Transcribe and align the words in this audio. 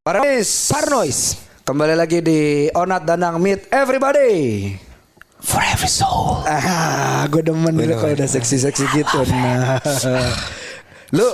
Parnois. 0.00 0.48
Parnois 0.72 1.36
Kembali 1.60 1.92
lagi 1.92 2.24
di 2.24 2.40
Onat 2.72 3.04
Danang 3.04 3.36
Meet 3.36 3.68
Everybody. 3.68 4.32
for 5.44 5.60
every 5.60 5.92
soul. 5.92 6.40
Ah, 6.48 7.28
gue 7.28 7.44
demen 7.44 7.76
dulu 7.76 8.00
kalau 8.00 8.16
udah 8.16 8.24
seksi-seksi 8.24 8.84
gitu. 8.96 9.20
Nah, 9.28 9.76
lu 11.12 11.28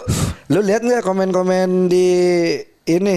lu 0.50 0.61
lihat 0.67 0.82
nggak 0.82 0.99
komen-komen 1.00 1.87
di 1.87 2.11
ini 2.85 3.17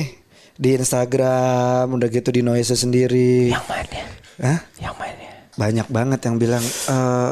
di 0.53 0.69
Instagram 0.71 1.97
udah 1.97 2.07
gitu 2.09 2.29
di 2.29 2.45
Noise 2.45 2.77
sendiri. 2.77 3.49
Yang 3.49 3.65
mana? 3.65 4.01
Hah? 4.45 4.59
Yang 4.77 4.95
mana? 5.01 5.27
Banyak 5.57 5.87
banget 5.89 6.19
yang 6.29 6.35
bilang 6.37 6.61
eh, 6.61 7.31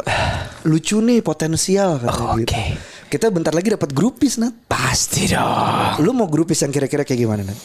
lucu 0.66 0.98
nih 1.00 1.22
potensial 1.22 2.02
katanya 2.02 2.18
Oh, 2.18 2.34
gitu. 2.34 2.50
oke. 2.50 2.66
Kita 3.08 3.30
bentar 3.30 3.54
lagi 3.54 3.70
dapat 3.70 3.94
grupis 3.94 4.42
Nat. 4.42 4.58
Pasti 4.66 5.30
dong. 5.30 6.02
Lu 6.02 6.12
mau 6.12 6.26
grupis 6.26 6.60
yang 6.60 6.74
kira-kira 6.74 7.06
kayak 7.06 7.22
gimana 7.22 7.46
Nat? 7.46 7.60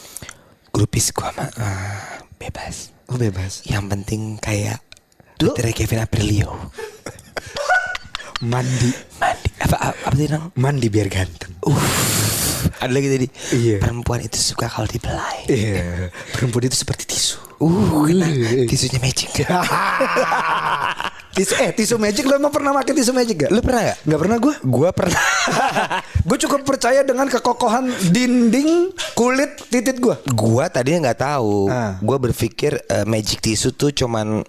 Grupis 0.73 1.13
gua 1.13 1.29
mah 1.37 1.49
eh, 1.53 2.25
bebas. 2.41 2.89
Oh 3.05 3.17
bebas. 3.21 3.61
Yang 3.69 3.83
penting 3.93 4.21
kayak 4.41 4.81
Lu- 5.37 5.53
Twitternya 5.53 5.73
Kevin 5.77 6.01
Aprilio. 6.01 6.49
Mandi. 8.41 8.89
Mandi. 9.21 9.49
Apa 9.61 9.75
apa, 9.77 9.97
apa 10.09 10.15
dong? 10.17 10.49
Mandi 10.57 10.89
biar 10.89 11.13
ganteng. 11.13 11.53
Ada 12.81 12.89
lagi 12.89 13.07
tadi. 13.07 13.27
Iya. 13.53 13.77
Perempuan 13.79 14.25
itu 14.25 14.35
suka 14.41 14.65
kalau 14.65 14.89
dibelai. 14.89 15.45
Iya, 15.45 16.09
perempuan 16.33 16.65
itu 16.65 16.75
seperti 16.75 17.05
tisu. 17.05 17.37
Uh, 17.61 18.03
kena 18.09 18.27
tisunya 18.65 18.97
magic. 18.99 19.29
Tisu 21.33 21.57
eh 21.57 21.73
tisu 21.73 21.97
magic 21.97 22.29
lo 22.29 22.37
emang 22.37 22.53
pernah 22.53 22.69
pakai 22.77 22.93
tisu 22.93 23.09
magic 23.09 23.47
gak? 23.47 23.49
Lu 23.49 23.57
pernah 23.65 23.89
gak? 23.89 23.97
Nggak 24.05 24.19
pernah 24.21 24.37
gue. 24.37 24.53
Gua 24.69 24.89
pernah. 24.93 25.23
gue 26.29 26.37
cukup 26.45 26.61
percaya 26.61 27.01
dengan 27.01 27.25
kekokohan 27.25 27.89
dinding 28.13 28.93
kulit 29.17 29.57
titit 29.73 29.97
gue. 29.97 30.13
gua 30.29 30.69
tadinya 30.69 31.09
nggak 31.09 31.25
tahu. 31.25 31.73
Ah. 31.73 31.97
Gua 32.05 32.21
berpikir 32.21 32.77
eh, 32.85 33.05
magic 33.09 33.41
tisu 33.41 33.73
tuh 33.73 33.89
cuman 33.89 34.45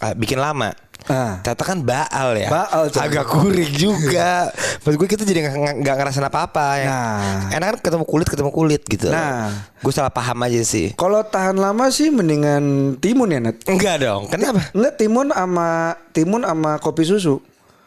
eh, 0.00 0.14
bikin 0.16 0.40
lama. 0.40 0.72
Ah. 1.08 1.42
Ternyata 1.42 1.64
kan 1.64 1.78
baal 1.82 2.28
ya. 2.38 2.48
Baal, 2.50 2.82
coy. 2.90 3.00
Agak 3.02 3.26
kurik 3.30 3.70
juga. 3.74 4.50
Maksud 4.82 4.96
gue 4.98 5.08
kita 5.08 5.22
jadi 5.26 5.50
nggak 5.82 5.94
ngerasain 5.98 6.26
apa-apa 6.26 6.66
ya. 6.78 6.86
Nah. 6.86 7.54
Enak 7.54 7.66
kan 7.66 7.78
ketemu 7.90 8.04
kulit 8.06 8.26
ketemu 8.28 8.50
kulit 8.50 8.82
gitu. 8.86 9.08
Nah. 9.10 9.70
Gue 9.82 9.90
salah 9.90 10.14
paham 10.14 10.38
aja 10.46 10.62
sih. 10.62 10.94
Kalau 10.94 11.22
tahan 11.26 11.58
lama 11.58 11.90
sih 11.90 12.10
mendingan 12.14 12.94
timun 13.02 13.34
ya 13.34 13.40
Nat. 13.42 13.58
Enggak 13.66 14.02
dong. 14.02 14.30
Kenapa? 14.30 14.70
Enggak 14.70 14.94
timun 14.98 15.28
sama 15.34 15.68
timun 16.14 16.42
sama 16.46 16.78
kopi 16.78 17.02
susu. 17.02 17.42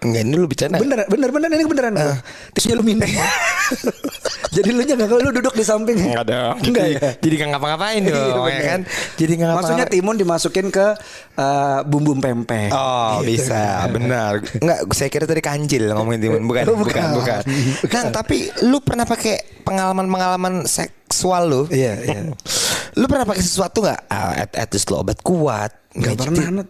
Enggak 0.06 0.22
ini 0.22 0.36
lu 0.36 0.45
bercanda. 0.45 0.78
Bener, 0.78 1.00
bener, 1.09 1.30
bener 1.34 1.50
ini 1.52 1.66
beneran. 1.66 1.94
Ah. 1.98 2.17
Tisunya 2.53 2.78
lu 2.78 2.86
minum. 2.86 3.09
Jadi 4.56 4.70
lu 4.70 4.81
jangan 4.86 5.06
kalau 5.09 5.22
lu 5.22 5.31
duduk 5.34 5.52
di 5.52 5.66
samping. 5.66 5.97
Enggak 6.00 6.25
dong. 6.30 6.56
Enggak 6.62 6.86
ya. 6.88 7.00
Jadi 7.17 7.34
nggak 7.36 7.50
ngapa-ngapain 7.52 8.02
Iya, 8.02 8.14
dong, 8.14 8.45
ya 8.47 8.62
kan? 8.64 8.81
Jadi 9.17 9.31
nggak 9.34 9.47
ngapa 9.50 9.59
Maksudnya 9.59 9.86
timun 9.89 10.16
dimasukin 10.16 10.67
ke 10.70 10.88
eh, 11.36 11.80
bumbu 11.84 12.14
pempek. 12.16 12.70
Oh 12.72 13.20
Gitu. 13.20 13.42
bisa 13.42 13.88
benar 13.89 14.39
Enggak 14.59 14.80
saya 14.92 15.09
kira 15.09 15.25
tadi 15.25 15.42
kanjil 15.42 15.89
ngomongin 15.92 16.19
timun 16.22 16.44
Bukan 16.50 16.64
Oh, 16.69 16.78
bukan 16.78 17.03
bukan. 17.16 17.42
bukan, 17.81 18.03
Nah 18.06 18.14
tapi 18.14 18.38
lu 18.62 18.80
pernah 18.80 19.03
pakai 19.03 19.66
pengalaman-pengalaman 19.66 20.64
seksual 20.64 21.47
lu 21.47 21.62
Iya, 21.67 21.94
iya. 22.02 22.19
Lu 23.00 23.12
pernah 23.12 23.28
pakai 23.28 23.44
sesuatu 23.44 23.84
nggak 23.84 24.08
ah, 24.08 24.40
at, 24.40 24.52
at 24.56 24.69
least 24.72 24.88
lu 24.88 24.95
obat 24.95 25.19
kuat 25.19 25.67
Gak 25.92 26.16
pernah 26.16 26.64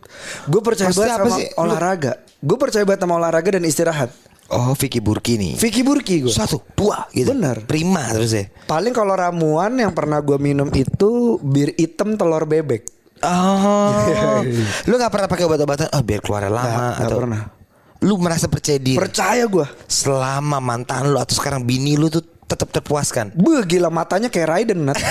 Gue 0.45 0.61
percaya 0.61 0.89
Maksudnya 0.89 1.17
banget 1.17 1.29
sama 1.29 1.37
sih? 1.37 1.47
Lu- 1.49 1.57
olahraga 1.61 2.13
Gue 2.45 2.61
percaya 2.61 2.85
banget 2.85 3.01
sama 3.01 3.17
olahraga 3.17 3.57
dan 3.57 3.65
istirahat. 3.65 4.13
Oh 4.53 4.77
Vicky 4.77 5.01
Burki 5.01 5.41
nih. 5.41 5.57
Vicky 5.57 5.81
Burki 5.81 6.21
gue 6.21 6.29
Satu 6.29 6.61
dua 6.77 7.09
gitu. 7.09 7.33
Bener. 7.33 7.65
Prima 7.65 8.05
terus 8.13 8.37
ya? 8.37 8.45
Paling 8.69 8.93
kalau 8.93 9.17
ramuan 9.17 9.73
yang 9.73 9.89
pernah 9.89 10.21
gue 10.21 10.37
minum 10.37 10.69
itu 10.69 11.41
Bir 11.41 11.73
hitam 11.73 12.13
telur 12.13 12.45
bebek. 12.45 12.85
Oh. 13.25 14.45
Lu 14.87 14.93
gak 15.01 15.09
pernah 15.09 15.25
pakai 15.25 15.49
obat-obatan? 15.49 15.89
Oh 15.97 16.05
biar 16.05 16.21
keluar 16.21 16.45
lama 16.45 16.61
Nggak, 16.61 16.77
nggak 16.77 17.07
atau 17.09 17.17
pernah. 17.17 17.41
Lu 18.05 18.13
merasa 18.21 18.45
percaya 18.45 18.77
diri? 18.77 19.01
Percaya 19.01 19.49
gue 19.49 19.65
Selama 19.89 20.61
mantan 20.61 21.09
lu 21.09 21.17
atau 21.17 21.33
sekarang 21.33 21.65
bini 21.65 21.97
lu 21.97 22.13
tuh 22.13 22.21
tetap 22.45 22.69
terpuaskan? 22.69 23.33
Beuh 23.33 23.65
gila 23.65 23.89
matanya 23.89 24.29
kayak 24.29 24.47
Raiden 24.53 24.85
Nat. 24.85 25.01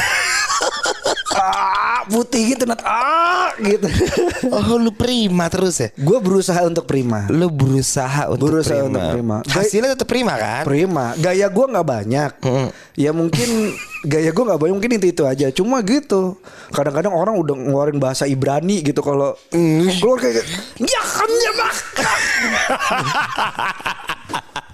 Ah, 1.35 2.07
Putih 2.07 2.55
gitu 2.55 2.63
Nat. 2.63 2.79
Ah, 2.87 3.24
gitu. 3.61 3.89
Oh 4.55 4.77
lu 4.77 4.93
prima 4.93 5.49
terus 5.49 5.81
ya? 5.81 5.89
Gue 5.97 6.21
berusaha 6.21 6.61
untuk 6.63 6.85
prima. 6.85 7.27
Lu 7.33 7.49
berusaha 7.49 8.29
untuk 8.29 8.53
Berusaha 8.53 8.77
prima. 8.77 8.89
untuk 8.93 9.05
prima. 9.11 9.37
Hasilnya 9.49 9.97
tetap 9.97 10.07
prima 10.07 10.37
kan? 10.37 10.63
Prima. 10.69 11.17
Gaya 11.17 11.49
gue 11.49 11.65
gak 11.65 11.87
banyak. 11.87 12.31
Mm. 12.45 12.69
Ya 12.95 13.11
mungkin 13.11 13.49
Gaya 14.05 14.37
gue 14.37 14.45
gak 14.45 14.61
banyak 14.61 14.75
Mungkin 14.77 15.01
itu-itu 15.01 15.25
aja. 15.25 15.49
Cuma 15.49 15.81
gitu. 15.81 16.37
Kadang-kadang 16.71 17.17
orang 17.17 17.35
udah 17.35 17.57
ngeluarin 17.57 17.97
bahasa 17.97 18.29
Ibrani 18.29 18.85
gitu 18.85 19.01
Kalau 19.01 19.33
Keluar 19.99 20.19
kayak 20.21 20.45
Ya 20.77 21.03
kan 21.03 21.31
ya 21.33 21.53
mak 21.57 21.75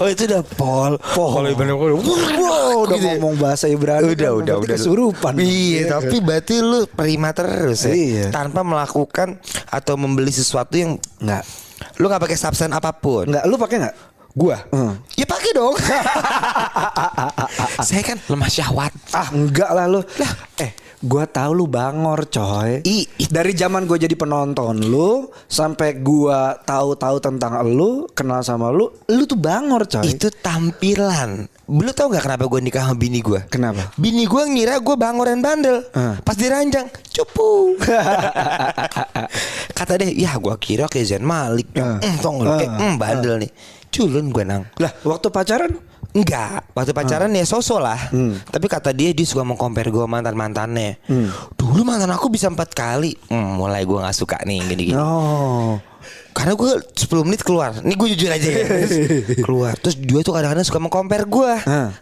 Oh 0.00 0.08
itu 0.08 0.24
udah 0.24 0.40
Paul. 0.56 0.96
Paul 0.96 1.44
Ibrani. 1.52 1.76
Wow 1.76 2.88
udah 2.88 2.96
Gitu 2.96 3.06
ngomong 3.20 3.36
bahasa 3.36 3.68
Ibrani 3.68 4.16
Udah 4.16 4.32
udah 4.32 4.54
udah. 4.64 4.76
Kesurupan 4.80 5.36
Iya, 5.36 5.92
tapi 5.92 6.24
berarti 6.24 6.64
lu 6.64 6.88
prima 6.88 7.36
terus 7.36 7.84
ya. 7.84 7.92
Iya. 7.92 8.26
Tanpa 8.32 8.64
melakukan 8.64 9.36
atau 9.68 9.94
membeli 10.00 10.32
sesuatu 10.32 10.72
yang 10.72 10.96
Enggak 11.20 11.44
lu 12.00 12.08
nggak 12.08 12.22
pakai 12.24 12.36
substance 12.36 12.72
apa 12.72 12.92
pun. 12.96 13.28
Enggak 13.28 13.44
Lu 13.44 13.56
pakai 13.60 13.76
nggak? 13.80 13.96
Gua. 14.30 14.56
Hmm. 14.72 14.94
Ya 15.18 15.26
pakai 15.28 15.50
dong. 15.52 15.74
Saya 17.88 18.02
kan 18.04 18.16
lemah 18.24 18.48
syahwat. 18.48 18.92
Ah 19.12 19.28
enggak 19.34 19.70
lah 19.74 19.84
lu 19.90 20.00
Lah 20.16 20.32
Eh 20.60 20.70
Gua 21.00 21.24
tahu 21.24 21.50
lu 21.54 21.64
bangor 21.64 22.28
coy 22.28 22.84
I- 22.84 23.08
i- 23.16 23.26
Dari 23.26 23.52
zaman 23.52 23.84
gue 23.84 23.96
jadi 23.96 24.12
penonton 24.12 24.84
lu 24.84 25.28
Sampai 25.48 25.96
gua 25.96 26.52
tahu-tahu 26.60 27.16
tentang 27.16 27.56
lu 27.64 28.04
Kenal 28.12 28.40
sama 28.40 28.68
lu 28.68 28.92
Lu 29.08 29.24
tuh 29.24 29.34
bangor 29.34 29.84
coy 29.84 30.04
Itu 30.04 30.28
tampilan. 30.28 31.48
Lu 31.64 31.90
tau 31.94 32.10
gak 32.10 32.26
kenapa 32.26 32.44
gue 32.44 32.60
nikah 32.60 32.82
sama 32.84 32.98
bini 32.98 33.22
gue? 33.22 33.40
Kenapa? 33.46 33.94
Bini 33.94 34.26
gue 34.26 34.42
ngira 34.42 34.76
gue 34.76 34.92
bangor 34.92 35.30
dan 35.30 35.38
bandel. 35.38 35.86
Ah. 35.94 36.18
Pas 36.18 36.34
diranjang, 36.34 36.90
cupu. 37.14 37.78
Kata 39.78 39.92
deh, 39.96 40.10
ya 40.12 40.34
gue 40.34 40.54
kira 40.58 40.90
kayak 40.90 41.06
Zain 41.06 41.22
Malik. 41.22 41.70
Ah. 41.78 42.02
Mm, 42.02 42.36
lu? 42.42 42.50
Ah. 42.50 42.58
Eh, 42.58 42.68
mm, 42.68 42.94
bandel 42.98 43.34
nih. 43.40 43.50
Culun 43.90 44.30
gue 44.30 44.42
nang. 44.42 44.66
Lah 44.78 44.90
waktu 45.02 45.30
pacaran 45.30 45.70
Enggak, 46.10 46.74
waktu 46.74 46.90
pacaran 46.90 47.30
ya 47.30 47.46
sosok 47.46 47.78
lah. 47.78 48.10
Tapi 48.50 48.66
kata 48.66 48.90
dia 48.90 49.14
dia 49.14 49.22
suka 49.22 49.46
mau 49.46 49.54
compare 49.54 49.94
gue 49.94 50.02
mantan 50.10 50.34
mantannya. 50.34 50.98
Dulu 51.54 51.86
mantan 51.86 52.10
aku 52.10 52.26
bisa 52.28 52.50
empat 52.50 52.74
kali. 52.74 53.14
Hmm, 53.30 53.58
mulai 53.58 53.86
gue 53.86 53.94
nggak 53.94 54.16
suka 54.16 54.42
nih 54.42 54.58
gini-gini. 54.66 54.98
Oh 54.98 55.78
Karena 56.30 56.54
gue 56.54 56.70
10 56.96 57.26
menit 57.26 57.42
keluar. 57.42 57.74
Nih 57.82 57.94
gue 57.94 58.08
jujur 58.16 58.30
aja 58.30 58.48
ya. 58.48 58.64
keluar. 59.46 59.74
Terus 59.78 59.96
dia 59.98 60.20
tuh 60.22 60.32
kadang-kadang 60.34 60.66
suka 60.66 60.78
mau 60.82 60.90
compare 60.90 61.26
gue. 61.26 61.52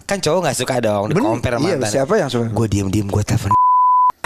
Kan 0.04 0.18
cowok 0.20 0.40
nggak 0.48 0.56
suka 0.56 0.80
dong 0.80 1.08
di 1.10 1.14
Bener, 1.16 1.28
compare 1.28 1.56
iya, 1.60 1.76
mantan. 1.76 1.90
siapa 1.90 2.14
yang 2.16 2.30
suka? 2.32 2.48
Gue 2.52 2.66
diem-diem 2.68 3.08
gue 3.08 3.22
telepon. 3.24 3.52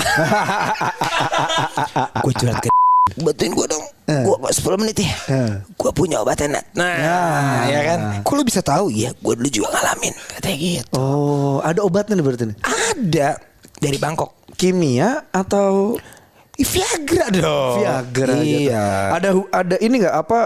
gue 2.26 2.32
curhat 2.36 2.60
ke 2.60 2.68
Bantuin 3.18 3.52
gue 3.52 3.66
dong. 3.68 3.84
Eh. 4.08 4.22
Gue 4.24 4.36
10 4.40 4.80
menit 4.80 4.96
ya? 4.98 5.12
Eh. 5.28 5.52
Gue 5.76 5.90
punya 5.92 6.20
obatnya 6.20 6.58
Nat. 6.58 6.66
Nah 6.74 6.96
Ya. 6.96 7.20
ya 7.68 7.80
kan? 7.84 7.98
Kok 8.24 8.32
lu 8.34 8.42
bisa 8.42 8.60
tahu? 8.60 8.88
Iya 8.88 9.12
gue 9.14 9.34
dulu 9.36 9.48
juga 9.48 9.68
ngalamin 9.72 10.14
Katanya 10.36 10.56
gitu. 10.58 10.88
Oh 10.96 11.60
ada 11.60 11.80
obatnya 11.82 12.14
nih 12.18 12.24
berarti 12.24 12.44
nih? 12.48 12.56
Ada. 12.62 13.28
Dari 13.82 13.98
Bangkok. 13.98 14.30
Kimia 14.54 15.26
atau? 15.30 15.98
Viagra 16.54 17.26
dong. 17.32 17.82
Viagra. 17.82 18.36
Iya. 18.38 18.84
Ada 19.18 19.28
ada 19.50 19.76
ini 19.80 20.04
nggak? 20.04 20.14
Apa 20.14 20.38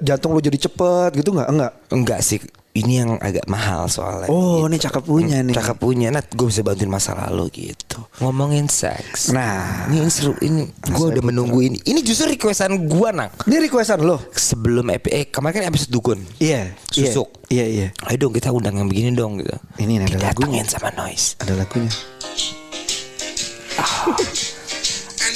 jantung 0.00 0.32
lu 0.32 0.40
jadi 0.40 0.56
cepet 0.56 1.10
gitu 1.18 1.34
nggak? 1.34 1.48
Enggak. 1.50 1.72
Enggak 1.92 2.20
sih 2.24 2.38
Ini 2.78 2.92
yang 3.02 3.10
agak 3.18 3.50
mahal 3.50 3.90
soalnya. 3.90 4.30
Oh, 4.30 4.62
ini 4.70 4.78
cakep 4.78 5.02
punya 5.02 5.42
nih. 5.42 5.50
Cakep 5.50 5.76
punya. 5.82 6.14
Nat 6.14 6.30
gue 6.30 6.46
bisa 6.46 6.62
bantuin 6.62 6.86
masa 6.86 7.18
lalu 7.18 7.50
gitu. 7.74 8.06
Ngomongin 8.22 8.70
seks. 8.70 9.34
Nah. 9.34 9.90
Ini 9.90 10.06
yang 10.06 10.10
seru 10.12 10.38
Ini 10.38 10.70
gue 10.86 11.06
udah 11.10 11.24
menunggu 11.26 11.58
ini. 11.58 11.82
Ini 11.82 11.98
justru 12.06 12.30
requestan 12.30 12.78
gue 12.86 13.08
nang 13.10 13.34
Ini 13.50 13.66
requestan 13.66 13.98
lo. 14.06 14.22
Sebelum 14.30 14.86
EP 14.94 15.10
eh, 15.10 15.26
Kemarin 15.26 15.58
kan 15.58 15.64
episode 15.74 15.90
dukun 15.90 16.22
Iya. 16.38 16.70
Susuk. 16.94 17.50
Iya 17.50 17.66
iya. 17.66 17.88
Ayo 18.06 18.28
dong 18.28 18.34
kita 18.36 18.54
undang 18.54 18.78
yang 18.78 18.86
begini 18.86 19.10
dong 19.16 19.42
gitu. 19.42 19.58
Ini 19.82 20.06
ada 20.06 20.30
lagunya. 20.30 20.62
sama 20.68 20.94
noise. 20.94 21.34
Ada 21.42 21.58
lagunya. 21.58 21.90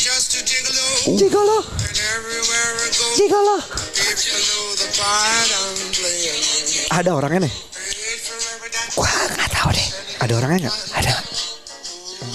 Just 0.03 0.35
to 0.35 0.43
gigolo 1.05 1.63
Ada 6.93 7.11
orangnya 7.17 7.49
nih. 7.49 7.55
Paid 7.57 8.21
for 8.21 8.37
every 8.37 8.69
dime. 8.69 8.91
Wah 9.01 9.09
gak 9.33 9.49
tahu 9.49 9.69
deh 9.73 9.89
Ada 10.21 10.33
orangnya 10.37 10.59
nggak? 10.69 10.77
Ada 10.93 11.13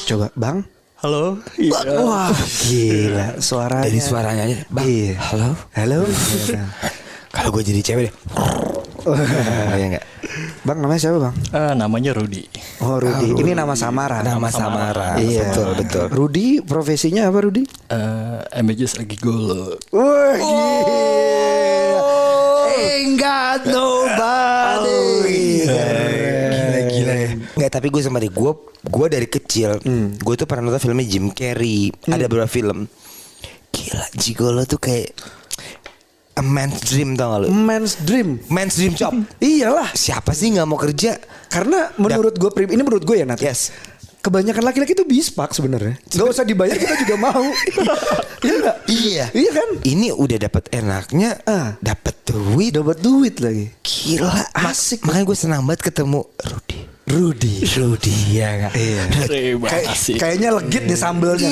Coba, 0.07 0.27
Bang. 0.33 0.57
Halo 0.97 1.37
Wah, 2.01 2.33
gila 2.65 3.37
suaranya. 3.37 3.85
Dari 3.85 4.01
suaranya 4.01 4.43
aja 4.49 4.57
Bang 4.67 4.89
Iya. 4.89 5.13
Halo 5.21 5.49
Halo. 5.77 5.99
Kalau 7.29 7.49
gue 7.53 7.61
jadi 7.63 7.81
cewek 7.85 8.09
deh 8.09 8.13
Ya 9.77 9.85
enggak 9.93 10.05
Bang 10.65 10.81
namanya 10.81 10.99
siapa 10.99 11.17
bang? 11.21 11.35
Eh, 11.53 11.73
namanya 11.77 12.11
Rudy. 12.11 12.43
Oh 12.83 12.99
Rudi. 12.99 13.31
Ini 13.39 13.55
nama 13.55 13.71
samaran. 13.71 14.19
Nama 14.19 14.49
samaran. 14.51 15.15
Iya 15.15 15.47
Betul, 15.47 15.69
betul. 15.79 16.05
Rudi 16.11 16.59
profesinya 16.59 17.29
apa 17.29 17.39
Rudi? 17.39 17.63
Eh, 17.87 18.59
images 18.59 18.99
lagi 18.99 19.15
golo. 19.15 19.79
Wah 19.95 20.35
gila. 20.35 22.01
Ain't 22.67 23.15
got 23.15 23.63
nobody. 23.63 23.96
Gila 25.67 26.79
gila 26.87 27.13
ya. 27.13 27.29
Enggak 27.57 27.71
tapi 27.71 27.87
gue 27.91 28.01
sama 28.01 28.17
deh 28.17 28.31
gue 28.31 28.51
gue 28.87 29.05
dari 29.11 29.27
kecil 29.27 29.81
gue 30.15 30.35
tuh 30.37 30.47
pernah 30.47 30.71
nonton 30.71 30.79
filmnya 30.79 31.05
Jim 31.05 31.27
Carrey 31.31 31.91
ada 32.07 32.25
beberapa 32.25 32.47
film 32.47 32.87
gila 33.69 34.05
Gigolo 34.15 34.63
tuh 34.63 34.79
kayak 34.79 35.11
a 36.37 36.43
man's 36.45 36.85
dream 36.85 37.17
tau 37.17 37.33
gak 37.33 37.39
lu 37.43 37.47
Man's 37.49 37.97
dream. 38.05 38.37
man's 38.47 38.77
dream 38.77 38.93
job 38.93 39.11
Iyalah. 39.41 39.91
siapa 39.91 40.31
sih 40.31 40.53
nggak 40.53 40.67
mau 40.69 40.77
kerja 40.77 41.17
Karena 41.49 41.89
menurut 41.97 42.37
gue 42.37 42.49
ini 42.69 42.83
menurut 42.83 43.03
gue 43.07 43.17
ya 43.17 43.25
Nat. 43.25 43.39
Yes. 43.41 43.71
Kebanyakan 44.27 44.59
laki-laki 44.61 44.91
itu 44.91 45.01
bispak 45.01 45.49
sebenarnya. 45.49 45.95
Gak 46.05 46.27
usah 46.27 46.43
dibayar 46.43 46.75
kita 46.75 46.99
juga 46.99 47.15
mau. 47.17 47.43
Iya 48.37 48.53
nggak? 48.61 48.77
iya 48.87 49.25
Iya 49.33 49.49
kan? 49.51 49.69
ini 49.81 50.07
udah 50.13 50.37
dapat 50.39 50.69
enaknya 50.69 51.41
Ah. 51.43 51.73
dapat 51.79 52.21
duit 52.23 52.69
Dapat 52.69 53.01
duit 53.01 53.35
lagi. 53.41 53.73
gila 53.81 54.29
asik 54.53 55.01
makanya 55.01 55.25
gue 55.25 55.37
senang 55.37 55.61
banget 55.65 55.89
ketemu 55.89 56.21
Rudy 56.37 56.79
Rudy. 57.07 57.65
Rudy 57.73 58.13
ya 58.29 58.49
gak? 58.61 58.73
Iya. 58.75 59.03
Kayak- 59.57 59.85
kasih. 59.89 60.15
kayaknya 60.17 60.49
legit 60.53 60.83
deh 60.85 60.95
sambelnya. 60.95 61.49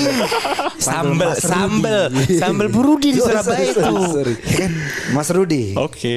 sambel 0.77 1.31
Mas 1.31 1.42
sambel 1.42 2.01
Rudy. 2.12 2.38
sambel 2.38 2.68
Burudi 2.69 3.10
di 3.10 3.19
Surabaya 3.19 3.66
itu 3.66 3.81
sorry, 3.81 4.06
sorry. 4.13 4.33
Ya 4.45 4.56
kan? 4.62 4.72
Mas 5.10 5.30
Rudy. 5.31 5.63
Oke. 5.74 6.16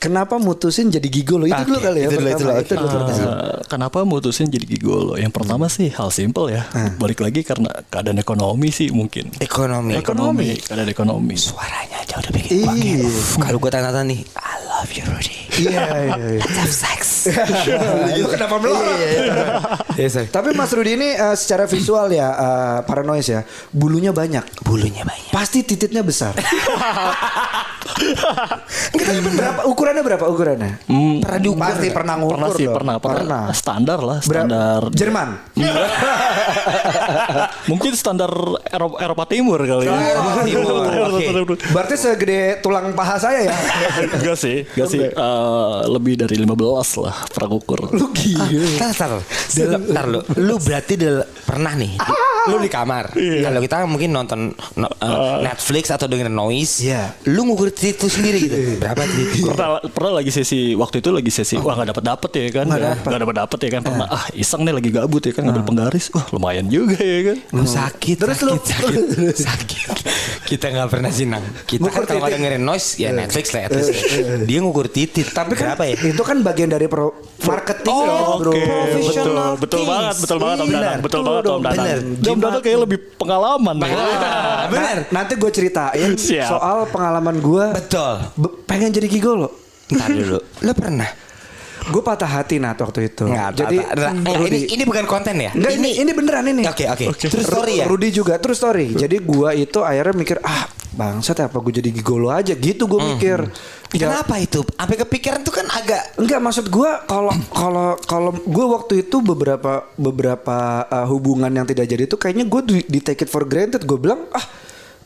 Kenapa 0.00 0.40
mutusin 0.40 0.88
jadi 0.88 1.04
gigolo? 1.06 1.44
Itu 1.44 1.60
dulu 1.62 1.76
kali 1.78 1.98
ya. 2.00 2.08
itu 2.08 2.16
dulu, 2.16 2.28
itu 2.32 2.40
dulu. 2.40 2.56
Itu 2.56 2.74
dulu. 2.74 3.04
Eh, 3.04 3.60
kenapa 3.68 4.00
mutusin 4.02 4.48
jadi 4.48 4.64
gigolo? 4.64 5.12
Yang 5.14 5.28
pertama 5.30 5.68
sih 5.68 5.92
hal 5.92 6.08
simple 6.08 6.48
ya. 6.48 6.64
Balik 6.96 7.20
lagi 7.20 7.44
karena 7.44 7.68
keadaan 7.86 8.16
ekonomi 8.16 8.72
sih 8.72 8.88
mungkin. 8.88 9.28
ekonomi 9.36 9.92
Ekonomi, 9.94 10.56
keadaan 10.58 10.88
ekonomi. 10.88 11.36
suaranya 11.36 12.00
aja 12.00 12.16
udah 12.16 12.32
bikin 12.32 12.64
Iya. 12.64 13.04
Uff, 13.04 13.36
kalau 13.38 13.58
gue 13.58 13.68
tanya-tanya 13.68 14.08
nih 14.08 14.20
I 14.34 14.54
love 14.66 14.90
you 14.90 15.04
Rudy 15.04 15.36
Iya, 15.60 15.68
iya, 15.68 16.14
iya. 16.16 16.40
let's 16.40 16.56
have 16.56 16.72
sex 16.72 17.00
Lu 18.16 18.26
kenapa 18.32 18.56
melorot? 18.56 18.96
Iya. 18.96 20.24
Tapi 20.26 20.56
Mas 20.56 20.72
Rudy 20.72 20.96
ini 20.96 21.12
eh, 21.12 21.36
secara 21.36 21.68
visual 21.68 22.08
ya 22.08 22.28
eh, 22.32 22.78
paranoid 22.82 23.20
ya, 23.20 23.44
bulunya 23.68 24.10
banyak. 24.10 24.64
bulunya 24.64 25.04
banyak 25.04 25.28
Pasti 25.28 25.60
tititnya 25.60 26.00
besar. 26.00 26.32
Enggak, 28.90 29.06
tapi 29.06 29.30
berapa 29.30 29.60
ukurannya 29.90 30.06
berapa 30.06 30.24
ukurannya? 30.30 30.72
Hmm, 30.86 31.14
pernah 31.18 31.38
diukur 31.42 31.60
Pasti 31.60 31.78
nggak? 31.82 31.94
pernah 31.98 32.14
ngukur 32.14 32.34
pernah 32.38 32.50
sih, 32.54 32.64
dong. 32.64 32.76
pernah, 32.78 32.94
pernah, 32.96 33.18
Pernah. 33.20 33.42
Standar 33.50 34.00
lah, 34.00 34.18
Berapa? 34.22 34.46
standar. 34.46 34.80
Jerman. 34.94 35.28
Mungkin 37.70 37.92
standar 37.94 38.30
Eropa, 38.64 38.96
Eropa 39.00 39.24
Timur 39.26 39.58
kali 39.58 39.84
ya. 39.84 39.92
Eropa 40.14 40.40
Timur, 40.46 40.72
oke. 41.10 41.26
Berarti 41.74 41.94
segede 41.98 42.38
tulang 42.62 42.94
paha 42.94 43.16
saya 43.18 43.46
ya. 43.46 43.52
Enggak 44.14 44.36
sih, 44.38 44.64
enggak 44.64 44.88
sih. 44.88 45.00
Eh, 45.02 45.78
lebih 45.88 46.14
dari 46.16 46.36
15 46.38 47.02
lah 47.02 47.16
pernah 47.26 47.50
ukur. 47.52 47.90
Lu 47.90 48.06
gila. 48.14 48.46
Tar, 48.78 48.92
tar, 48.94 49.10
tar 49.74 50.06
lu. 50.06 50.20
Lu 50.38 50.54
berarti 50.56 50.94
del- 50.94 51.26
pernah 51.42 51.74
nih. 51.74 51.98
Lu 52.46 52.56
di 52.56 52.68
kamar. 52.68 53.12
Kalau 53.12 53.60
kita 53.60 53.84
mungkin 53.84 54.10
nonton 54.10 54.40
no- 54.74 54.94
eh, 54.94 55.36
Netflix 55.42 55.90
atau 55.90 56.06
dengerin 56.06 56.32
noise. 56.32 56.80
Iya. 56.80 57.12
Lu 57.26 57.44
ngukur 57.44 57.68
titik 57.68 58.00
lu 58.00 58.08
sendiri 58.08 58.38
gitu. 58.40 58.56
Berapa 58.76 59.04
titik? 59.04 59.42
pernah 59.42 59.68
pernah 59.84 60.12
lagi 60.14 60.30
sesi 60.30 60.72
waktu 60.72 61.00
itu 61.00 61.10
lagi 61.10 61.28
sesi 61.28 61.56
wah 61.56 61.74
nggak 61.74 61.90
dapat 61.90 62.04
dapet 62.06 62.30
ya 62.32 62.44
kan 62.54 62.66
Nggak 62.66 62.80
Ya, 62.80 63.18
dapat 63.18 63.36
dapet 63.36 63.58
ya 63.58 63.70
kan 63.70 63.82
pernah 63.82 64.06
ah 64.08 64.24
iseng 64.32 64.62
nih 64.62 64.72
lagi 64.72 64.90
gabut 64.90 65.20
ya 65.20 65.32
kan 65.32 65.42
ngambil 65.42 65.64
penggaris 65.64 66.08
wah 66.10 66.24
lumayan 66.30 66.66
juga 66.66 66.96
ya 66.96 67.20
kan 67.26 67.36
Lu 67.50 67.64
sakit, 67.64 68.16
Terus 68.16 68.36
sakit, 68.36 68.46
lu- 68.46 68.62
sakit, 68.62 69.02
sakit. 69.36 69.88
Kita 70.46 70.66
nggak 70.68 70.88
pernah 70.88 71.10
sinang. 71.10 71.44
Kita 71.62 71.86
kan 71.86 72.02
kalau 72.04 72.26
dengerin 72.26 72.60
noise 72.60 72.96
ya 72.96 73.10
Netflix 73.10 73.50
lah 73.50 73.68
least. 73.68 73.90
Dia 74.44 74.58
ngukur 74.60 74.88
titik. 74.88 75.30
Tapi 75.30 75.52
kan 75.54 75.76
ya? 75.76 75.94
itu 75.94 76.22
kan 76.22 76.40
bagian 76.40 76.68
dari 76.68 76.86
pro 76.86 77.12
marketing 77.40 77.88
Oh, 77.90 78.04
ya, 78.04 78.38
bro. 78.38 78.52
Professional 78.52 79.50
betul, 79.56 79.58
betul 79.58 79.82
banget, 79.84 80.14
betul 80.16 80.38
banget 80.38 80.58
Om. 80.58 80.68
Dadang, 80.70 80.98
betul 81.00 81.20
banget 81.22 81.44
Om 81.44 81.60
Dadang. 81.60 82.00
Om 82.32 82.40
Dadang 82.40 82.62
kayak 82.62 82.80
lebih 82.86 82.98
pengalaman 83.18 83.74
nih. 83.82 83.92
Ah, 83.92 84.66
bener. 84.70 84.96
Nah, 85.10 85.22
nanti 85.22 85.32
gue 85.34 85.50
ceritain 85.50 86.10
Siap. 86.14 86.48
soal 86.48 86.78
pengalaman 86.88 87.36
gue 87.38 87.64
Betul. 87.74 88.14
pengen 88.64 88.90
jadi 88.94 89.06
gigolo. 89.10 89.50
Ntar 89.90 90.08
dulu. 90.08 90.38
Lu 90.38 90.72
pernah? 90.72 91.10
Gue 91.88 92.02
patah 92.04 92.28
hati 92.28 92.60
Nat 92.60 92.76
waktu 92.76 93.08
itu. 93.08 93.24
Nggak, 93.24 93.48
jadi. 93.56 93.76
Nggak, 93.80 94.12
ini 94.12 94.34
Rudy- 94.36 94.68
ini 94.76 94.82
bukan 94.84 95.04
konten 95.08 95.34
ya? 95.40 95.50
Enggak 95.56 95.72
ini 95.80 95.90
ini 95.96 96.10
beneran 96.12 96.44
ini. 96.44 96.62
Oke, 96.68 96.84
oke. 96.84 97.16
Terus 97.16 97.46
story 97.48 97.80
ya? 97.80 97.86
Rudy 97.88 98.08
juga 98.12 98.36
terus 98.36 98.60
story. 98.60 98.92
Jadi 98.92 99.16
gua 99.24 99.56
itu 99.56 99.80
akhirnya 99.80 100.12
mikir 100.12 100.38
ah 100.44 100.68
bangsat 100.90 101.46
apa 101.46 101.54
gue 101.62 101.78
jadi 101.78 101.90
gigolo 101.94 102.34
aja 102.34 102.52
gitu 102.52 102.90
gue 102.90 103.00
mikir. 103.14 103.46
Ya, 103.94 104.10
Kenapa 104.10 104.38
itu? 104.42 104.62
Sampai 104.74 104.98
kepikiran 104.98 105.40
tuh 105.42 105.54
kan 105.54 105.66
agak 105.70 106.18
Enggak 106.18 106.40
maksud 106.42 106.66
gua 106.70 107.02
kalau 107.06 107.30
kalau 107.50 107.88
kalau 108.06 108.30
gue 108.34 108.66
waktu 108.70 109.06
itu 109.06 109.22
beberapa 109.22 109.86
beberapa 109.94 110.86
uh, 110.86 111.06
hubungan 111.06 111.50
yang 111.50 111.66
tidak 111.66 111.86
jadi 111.86 112.06
itu 112.06 112.18
kayaknya 112.18 112.46
gue 112.46 112.60
di, 112.66 112.76
di 112.86 113.00
take 113.02 113.22
it 113.26 113.30
for 113.30 113.46
granted 113.46 113.82
gue 113.86 113.98
bilang 113.98 114.26
ah 114.34 114.44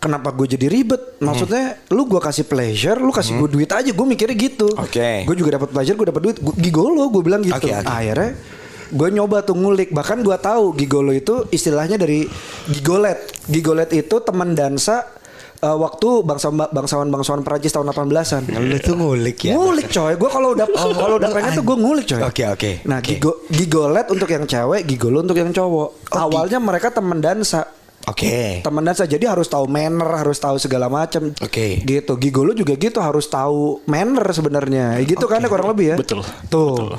kenapa 0.05 0.29
gue 0.31 0.45
jadi 0.45 0.69
ribet 0.69 1.17
maksudnya 1.19 1.81
lu 1.89 2.05
gua 2.05 2.21
kasih 2.21 2.45
pleasure 2.45 3.01
lu 3.01 3.09
kasih 3.09 3.41
gue 3.41 3.49
duit 3.49 3.71
aja 3.73 3.89
gue 3.89 4.07
mikirnya 4.07 4.37
gitu 4.37 4.69
Oke. 4.77 5.25
gue 5.25 5.35
juga 5.35 5.57
dapat 5.57 5.73
pleasure 5.73 5.97
gue 5.97 6.09
dapat 6.13 6.23
duit 6.23 6.37
gua, 6.37 6.53
gigolo 6.55 7.09
gue 7.09 7.23
bilang 7.25 7.41
gitu 7.41 7.57
Oke, 7.57 7.73
oke. 7.73 7.89
akhirnya 7.89 8.37
gue 8.85 9.09
nyoba 9.11 9.41
tuh 9.41 9.57
ngulik 9.57 9.97
bahkan 9.97 10.21
gua 10.21 10.37
tahu 10.37 10.77
gigolo 10.77 11.11
itu 11.11 11.49
istilahnya 11.49 11.97
dari 11.97 12.29
gigolet 12.69 13.17
gigolet 13.49 13.91
itu 13.97 14.21
teman 14.21 14.53
dansa 14.53 15.09
uh, 15.65 15.77
waktu 15.81 16.09
bangsa 16.21 16.53
bangsawan 16.53 17.09
bangsawan 17.09 17.41
Perancis 17.41 17.73
tahun 17.73 17.89
18-an 17.91 18.43
Lu 18.53 18.77
tuh 18.79 18.95
ngulik 18.95 19.39
ya. 19.49 19.57
Ngulik 19.57 19.89
coy, 19.89 20.13
gue 20.15 20.31
kalau 20.31 20.53
udah 20.53 20.67
kalau 20.69 21.17
udah 21.17 21.31
pengen 21.33 21.53
tuh 21.57 21.65
gue 21.65 21.77
ngulik 21.81 22.07
coy. 22.07 22.21
Oke, 22.21 22.45
oke, 22.45 22.71
Nah, 22.85 23.01
oke. 23.01 23.09
gigo, 23.09 23.33
gigolet 23.49 24.07
untuk 24.13 24.29
yang 24.29 24.45
cewek, 24.45 24.85
gigolo 24.85 25.25
untuk 25.25 25.41
yang 25.41 25.51
cowok. 25.51 25.89
Oh, 26.13 26.21
Awalnya 26.29 26.61
mereka 26.61 26.93
teman 26.93 27.25
dansa. 27.25 27.65
Oke. 28.05 28.61
Teman 28.61 28.85
dansa 28.85 29.05
jadi 29.05 29.33
harus 29.33 29.47
tahu 29.47 29.65
manner, 29.65 30.21
harus 30.21 30.37
tahu 30.37 30.57
segala 30.57 30.87
macam. 30.87 31.33
Oke. 31.41 31.81
Gitu. 31.81 32.13
Gigolo 32.19 32.53
juga 32.53 32.75
gitu 32.75 33.01
harus 33.01 33.27
tahu 33.27 33.81
manner 33.85 34.25
sebenarnya. 34.29 35.01
Gitu 35.01 35.25
kan 35.25 35.41
ya 35.41 35.49
kurang 35.49 35.73
lebih 35.73 35.95
ya. 35.95 35.97
Betul. 35.97 36.21
Tuh. 36.47 36.97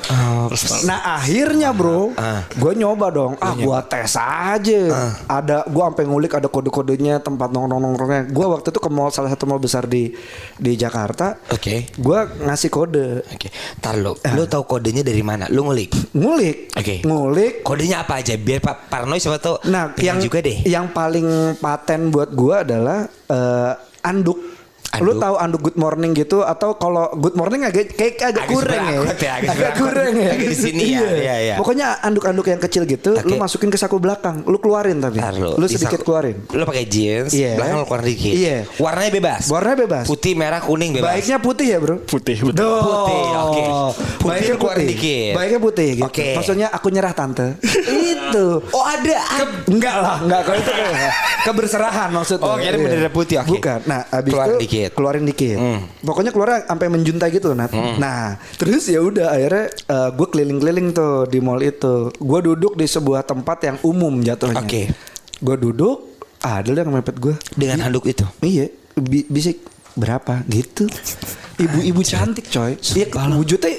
Nah 0.83 1.17
akhirnya 1.17 1.69
bro, 1.71 2.13
Ah. 2.15 2.45
gue 2.49 2.71
nyoba 2.73 3.07
dong. 3.09 3.33
Ah 3.37 3.53
gue 3.53 3.77
tes 3.85 4.17
aja. 4.17 4.81
Ada 5.25 5.65
gue 5.65 5.83
sampai 5.83 6.05
ngulik 6.05 6.33
ada 6.33 6.47
kode-kodenya 6.47 7.19
tempat 7.19 7.49
nongkrong 7.49 7.81
nongkrongnya. 7.81 8.21
Gue 8.29 8.45
waktu 8.47 8.69
itu 8.69 8.79
ke 8.79 8.89
mall 8.89 9.09
salah 9.09 9.29
satu 9.29 9.45
mall 9.45 9.61
besar 9.61 9.85
di 9.85 10.09
di 10.57 10.73
Jakarta. 10.73 11.37
Oke. 11.51 11.89
Gue 11.95 12.19
ngasih 12.41 12.69
kode. 12.69 13.21
Oke. 13.27 13.53
Tar 13.77 13.95
lu. 13.95 14.17
Lu 14.33 14.43
tahu 14.45 14.65
kodenya 14.65 15.05
dari 15.05 15.21
mana? 15.21 15.45
Lu 15.47 15.63
ngulik. 15.63 15.93
Ngulik. 16.17 16.73
Oke. 16.73 17.05
Ngulik. 17.05 17.61
Kodenya 17.61 18.01
apa 18.01 18.19
aja? 18.19 18.33
Biar 18.35 18.57
Pak 18.57 18.89
Parnoy 18.89 19.21
siapa 19.21 19.37
tahu. 19.37 19.61
Nah, 19.69 19.93
yang 19.97 20.17
juga 20.17 20.41
deh. 20.41 20.65
yang 20.65 20.89
paling 20.95 21.59
paten 21.59 22.07
buat 22.07 22.31
gua 22.31 22.63
adalah 22.63 23.03
eh, 23.27 23.73
anduk. 24.07 24.54
Lu 24.97 25.11
tahu 25.15 25.35
anduk 25.35 25.61
good 25.63 25.77
morning 25.77 26.11
gitu 26.11 26.41
atau 26.41 26.73
kalau 26.73 27.11
good 27.13 27.33
morning 27.33 27.61
agak 27.61 27.91
kayak 27.91 28.15
agak, 28.23 28.29
Agak 28.37 28.45
kurang 28.47 28.83
ya. 28.83 28.99
ya, 29.17 29.31
agak 29.33 29.49
seberakot. 29.49 29.75
kurang 29.77 30.11
ya. 30.13 30.29
Agak 30.31 30.47
di 30.47 30.57
sini 30.57 30.83
ya, 30.89 31.07
iya, 31.11 31.35
iya. 31.41 31.55
Pokoknya 31.55 31.87
anduk-anduk 31.99 32.45
yang 32.45 32.59
kecil 32.59 32.83
gitu 32.83 33.11
lu 33.17 33.33
Oke. 33.33 33.41
masukin 33.41 33.67
ke 33.67 33.75
saku 33.75 33.97
belakang, 33.97 34.43
lu 34.43 34.57
keluarin 34.57 34.99
tapi. 34.99 35.17
Ntar 35.17 35.33
Lu, 35.35 35.55
di 35.61 35.73
sedikit 35.73 35.99
saku- 35.99 36.07
keluarin. 36.07 36.37
Lu 36.49 36.63
pakai 36.63 36.85
jeans, 36.85 37.31
Iya. 37.31 37.55
belakang 37.55 37.77
lu 37.77 37.85
keluarin 37.85 38.07
dikit. 38.07 38.33
Iya. 38.33 38.57
Warnanya 38.77 39.11
bebas. 39.13 39.41
Warnanya 39.47 39.77
bebas. 39.81 40.05
Putih, 40.05 40.33
merah, 40.33 40.59
kuning 40.59 40.91
bebas. 40.93 41.09
Baiknya 41.11 41.37
putih 41.37 41.67
ya, 41.67 41.77
Bro. 41.77 41.95
Putih, 42.05 42.37
betul. 42.41 42.55
Duh. 42.55 42.81
Putih, 42.81 43.21
oke. 43.35 43.63
Putih 44.15 44.27
Baiknya 44.27 44.47
lu 44.47 44.59
keluarin 44.59 44.77
putih. 44.77 44.91
dikit. 44.93 45.33
Baiknya 45.33 45.59
putih 45.59 45.89
gitu. 45.95 46.05
Oke. 46.05 46.27
Maksudnya 46.33 46.67
aku 46.69 46.87
nyerah 46.89 47.13
tante. 47.13 47.47
itu. 48.15 48.45
Oh 48.69 48.83
ada. 48.83 49.17
Enggak 49.65 49.95
lah, 49.97 50.17
enggak 50.19 50.41
kalau 50.43 50.57
itu 50.57 50.71
kayak 50.71 51.13
keberserahan 51.45 52.09
maksudnya. 52.09 52.45
Oh, 52.45 52.55
kira 52.55 52.75
Iya. 52.75 52.83
bener 52.83 53.09
putih, 53.09 53.35
oke. 53.37 53.49
Bukan. 53.51 53.79
Nah, 53.85 54.01
abis 54.09 54.31
Keluarin 54.31 54.55
itu 54.55 54.65
dikit. 54.87 54.97
keluarin 54.97 55.25
dikit. 55.25 55.57
Hmm. 55.57 55.79
Pokoknya 56.01 56.29
keluar 56.29 56.63
sampai 56.63 56.87
menjuntai 56.87 57.29
gitu 57.29 57.51
Nat. 57.51 57.71
Nah, 57.97 58.37
terus 58.55 58.85
ya 58.85 59.01
udah 59.01 59.33
akhirnya 59.33 59.65
gue 60.11 60.27
keliling-keliling 60.29 60.87
tuh 60.91 61.25
di 61.25 61.39
mall 61.39 61.61
itu. 61.61 62.09
Gue 62.15 62.39
duduk 62.41 62.75
di 62.75 62.85
sebuah 62.85 63.23
tempat 63.23 63.57
yang 63.63 63.77
umum 63.81 64.21
jatuhnya. 64.21 64.61
Oke. 64.61 64.89
Gue 65.41 65.55
duduk, 65.57 66.15
ada 66.39 66.69
yang 66.71 66.93
mepet 66.93 67.17
gue. 67.17 67.35
Dengan 67.53 67.83
handuk 67.83 68.05
itu. 68.05 68.23
Iya, 68.39 68.69
bi- 68.95 69.25
bisik 69.25 69.65
berapa 69.95 70.43
gitu. 70.47 70.85
Ibu-ibu 71.63 72.03
cantik 72.03 72.51
coy. 72.51 72.75
Iya, 72.75 73.07
wujudnya 73.31 73.71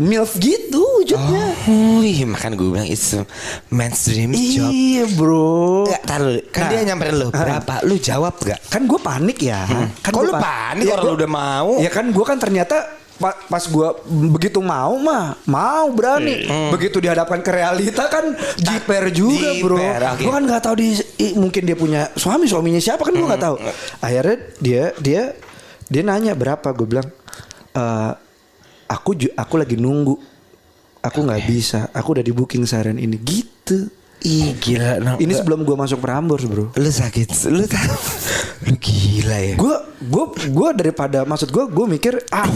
milf 0.00 0.40
gitu 0.40 0.80
wujudnya. 0.96 1.52
Oh, 1.68 2.00
iya, 2.00 2.24
makan 2.24 2.56
gue 2.56 2.68
bilang 2.72 2.88
it's 2.88 3.12
a 3.12 3.28
man's 3.68 4.00
dream 4.02 4.32
job. 4.32 4.66
Iya 4.66 5.04
bro. 5.12 5.84
Enggak, 5.84 6.02
taruh. 6.02 6.40
Kan 6.48 6.62
Nah. 6.64 6.70
dia 6.70 6.80
nyamperin 6.88 7.14
lu. 7.14 7.28
Berapa? 7.28 7.74
Lu 7.84 7.94
jawab 7.94 8.34
gak? 8.40 8.58
Kan 8.66 8.88
gue 8.88 8.96
panik 8.96 9.38
ya. 9.38 9.68
Kan 10.00 10.10
Kok 10.10 10.22
lu 10.24 10.32
pa- 10.32 10.40
panik 10.40 10.88
Ya, 10.88 10.96
orang 10.96 11.04
lu 11.04 11.12
udah 11.14 11.30
mau? 11.30 11.70
Ya 11.76 11.90
kan 11.92 12.08
gue 12.08 12.24
kan 12.24 12.40
ternyata 12.40 12.76
pa- 13.14 13.36
pas 13.46 13.60
gua 13.68 13.92
begitu 14.08 14.58
mau 14.58 14.96
mah 14.96 15.36
mau 15.44 15.92
berani. 15.92 16.48
Begitu 16.72 16.96
dihadapkan 16.98 17.38
ke 17.38 17.52
realita 17.52 18.08
kan 18.08 18.32
jiper 18.56 19.12
juga, 19.12 19.52
Bro. 19.60 19.76
Jiper, 19.76 20.00
oke. 20.08 20.22
Gua 20.24 20.32
kan 20.32 20.44
nggak 20.48 20.62
tahu 20.64 20.74
di 20.74 20.88
i- 21.20 21.36
mungkin 21.36 21.62
dia 21.62 21.76
punya 21.76 22.08
suami, 22.16 22.48
suaminya 22.48 22.80
siapa 22.80 23.04
kan 23.04 23.12
gua 23.12 23.28
nggak 23.28 23.44
tahu. 23.44 23.56
Akhirnya 24.00 24.36
dia 24.56 24.84
dia 24.96 25.22
dia 25.84 26.02
nanya 26.02 26.32
berapa, 26.32 26.64
gue 26.70 26.86
bilang 26.88 27.04
"Eh, 27.70 28.12
aku 28.90 29.14
aku 29.38 29.54
lagi 29.54 29.78
nunggu. 29.78 30.18
Aku 31.00 31.18
nggak 31.24 31.42
bisa. 31.46 31.88
Aku 31.94 32.18
udah 32.18 32.24
di 32.26 32.34
booking 32.34 32.66
seharian 32.66 32.98
ini 32.98 33.16
gitu. 33.22 33.88
Ih 34.20 34.52
gila 34.54 35.00
no. 35.00 35.16
Ini 35.16 35.32
sebelum 35.32 35.64
gua 35.64 35.80
masuk 35.80 35.98
Prambors, 35.98 36.44
Bro. 36.44 36.72
Lu 36.72 36.90
sakit 36.90 37.28
Lu 37.48 37.64
Lu 38.60 38.74
gila 38.76 39.38
ya. 39.40 39.54
Gue 39.56 39.76
gue 40.00 40.24
gue 40.48 40.68
daripada 40.72 41.24
maksud 41.24 41.48
gue 41.48 41.64
gue 41.66 41.86
mikir 41.86 42.14
ah 42.28 42.48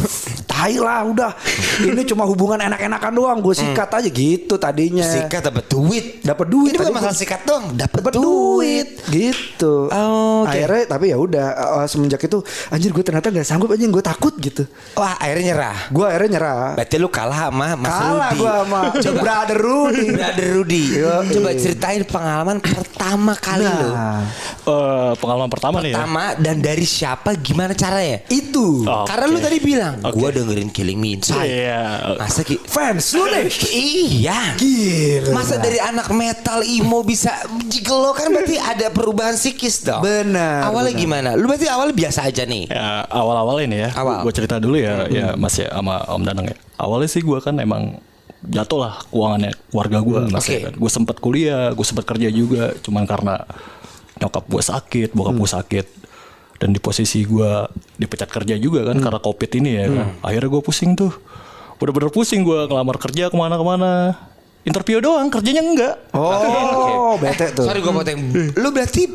tai 0.44 0.76
lah 0.76 1.04
udah. 1.04 1.32
Ini 1.80 2.04
cuma 2.04 2.24
hubungan 2.24 2.56
enak-enakan 2.58 3.12
doang 3.12 3.38
gue 3.40 3.52
sikat 3.52 3.88
aja 3.90 4.08
gitu 4.08 4.56
tadinya. 4.56 5.04
Sikat 5.04 5.44
dapat 5.44 5.64
duit. 5.66 6.20
Dapat 6.20 6.46
duit 6.46 6.72
Ini 6.72 6.78
bukan 6.80 6.92
masalah 6.94 7.12
gua- 7.12 7.20
sikat 7.20 7.40
doang 7.44 7.64
Dapat 7.72 8.00
duit. 8.12 8.20
duit. 8.20 8.88
Gitu. 9.08 9.74
Oh, 9.88 10.44
oke. 10.44 10.52
akhirnya 10.52 10.84
tapi 10.86 11.04
ya 11.08 11.16
udah 11.16 11.46
uh, 11.80 11.86
semenjak 11.86 12.20
itu 12.20 12.40
anjir 12.68 12.92
gue 12.92 13.04
ternyata 13.04 13.28
nggak 13.28 13.44
sanggup 13.44 13.72
anjir 13.72 13.88
gue 13.88 14.04
takut 14.04 14.32
gitu. 14.36 14.64
Wah 14.94 15.16
akhirnya 15.16 15.52
nyerah? 15.52 15.76
Gue 15.88 16.04
akhirnya 16.04 16.30
nyerah. 16.36 16.72
Berarti 16.76 16.96
lu 16.96 17.08
kalah 17.08 17.48
sama 17.48 17.68
Mas 17.76 17.88
kalah 17.90 18.28
Rudi. 18.28 18.36
gue 18.36 18.52
sama 18.52 18.80
brother 19.14 19.58
Rudy 19.58 20.06
Brother 20.12 20.48
Rudi. 20.52 20.84
Yoi. 20.96 21.53
Coba 21.54 21.62
ceritain 21.62 22.02
pengalaman 22.02 22.58
pertama 22.58 23.32
kali 23.34 23.62
lu 23.62 23.90
nah 23.90 24.22
Eh, 24.64 25.12
pengalaman 25.20 25.46
pertama 25.46 25.76
nih 25.78 25.92
ya. 25.92 25.96
Pertama 26.00 26.24
dan 26.34 26.56
dari 26.58 26.82
siapa 26.82 27.36
gimana 27.36 27.72
caranya 27.72 28.24
itu 28.28 28.82
Oh. 28.82 29.04
Karena 29.04 29.28
lu 29.28 29.36
Oke. 29.36 29.44
tadi 29.44 29.58
bilang 29.60 30.00
Oke. 30.00 30.16
Gua 30.16 30.28
dengerin 30.28 30.68
Killing 30.68 30.96
Me 30.96 31.14
Inside 31.14 31.44
Iya. 31.44 32.16
Masa 32.16 32.40
ki 32.40 32.56
fans 32.64 33.12
lu 33.12 33.28
nih 33.28 33.44
Iya 33.70 34.40
Gila. 34.56 35.30
Masa 35.32 35.54
dari 35.56 35.76
anak 35.76 36.08
metal 36.10 36.64
emo 36.64 37.04
bisa 37.04 37.28
gigolo 37.66 38.10
kan 38.10 38.28
berarti 38.28 38.56
ada 38.56 38.88
perubahan 38.88 39.34
psikis 39.34 39.84
dong. 39.84 40.00
Benar, 40.00 40.64
Awalnya 40.64 40.90
benar. 40.90 41.02
gimana? 41.04 41.28
Lu 41.34 41.44
berarti 41.44 41.68
awalnya 41.68 41.94
biasa 41.94 42.24
aja 42.24 42.42
nih. 42.42 42.64
Ya, 42.66 43.04
awal-awal 43.06 43.60
ini 43.60 43.84
ya. 43.84 43.90
Awal. 43.92 44.24
Gue 44.24 44.32
cerita 44.32 44.56
dulu 44.56 44.76
ya, 44.76 45.04
ya 45.08 45.26
Mas 45.34 45.54
ya 45.54 45.68
sama 45.68 46.00
Om 46.08 46.22
Danang 46.24 46.48
ya. 46.48 46.56
Awalnya 46.74 47.08
sih 47.08 47.20
gue 47.20 47.38
kan 47.38 47.54
emang 47.58 48.00
jatuh 48.50 48.78
lah 48.78 48.94
keuangannya 49.08 49.52
keluarga 49.72 49.98
gue. 50.04 50.18
Oke. 50.36 50.52
ya 50.52 50.60
kan. 50.70 50.74
Gue 50.76 50.90
sempat 50.90 51.16
kuliah, 51.20 51.72
gue 51.72 51.86
sempat 51.86 52.04
kerja 52.04 52.28
juga. 52.28 52.72
Cuman 52.84 53.04
karena 53.08 53.44
nyokap 54.20 54.44
gue 54.46 54.62
sakit, 54.62 55.08
bokap 55.16 55.36
gue 55.36 55.50
sakit. 55.50 55.86
Dan 56.62 56.70
di 56.70 56.80
posisi 56.80 57.26
gue 57.26 57.50
dipecat 57.98 58.30
kerja 58.30 58.54
juga 58.56 58.86
kan 58.86 58.96
karena 59.02 59.20
covid 59.20 59.50
ini 59.58 59.70
ya 59.74 59.86
kan. 59.90 60.08
Akhirnya 60.22 60.48
gue 60.52 60.62
pusing 60.62 60.94
tuh. 60.94 61.12
Bener-bener 61.80 62.10
pusing 62.14 62.46
gue 62.46 62.70
ngelamar 62.70 62.96
kerja 63.00 63.28
ke 63.28 63.36
mana-kemana. 63.36 64.14
Interview 64.64 64.96
doang, 64.96 65.28
kerjanya 65.28 65.60
enggak. 65.60 65.96
oh 66.16 67.18
bete 67.22 67.52
tuh 67.52 67.68
Sorry 67.68 67.84
gua 67.84 68.00
potong. 68.00 68.32
Lu 68.56 68.72
berarti 68.72 69.12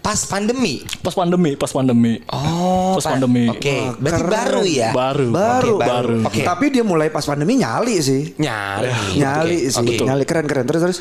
pas 0.00 0.16
pandemi. 0.24 0.80
Pas 0.98 1.12
pandemi, 1.12 1.52
pas 1.54 1.68
pandemi. 1.68 2.18
Oh, 2.26 2.96
pas 2.96 3.04
pandemi. 3.06 3.46
Oke, 3.46 3.76
berarti 3.96 4.16
Keren. 4.18 4.32
baru 4.32 4.62
ya. 4.64 4.90
Baru, 4.90 5.26
baru 5.28 5.72
Oke, 5.72 5.80
baru. 5.80 6.16
baru. 6.16 6.16
Oke. 6.26 6.42
tapi 6.42 6.64
dia 6.68 6.82
mulai 6.82 7.08
pas 7.08 7.22
pandemi 7.22 7.54
nyali 7.54 7.96
sih 7.98 8.32
Nyali. 8.34 8.88
nyali 9.14 9.56
Oke, 9.60 9.70
sih 9.70 9.86
oke. 9.94 10.04
nyali 10.04 10.24
keren 10.24 10.44
keren 10.44 10.64
terus 10.64 10.82
terus 10.82 10.98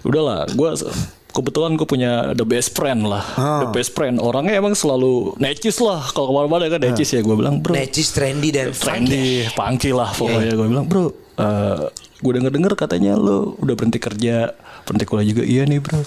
udahlah 0.00 0.48
gue 0.48 0.68
kebetulan 1.30 1.74
gue 1.74 1.84
punya 1.84 2.10
the 2.32 2.42
best 2.42 2.72
friend 2.72 3.04
lah 3.04 3.22
Ah. 3.34 3.62
the 3.62 3.70
best 3.70 3.92
friend 3.92 4.18
orangnya 4.18 4.56
emang 4.56 4.72
selalu 4.72 5.36
necis 5.36 5.78
lah 5.78 6.02
kalau 6.10 6.28
ke 6.28 6.34
mana-mana 6.34 6.66
kan 6.68 6.80
necis 6.82 7.08
ya 7.10 7.20
gue 7.20 7.32
bilang 7.32 7.60
bro 7.60 7.72
Necis, 7.72 8.10
trendy 8.10 8.48
dan 8.48 8.72
trendy 8.72 9.44
funky 9.50 9.92
lah 9.92 10.10
Iya. 10.10 10.18
pokoknya 10.18 10.52
gue 10.52 10.66
bilang 10.68 10.86
bro 10.86 11.04
gue 12.18 12.32
denger 12.34 12.52
denger 12.52 12.72
katanya 12.74 13.12
lo 13.14 13.56
udah 13.56 13.74
berhenti 13.74 13.96
kerja 13.96 14.52
berhenti 14.82 15.04
kuliah 15.04 15.26
juga 15.26 15.42
iya 15.42 15.62
nih 15.64 15.78
bro 15.78 16.00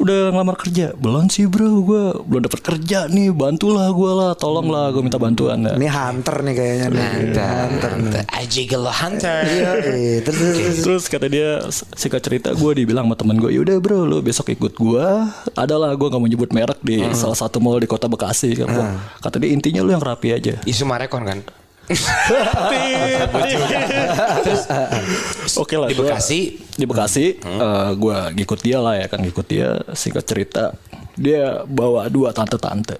udah 0.00 0.32
ngelamar 0.32 0.56
kerja 0.56 0.96
belum 0.96 1.28
sih 1.28 1.44
bro 1.44 1.84
gue 1.84 2.02
belum 2.24 2.42
dapat 2.48 2.60
kerja 2.64 3.04
nih 3.06 3.28
bantulah 3.30 3.92
gue 3.92 4.12
lah 4.16 4.32
tolong 4.32 4.66
lah 4.66 4.88
gue 4.88 5.02
minta 5.04 5.20
bantuan 5.20 5.60
ya. 5.60 5.76
Ini 5.76 5.88
hunter 5.88 6.36
nih 6.40 6.54
kayaknya 6.56 6.86
nih. 6.88 7.08
Hunter. 7.36 7.90
Hunter. 7.92 8.22
Gelo 8.50 8.92
Hunter. 8.92 9.42
Iya, 9.44 9.70
iya. 9.92 10.18
Terus, 10.26 10.38
terus, 10.38 10.56
terus. 10.56 10.76
Terus 10.80 11.04
kata 11.06 11.26
dia 11.28 11.50
singkat 11.94 12.22
cerita 12.24 12.48
gue 12.52 12.72
dibilang 12.74 13.04
sama 13.04 13.16
temen 13.16 13.36
gue 13.36 13.52
yaudah 13.52 13.76
bro 13.76 14.08
lu 14.08 14.18
besok 14.20 14.48
ikut 14.48 14.72
gue 14.72 15.06
adalah 15.52 15.92
gue 15.92 16.06
nggak 16.08 16.20
mau 16.20 16.30
nyebut 16.30 16.50
merek 16.50 16.80
di 16.80 17.04
salah 17.12 17.36
satu 17.36 17.60
mall 17.60 17.76
di 17.76 17.86
kota 17.86 18.08
Bekasi 18.08 18.56
kan 18.56 18.66
Gua- 18.66 18.96
kata 19.20 19.36
dia 19.36 19.52
intinya 19.52 19.84
lu 19.84 19.92
yang 19.92 20.02
rapi 20.02 20.32
aja 20.32 20.56
Isu 20.64 20.88
Marekon 20.88 21.22
kan. 21.28 21.38
Oke 25.56 25.74
lah 25.74 25.88
Di 25.88 25.94
gua- 25.94 26.06
Bekasi. 26.08 26.40
di 26.70 26.84
Bekasi 26.84 27.24
gue 27.94 28.16
ngikut 28.34 28.58
dia 28.60 28.78
lah 28.78 28.94
ya 28.96 29.06
kan 29.06 29.18
ngikut 29.18 29.46
dia 29.46 29.68
singkat 29.92 30.24
cerita 30.24 30.72
dia 31.14 31.62
bawa 31.64 32.06
dua 32.06 32.30
tante-tante 32.30 32.96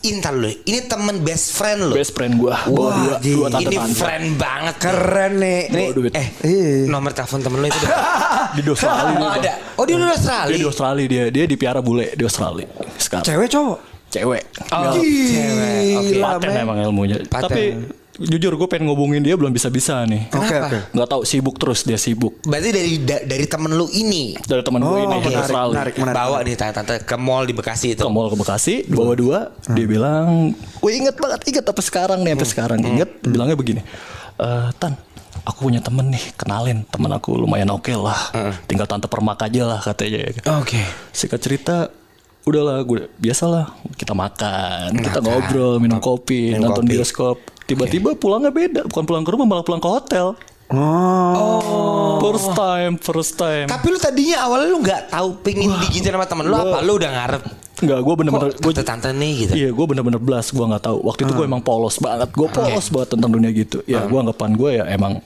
Intar 0.00 0.30
lu. 0.30 0.46
Ini 0.46 0.86
temen 0.86 1.26
best 1.26 1.58
friend 1.58 1.90
lu. 1.90 1.92
best 1.92 2.14
friend 2.14 2.38
gue 2.38 2.54
bawa 2.70 2.70
dua, 2.70 3.14
dua 3.18 3.46
Ini 3.50 3.54
tante-tante 3.66 3.98
friend 3.98 4.26
banget. 4.38 4.74
Keren 4.78 5.32
nih. 5.34 5.60
Nih, 5.66 5.82
Bawa 5.82 5.96
duit. 5.98 6.12
eh, 6.14 6.26
Iya. 6.40 6.86
nomor 6.86 7.10
telepon 7.10 7.42
temen 7.42 7.58
lu 7.58 7.66
itu. 7.66 7.78
di 8.56 8.62
Australia 8.64 9.02
oh, 9.10 9.18
dia, 9.34 9.42
ada. 9.42 9.52
Oh, 9.74 9.82
dia 9.82 9.94
udah 9.96 10.06
dia 10.06 10.14
Australia. 10.14 10.54
di 10.54 10.62
Australia 10.62 11.02
dia 11.04 11.24
dia 11.34 11.44
di 11.44 11.56
piara 11.56 11.82
bule 11.82 12.14
di 12.14 12.22
Australia 12.22 12.70
sekarang 12.94 13.26
Cewek 13.26 13.48
cowok. 13.50 13.78
cewek 14.08 14.42
Oh, 14.70 14.94
cewek. 14.94 15.02
Oke. 15.90 16.06
Gila, 16.06 16.26
paten 16.30 16.46
men. 16.48 16.62
emang 16.62 16.78
ilmunya. 16.80 17.16
Paten. 17.26 17.42
Tapi 17.42 17.62
jujur 18.20 18.52
gue 18.52 18.66
pengen 18.66 18.86
ngobongin 18.86 19.20
dia 19.20 19.32
belum 19.32 19.48
bisa 19.48 19.66
bisa 19.68 20.02
nih. 20.02 20.26
Oke, 20.28 20.42
Kenapa? 20.44 20.66
oke. 20.66 20.78
Nggak 20.90 21.08
tahu 21.08 21.22
sibuk 21.22 21.54
terus 21.56 21.80
dia 21.82 21.94
sibuk. 21.94 22.34
Berarti 22.42 22.68
dari 22.68 22.92
da- 23.00 23.22
dari 23.22 23.44
temen 23.44 23.70
lu 23.70 23.86
ini 23.88 24.34
Dari 24.36 24.60
teman 24.60 24.80
gue 24.80 24.90
Oh, 24.90 24.98
ini 24.98 25.06
di 25.14 25.22
menarik, 25.24 25.38
Australia. 25.38 25.72
menarik, 25.72 25.94
menarik. 25.96 26.16
bawa 26.16 26.36
nih 26.40 26.54
tante-tante 26.54 26.94
ke 27.00 27.16
mall 27.16 27.44
di 27.44 27.52
Bekasi 27.52 27.86
itu. 27.92 28.00
Ke 28.00 28.10
mall 28.10 28.26
ke 28.26 28.36
Bekasi, 28.36 28.74
bawa 28.86 29.14
dua. 29.14 29.38
Dia 29.68 29.86
bilang, 29.86 30.50
gue 30.52 30.92
inget 30.92 31.14
banget, 31.14 31.40
inget 31.46 31.62
sampai 31.62 31.84
sekarang 31.84 32.18
nih, 32.20 32.32
sampai 32.34 32.48
sekarang 32.48 32.78
inget. 32.80 33.10
Bilangnya 33.20 33.54
begini, 33.54 33.80
"Eh, 34.36 34.68
Tan, 34.74 34.98
aku 35.44 35.58
punya 35.64 35.78
temen 35.78 36.08
nih, 36.08 36.24
kenalin 36.34 36.82
temen 36.84 37.10
aku 37.10 37.36
lumayan 37.36 37.70
oke 37.70 37.92
lah. 37.92 38.34
Tinggal 38.64 38.84
tante 38.84 39.06
permak 39.06 39.38
aja 39.40 39.62
lah 39.64 39.78
katanya. 39.78 40.26
Oke. 40.56 40.82
Singkat 41.10 41.38
cerita, 41.38 41.76
udahlah 42.42 42.80
gue 42.80 43.06
biasalah 43.14 43.68
kita 43.94 44.12
makan, 44.12 44.96
kita 44.98 45.20
ngobrol, 45.20 45.76
minum 45.78 45.98
kopi, 45.98 46.52
Minum 46.52 46.68
nonton 46.68 46.82
kopi. 46.82 46.92
bioskop. 46.92 47.36
Tiba-tiba 47.68 48.16
pulangnya 48.16 48.48
beda, 48.48 48.88
bukan 48.88 49.04
pulang 49.04 49.22
ke 49.22 49.30
rumah 49.30 49.46
malah 49.46 49.60
pulang 49.60 49.76
ke 49.76 49.86
hotel. 49.86 50.32
Oh. 50.68 52.16
First 52.18 52.52
time, 52.52 52.92
first 52.98 53.32
time. 53.36 53.68
Tapi 53.68 53.86
lu 53.88 53.98
tadinya 53.98 54.44
awalnya 54.44 54.68
lu 54.68 54.80
nggak 54.80 55.02
tahu 55.08 55.28
pingin 55.40 55.72
digituin 55.80 56.16
sama 56.16 56.24
temen 56.24 56.44
lu 56.44 56.56
apa? 56.56 56.80
Lu 56.80 56.96
udah 56.96 57.10
ngarep 57.10 57.42
Enggak, 57.78 57.98
gue 58.02 58.14
bener-bener 58.18 58.50
gue 58.50 58.72
tante-tante 58.74 59.10
nih 59.14 59.32
gitu. 59.38 59.52
Iya, 59.54 59.68
gue 59.70 59.86
bener-bener 59.86 60.18
belas, 60.18 60.50
gue 60.50 60.60
nggak 60.60 60.82
tahu. 60.82 60.98
Waktu 60.98 61.20
itu 61.22 61.32
gue 61.32 61.46
emang 61.46 61.62
polos 61.62 62.02
banget, 62.02 62.26
gue 62.34 62.48
polos 62.50 62.86
banget 62.90 63.08
tentang 63.14 63.30
dunia 63.30 63.50
gitu. 63.54 63.86
Ya, 63.86 64.02
gue 64.02 64.18
anggapan 64.18 64.50
gue 64.58 64.70
ya 64.74 64.84
emang 64.90 65.22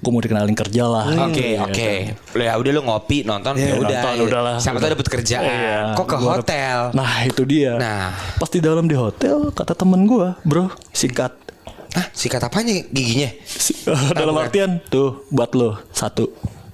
gue 0.00 0.08
mau 0.08 0.22
dikenalin 0.22 0.54
kerja 0.54 0.86
lah. 0.86 1.04
Oke 1.28 1.58
Iya, 1.58 1.60
oke. 1.60 1.76
kan. 1.76 2.32
Lu 2.32 2.40
ya 2.40 2.52
udah 2.56 2.70
lu 2.72 2.80
ngopi 2.86 3.18
nonton 3.20 3.52
Iya, 3.52 3.66
ya 3.66 3.74
udah. 3.76 4.00
Nonton, 4.00 4.14
ya. 4.14 4.22
udahlah. 4.24 4.54
Siapa 4.56 4.78
tahu 4.78 4.90
dapet 4.96 5.08
kerjaan. 5.12 5.44
Iya, 5.44 5.78
Kok 5.92 6.06
ke 6.06 6.16
gua- 6.16 6.34
hotel? 6.40 6.78
Nah 6.94 7.12
itu 7.26 7.42
dia. 7.44 7.72
Nah. 7.76 8.14
Pas 8.38 8.48
di 8.48 8.60
dalam 8.62 8.86
di 8.86 8.96
hotel 8.96 9.50
kata 9.50 9.74
temen 9.74 10.06
gue, 10.06 10.32
bro, 10.40 10.70
singkat. 10.94 11.36
Hah, 11.90 12.06
sikat 12.14 12.42
apanya 12.42 12.86
giginya? 12.90 13.30
Dalam 14.18 14.36
artian 14.38 14.78
tuh 14.86 15.26
buat 15.30 15.50
lo 15.58 15.78
satu. 15.90 16.30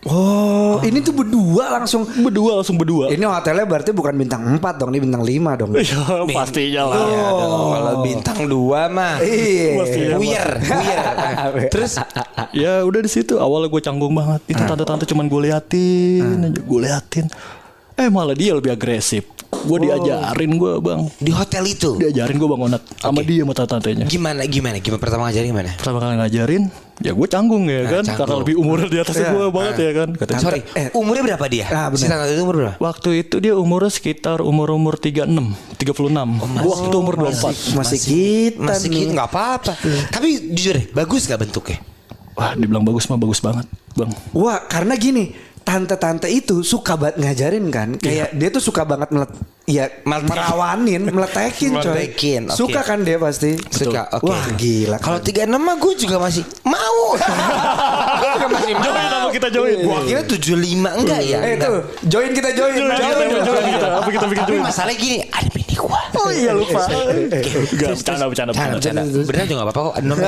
Oh, 0.07 0.79
ini 0.87 1.03
tuh 1.03 1.11
berdua 1.11 1.83
langsung. 1.83 2.07
Berdua 2.07 2.63
langsung 2.63 2.79
berdua. 2.79 3.11
Ini 3.11 3.27
hotelnya 3.27 3.67
berarti 3.67 3.91
bukan 3.91 4.15
bintang 4.15 4.39
4 4.55 4.63
dong, 4.79 4.95
ini 4.95 5.03
bintang 5.03 5.27
5 5.27 5.59
dong. 5.59 5.71
Iya, 5.83 6.23
pastinya 6.31 6.83
lah. 6.87 6.99
Iya 7.11 7.27
dong, 7.35 7.69
Kalau 7.75 7.95
bintang 8.07 8.39
dua 8.47 8.81
mah. 8.87 9.19
Iya. 9.19 9.83
Pastinya. 9.83 10.15
Buyer, 10.23 10.51
buyer. 10.63 11.01
Terus 11.75 11.93
Ya 12.55 12.87
udah 12.87 13.01
di 13.03 13.11
situ 13.11 13.35
awalnya 13.43 13.67
gue 13.67 13.83
canggung 13.83 14.15
banget. 14.15 14.47
Itu 14.55 14.63
tante-tante 14.63 15.05
cuman 15.11 15.27
gue 15.27 15.41
liatin 15.51 16.55
aja, 16.55 16.61
gue 16.63 16.81
liatin. 16.87 17.27
Eh 17.99 18.07
malah 18.07 18.37
dia 18.39 18.55
lebih 18.55 18.71
agresif. 18.79 19.27
Gue 19.67 19.79
diajarin 19.83 20.53
gue 20.55 20.73
bang, 20.79 21.01
di 21.19 21.31
hotel 21.31 21.65
itu 21.67 21.99
diajarin 21.99 22.35
gue 22.35 22.49
bang 22.49 22.61
Onat 22.65 22.83
sama 22.97 23.21
dia 23.21 23.43
sama 23.43 23.53
tante-tantenya. 23.53 24.07
gimana 24.07 24.43
gimana 24.45 24.77
gimana 24.79 24.99
pertama 24.99 25.23
ngajarin 25.27 25.49
gimana? 25.51 25.71
Pertama 25.75 25.99
kali 25.99 26.15
ngajarin, 26.17 26.63
ya 26.99 27.13
gue 27.13 27.27
canggung 27.27 27.65
ya 27.67 27.83
kan, 27.85 28.03
canggung. 28.03 28.17
karena 28.17 28.35
lebih 28.39 28.55
umurnya 28.57 28.89
di 28.89 28.99
atas 28.99 29.15
Iya. 29.17 29.29
gue 29.29 29.47
banget 29.51 29.75
ya 29.77 29.91
kan. 29.93 30.09
Katanya, 30.15 30.41
Sorry, 30.41 30.61
eh. 30.73 30.89
umurnya 30.93 31.23
berapa 31.27 31.47
dia? 31.47 31.67
Ah, 31.67 31.87
benar. 31.89 31.99
si 31.99 32.07
tante 32.07 32.31
itu 32.31 32.43
umur 32.43 32.57
berapa? 32.57 32.75
Waktu 32.79 33.09
itu 33.21 33.37
dia 33.39 33.55
umurnya 33.55 33.91
sekitar 33.91 34.39
umur-umur 34.39 34.95
36, 34.95 35.27
36. 35.75 36.39
Gue 36.57 36.71
waktu 36.71 36.87
itu 36.87 36.97
umur 36.97 37.15
24. 37.19 37.75
Masih 37.75 37.99
kita 38.01 38.63
Masih 38.63 38.89
gitu 38.89 39.11
nggak 39.11 39.29
apa-apa. 39.29 39.73
Tapi 40.09 40.29
jujur 40.53 40.73
deh, 40.75 40.87
bagus 40.91 41.25
gak 41.25 41.43
bentuknya? 41.43 41.83
Wah, 42.33 42.53
dibilang 42.53 42.83
bagus 42.83 43.07
mah 43.07 43.17
bagus 43.17 43.41
banget, 43.41 43.65
bang. 43.93 44.13
Wah, 44.31 44.61
karena 44.63 44.93
gini, 44.95 45.33
tante-tante 45.59 46.29
itu 46.29 46.61
suka 46.61 46.95
banget 46.95 47.17
ngajarin 47.19 47.65
kan. 47.69 47.89
Kayak 47.97 48.31
dia 48.31 48.49
tuh 48.49 48.61
suka 48.61 48.85
banget 48.85 49.09
melet- 49.09 49.33
ya 49.67 49.91
Meletek. 50.03 50.31
merawanin, 50.31 51.03
meletekin 51.15 51.71
coy. 51.75 51.83
Meletekin, 51.85 52.43
oke. 52.47 52.55
Suka 52.55 52.81
kan 52.81 53.03
dia 53.03 53.19
pasti. 53.19 53.59
Suka, 53.67 54.07
oke. 54.13 54.25
Wah, 54.25 54.47
gila. 54.55 54.97
Kalau 54.99 55.19
tiga 55.19 55.43
enam 55.43 55.59
mah 55.59 55.75
gue 55.75 55.93
juga 55.93 56.17
masih 56.17 56.47
mau. 56.63 57.19
gue 58.19 58.29
juga 58.33 58.47
masih 58.49 58.73
mau. 58.73 58.85
Join 58.87 59.07
apa 59.09 59.29
kita 59.29 59.49
join? 59.51 59.77
Gua 59.83 59.99
kira 60.03 60.23
tujuh 60.23 60.55
lima 60.55 60.91
enggak 60.95 61.21
ya? 61.21 61.39
Eh 61.43 61.53
itu, 61.55 61.73
join 62.07 62.31
kita 62.31 62.51
join. 62.53 62.75
Join, 62.77 62.95
Join, 62.95 63.27
join, 63.29 63.43
join. 63.45 63.65
kita. 63.69 63.87
Apa 63.93 64.09
kita 64.09 64.27
bikin 64.27 64.45
join? 64.47 64.63
masalahnya 64.63 64.97
gini, 64.97 65.19
ada 65.27 65.49
bini 65.51 65.75
gua. 65.75 66.01
Oh 66.17 66.31
iya 66.31 66.53
lupa. 66.53 66.81
Enggak, 66.87 67.91
bercanda, 67.93 68.25
bercanda, 68.27 68.53
Jangan, 68.53 68.79
bercanda. 68.79 69.03
jangan. 69.03 69.27
Bener 69.27 69.45
juga 69.45 69.57
gak 69.57 69.67
apa-apa 69.67 69.81
kok. 69.83 69.95
Nom. 70.01 70.19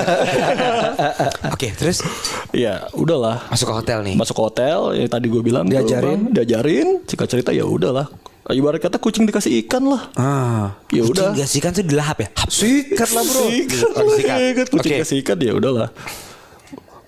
Oke, 1.49 1.69
terus 1.75 1.99
Ya, 2.51 2.87
udahlah. 2.93 3.47
masuk 3.49 3.71
ke 3.71 3.75
hotel 3.75 3.99
nih. 4.03 4.15
Masuk 4.15 4.35
ke 4.35 4.43
hotel, 4.43 4.79
ya 4.97 5.07
tadi 5.07 5.27
gue 5.29 5.43
bilang 5.43 5.65
Diajarin? 5.65 6.33
Diajarin, 6.33 6.89
cerita 7.07 7.25
cerita 7.25 7.51
ya 7.53 7.65
udahlah. 7.65 8.09
Ibarat 8.49 8.81
kata 8.81 8.97
kucing 8.97 9.29
dikasih 9.29 9.61
ikan 9.69 9.85
lah. 9.85 10.09
Ah. 10.17 10.81
Ya 10.89 11.05
udah. 11.05 11.33
Kucing 11.33 11.37
gasikan 11.37 11.71
tuh 11.77 11.85
dilahap 11.85 12.17
ya? 12.25 12.29
Sikat 12.49 13.11
lah 13.13 13.23
bro. 13.23 13.43
Sikat, 13.53 13.91
Oh, 13.93 14.09
sikat. 14.17 14.67
Kucing 14.73 14.93
Oke. 14.97 15.03
kasih 15.05 15.17
ikan 15.21 15.37
ya 15.37 15.53
udahlah. 15.53 15.89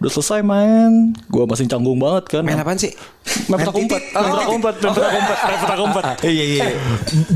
Udah 0.01 0.09
selesai 0.17 0.41
main, 0.41 1.13
gua 1.29 1.45
masih 1.45 1.69
canggung 1.69 2.01
banget 2.01 2.25
kan. 2.33 2.41
Main 2.41 2.57
apaan 2.57 2.81
sih? 2.81 2.89
Main 3.53 3.61
petak 3.61 3.77
umpet, 3.77 4.01
main 4.17 4.33
petak 4.33 4.49
umpet, 4.49 4.75
main 4.81 4.93
petak 4.97 5.13
umpet, 5.13 5.39
main 5.45 5.59
petak 5.61 5.81
umpet. 5.85 6.05
Iya 6.25 6.45
iya. 6.45 6.65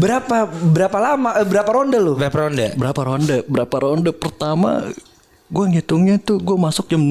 Berapa 0.00 0.36
berapa 0.48 0.96
lama 0.96 1.30
eh, 1.40 1.44
berapa 1.44 1.68
ronde 1.68 1.98
lu? 2.00 2.16
Berapa 2.16 2.48
ronde? 2.48 2.72
Berapa 2.72 3.00
ronde? 3.04 3.36
Berapa 3.44 3.76
ronde 3.76 4.10
pertama? 4.16 4.88
Gue 5.46 5.64
ngitungnya 5.68 6.16
tuh 6.16 6.40
gue 6.40 6.56
masuk 6.56 6.88
jam 6.88 7.02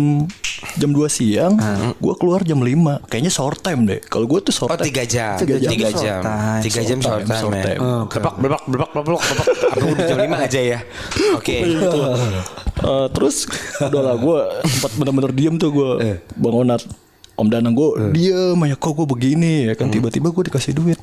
jam 0.73 0.89
2 0.89 1.05
siang, 1.07 1.53
gue 1.93 2.13
keluar 2.17 2.41
jam 2.41 2.57
5 2.57 2.65
Kayaknya 3.05 3.29
short 3.29 3.59
time 3.59 3.85
deh. 3.85 4.01
Kalau 4.01 4.25
gue 4.25 4.39
tuh 4.41 4.51
short 4.51 4.67
Oh 4.67 4.75
time. 4.75 4.89
tiga 4.89 5.03
jam, 5.03 5.37
Tiga 5.37 5.55
jam 5.57 5.69
tiga 5.69 5.87
short 5.87 6.01
jam, 6.01 6.21
time. 6.21 6.61
tiga 6.61 6.81
jam 6.81 6.97
Short 6.97 7.05
short 7.05 7.21
time, 7.21 7.29
time, 7.29 7.41
short 7.41 7.53
ya. 7.53 7.63
time. 7.63 7.79
Bebak, 8.09 8.35
bebak, 8.35 8.61
bebak, 8.65 8.89
bebak, 8.91 9.05
bebak. 9.05 9.47
Apa 9.69 9.85
udah 9.85 10.05
jam 10.07 10.17
lima 10.19 10.37
aja 10.39 10.59
ya? 10.59 10.79
Oke. 11.31 11.55
Gitu. 11.63 11.99
Eh, 12.73 13.07
terus 13.13 13.47
udah 13.79 14.01
lah 14.03 14.15
gue 14.17 14.39
sempat 14.65 14.91
bener-bener 14.97 15.31
diem 15.31 15.55
tuh 15.55 15.71
gue 15.71 15.89
Bang 16.35 16.51
Onat 16.57 16.83
Om 17.33 17.47
Danang 17.47 17.71
gue 17.71 18.11
diem 18.11 18.59
aja 18.59 18.75
kok 18.75 18.91
gue 18.93 19.07
begini 19.07 19.71
ya 19.71 19.73
kan 19.73 19.87
tiba-tiba 19.87 20.27
gue 20.27 20.43
dikasih 20.51 20.75
duit 20.75 20.99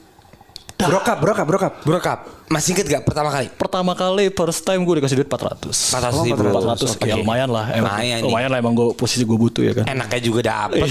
Brokap, 0.81 1.17
brokap, 1.17 1.45
brokap. 1.45 1.73
Brokap, 1.81 2.19
masih 2.47 2.73
inget 2.73 2.87
gak 2.89 3.03
pertama 3.03 3.29
kali? 3.29 3.47
pertama 3.53 3.93
kali 3.93 4.29
first 4.29 4.63
time 4.63 4.81
gue 4.81 4.95
dikasih 4.97 5.17
duit 5.17 5.29
400 5.29 5.71
400 5.71 6.27
ribu. 6.27 6.43
400 6.43 6.97
ya 6.99 7.15
Oke. 7.15 7.21
lumayan 7.21 7.49
lah. 7.49 7.67
Emang, 7.71 7.93
Lumayan 7.93 8.19
lumayan 8.21 8.49
lah 8.49 8.59
emang 8.59 8.73
gue 8.73 8.87
posisi 8.93 9.23
gue 9.23 9.37
butuh 9.37 9.63
ya 9.63 9.73
kan? 9.73 9.85
Enaknya 9.87 10.21
juga 10.21 10.41
dapet. 10.43 10.89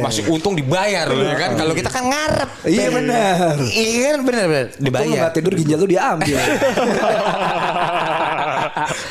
Masih 0.00 0.26
untung 0.26 0.52
dibayar 0.52 1.06
loh 1.06 1.22
ya 1.22 1.36
kan? 1.36 1.50
Kalau 1.54 1.72
kita 1.72 1.88
kan 1.88 2.04
ngarep. 2.04 2.48
Iya, 2.64 2.86
benar. 2.90 3.54
Iya 3.62 3.98
kan? 4.06 4.18
Benar 4.22 4.44
benar. 4.46 4.66
Untung 4.66 4.80
lu 4.80 4.84
Dibayar. 4.84 5.20
gak 5.20 5.32
tidur 5.34 5.52
ginjal 5.54 5.78
lu 5.78 5.86
diambil. 5.86 6.36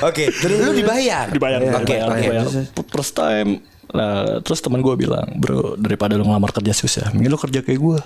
Oke 0.04 0.30
Lu 0.44 0.72
dibayar? 0.72 1.26
Dibayar 1.30 1.60
Iya, 1.60 1.74
Oke 1.74 1.86
dibayar, 1.88 2.08
oke 2.08 2.22
dibayar. 2.22 2.46
first 2.88 3.14
time 3.14 3.50
nah 3.88 4.44
terus 4.44 4.60
teman 4.60 4.84
gue 4.84 4.96
bilang 4.98 5.24
bro 5.34 5.80
daripada 5.80 6.12
lu 6.14 6.28
ngelamar 6.28 6.52
kerja 6.52 6.76
susah 6.76 7.08
mending 7.10 7.32
lu 7.32 7.40
kerja 7.40 7.64
kayak 7.64 7.80
gue 7.80 7.98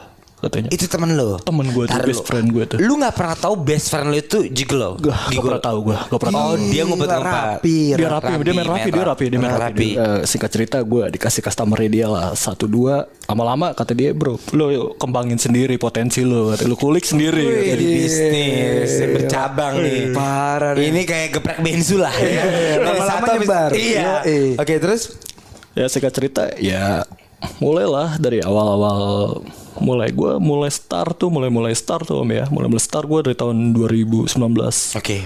katanya 0.42 0.70
Itu 0.70 0.86
temen 0.86 1.14
lu 1.14 1.38
Temen 1.40 1.70
gua 1.70 1.86
tuh, 1.86 1.94
Tar 1.94 2.04
best 2.04 2.22
lu. 2.22 2.28
friend 2.28 2.48
gua 2.50 2.64
tuh. 2.66 2.78
Lu 2.78 2.94
gak 2.96 3.14
pernah 3.14 3.36
tahu 3.36 3.54
best 3.56 3.86
friend 3.88 4.08
lu 4.08 4.18
itu 4.18 4.40
gigolo 4.48 4.98
Gak, 4.98 5.32
gak 5.32 5.40
pernah 5.40 5.62
tahu 5.62 5.78
gue 5.84 5.98
Gak 6.04 6.20
pernah 6.20 6.34
tahu 6.36 6.44
Oh 6.44 6.56
dia 6.60 6.82
ngumpet-ngumpet 6.84 7.30
Rapi, 7.32 7.78
dia 7.92 8.08
rapi, 8.08 8.32
dia 8.38 8.54
main 8.54 8.68
rapi, 8.68 8.90
dia 8.90 9.04
rapi, 9.04 9.24
dia 9.28 9.38
main 9.38 9.52
rapi. 9.52 9.62
rapi. 9.64 9.90
Dia, 9.92 10.02
eh, 10.02 10.20
singkat 10.24 10.50
cerita 10.50 10.78
gue 10.82 11.04
dikasih 11.12 11.42
customer 11.42 11.78
dia 11.84 12.06
lah 12.06 12.34
satu 12.34 12.66
dua, 12.66 12.96
lama-lama 13.26 13.72
kata 13.72 13.92
dia 13.92 14.12
bro, 14.12 14.36
lo 14.52 14.66
kembangin 14.96 15.38
sendiri 15.38 15.78
potensi 15.78 16.22
lo, 16.22 16.52
kata 16.52 16.64
lu 16.64 16.74
kulik 16.74 17.04
sendiri. 17.04 17.46
Jadi 17.68 17.86
bisnis 17.86 18.92
bercabang 19.12 19.78
nih. 19.78 20.12
Parah 20.12 20.74
nih. 20.74 20.88
Ini 20.88 21.02
kayak 21.04 21.28
geprek 21.34 21.60
bensu 21.60 21.96
lah. 21.96 22.12
ya. 22.12 22.44
Dari 22.44 22.82
Lama-lama 22.82 23.06
satu 23.20 23.32
habis- 23.32 23.42
nyebar. 23.46 23.70
Iya. 23.72 24.12
Oke 24.58 24.74
terus 24.78 25.02
Ya 25.72 25.88
singkat 25.88 26.12
cerita, 26.12 26.52
ya 26.58 27.08
mulailah 27.58 28.18
dari 28.18 28.40
awal-awal 28.40 29.40
mulai 29.78 30.10
gue 30.10 30.36
mulai 30.38 30.68
start 30.68 31.16
tuh 31.16 31.28
mulai 31.28 31.48
mulai 31.48 31.72
start 31.72 32.04
tuh 32.04 32.20
om 32.20 32.28
ya 32.28 32.44
mulai 32.48 32.68
mulai 32.68 32.82
start 32.82 33.06
gue 33.06 33.20
dari 33.24 33.36
tahun 33.36 33.72
2019 33.72 34.28
Oke. 34.98 35.18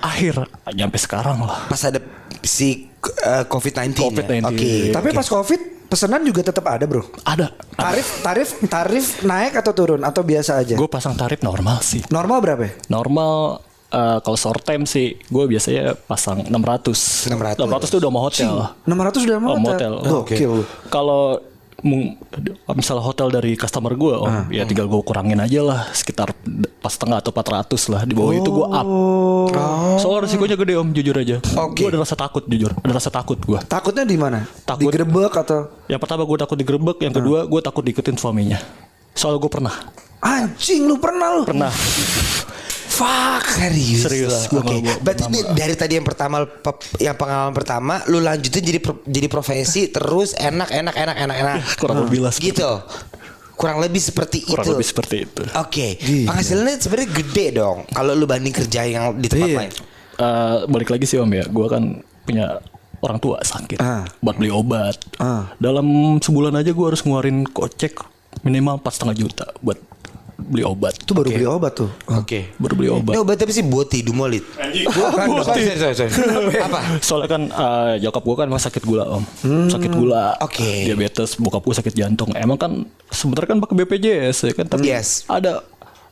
akhir 0.00 0.34
nyampe 0.70 0.96
sekarang 0.96 1.42
lah 1.42 1.66
Pas 1.66 1.82
ada 1.82 2.00
si 2.40 2.88
uh, 3.20 3.44
COVID-19. 3.44 3.92
ya? 3.92 4.00
COVID-19. 4.02 4.44
Oke. 4.46 4.70
Tapi 4.90 5.08
pas 5.10 5.26
Covid 5.26 5.60
pesanan 5.86 6.22
juga 6.22 6.40
tetap 6.42 6.62
ada, 6.64 6.86
Bro. 6.86 7.02
ada 7.20 7.50
Tarif 7.74 8.22
tarif 8.22 8.48
tarif 8.64 9.06
naik 9.20 9.56
atau 9.56 9.72
turun 9.72 10.00
atau 10.00 10.22
biasa 10.22 10.56
aja? 10.56 10.72
gue 10.72 10.86
pasang 10.86 11.12
tarif 11.12 11.42
normal 11.42 11.82
sih 11.82 12.00
Normal 12.08 12.38
berapa? 12.38 12.62
ya? 12.62 12.72
normal 12.88 13.58
eh, 13.88 14.18
kalau 14.20 14.38
short 14.38 14.62
time 14.62 14.86
sih 14.86 15.18
gue 15.18 15.44
biasanya 15.46 15.98
pasang 15.98 16.46
600 16.46 17.26
600. 17.26 17.58
600 17.58 17.90
tuh 17.90 17.98
udah 17.98 18.10
mau 18.10 18.22
hotel 18.22 18.50
600 18.86 19.26
udah 19.26 19.38
mau 19.38 19.50
Oh, 19.50 19.58
motel. 19.58 19.92
Gokil 19.98 20.50
lu. 20.52 20.64
Kalau 20.86 21.42
misalnya 22.70 23.04
hotel 23.04 23.28
dari 23.28 23.56
customer 23.56 23.92
gue, 23.94 24.14
om, 24.14 24.28
Ah. 24.28 24.44
ya 24.48 24.62
tinggal 24.64 24.86
gue 24.86 25.00
kurangin 25.00 25.40
aja 25.40 25.60
lah 25.64 25.80
sekitar 25.90 26.32
pas 26.80 26.92
setengah 26.92 27.20
atau 27.20 27.32
400 27.32 27.92
lah 27.92 28.02
di 28.04 28.14
bawah 28.14 28.32
itu 28.32 28.48
gue 28.48 28.66
up. 28.66 28.86
Oh. 28.86 29.96
Soalnya 29.96 30.28
resikonya 30.28 30.56
gede 30.56 30.74
om, 30.76 30.88
jujur 30.92 31.16
aja. 31.16 31.36
Oke. 31.60 31.84
Gue 31.84 31.88
ada 31.92 32.00
rasa 32.00 32.16
takut 32.16 32.44
jujur, 32.44 32.72
ada 32.72 32.92
rasa 32.92 33.10
takut 33.12 33.36
gue. 33.36 33.58
Takutnya 33.64 34.04
di 34.04 34.16
mana? 34.16 34.44
Takut. 34.64 34.88
Digerebek 34.88 35.32
atau 35.36 35.68
Yang 35.88 36.00
pertama 36.06 36.22
gue 36.24 36.38
takut 36.38 36.56
digerebek, 36.56 36.96
yang 37.02 37.14
kedua 37.14 37.38
gue 37.44 37.60
takut 37.60 37.82
diikutin 37.82 38.16
suaminya. 38.16 38.58
Soalnya 39.10 39.42
gue 39.42 39.52
pernah, 39.52 39.74
anjing 40.22 40.86
lu 40.86 40.96
pernah 40.96 41.28
lu? 41.34 41.42
pernah. 41.42 41.72
Fuck 43.00 43.44
serius. 43.48 44.00
Serius, 44.02 44.34
gua 44.46 44.60
Oke. 44.60 44.76
mau- 44.76 45.00
Berarti 45.00 45.22
ini 45.26 45.40
dari 45.50 45.72
tadi 45.72 45.96
yang 45.96 46.04
pertama 46.04 46.44
yang 46.98 47.16
pengalaman 47.16 47.50
pertama 47.50 48.04
lu 48.06 48.20
lanjutin 48.20 48.60
jadi 48.60 48.76
jadi 49.02 49.26
profesi 49.26 49.88
terus 49.88 50.36
enak 50.36 50.68
enak 50.68 50.94
enak 50.94 51.16
enak 51.18 51.36
enak. 51.38 51.54
Kurang 51.80 52.04
lebih 52.04 52.20
lah 52.20 52.32
Gitu. 52.32 52.68
Kurang 53.54 53.76
lebih 53.78 53.98
seperti 53.98 54.40
Kurang 54.42 54.64
itu. 54.64 54.72
lebih 54.74 54.86
seperti 54.86 55.16
itu. 55.22 55.42
Oke. 55.54 55.96
Penghasilannya 56.24 56.76
sebenarnya 56.76 57.08
gede 57.14 57.46
dong 57.54 57.88
kalau 57.88 58.12
lu 58.12 58.24
banding 58.24 58.52
kerja 58.54 58.84
yang 58.84 59.16
di 59.16 59.26
tempat 59.26 59.48
Iya. 59.48 59.58
lain. 59.58 59.72
Eh, 60.14 60.56
balik 60.66 60.88
lagi 60.90 61.04
sih 61.04 61.16
om 61.16 61.28
ya, 61.28 61.44
gue 61.44 61.66
kan 61.66 61.82
punya 62.22 62.60
orang 63.00 63.16
tua 63.16 63.40
sakit, 63.40 63.76
Ah. 63.76 64.04
buat 64.18 64.36
beli 64.36 64.48
obat. 64.50 65.00
Ah. 65.16 65.48
Dalam 65.56 65.84
sebulan 66.18 66.52
aja 66.54 66.68
gue 66.68 66.86
harus 66.86 67.00
ngeluarin 67.00 67.44
kocek 67.46 67.96
minimal 68.42 68.76
empat 68.76 68.92
setengah 68.94 69.16
juta 69.18 69.46
buat 69.58 69.80
beli 70.40 70.64
obat. 70.64 70.96
Itu 70.96 71.12
baru 71.12 71.28
beli 71.28 71.46
obat 71.46 71.72
tuh. 71.76 71.90
Oke. 72.08 72.50
Baru 72.56 72.74
beli 72.74 72.88
obat. 72.88 73.12
Ini 73.12 73.20
obat 73.20 73.36
apa 73.36 73.52
sih 73.52 73.62
Boti 73.62 74.00
Dumolit? 74.00 74.44
Bukan, 74.50 75.26
Boti. 75.28 75.60
sorry, 75.60 75.94
sorry, 75.94 75.94
sorry. 76.08 76.12
Apa? 76.66 76.80
Soalnya 77.04 77.28
kan 77.28 77.42
eh, 77.46 77.92
nyokap 78.02 78.22
gue 78.24 78.36
kan 78.36 78.48
sakit 78.50 78.82
gula 78.84 79.04
om, 79.08 79.24
sakit 79.68 79.92
gula, 79.92 80.36
Oke. 80.40 80.84
diabetes, 80.88 81.36
bokap 81.36 81.62
gue 81.64 81.74
sakit 81.76 81.94
jantung. 81.94 82.32
Emang 82.36 82.56
kan 82.56 82.72
sebenarnya 83.08 83.56
kan 83.56 83.58
pakai 83.60 83.74
BPJS 83.84 84.36
ya 84.48 84.52
kan, 84.52 84.66
tapi 84.68 84.88
Yes. 84.90 85.24
ada 85.28 85.64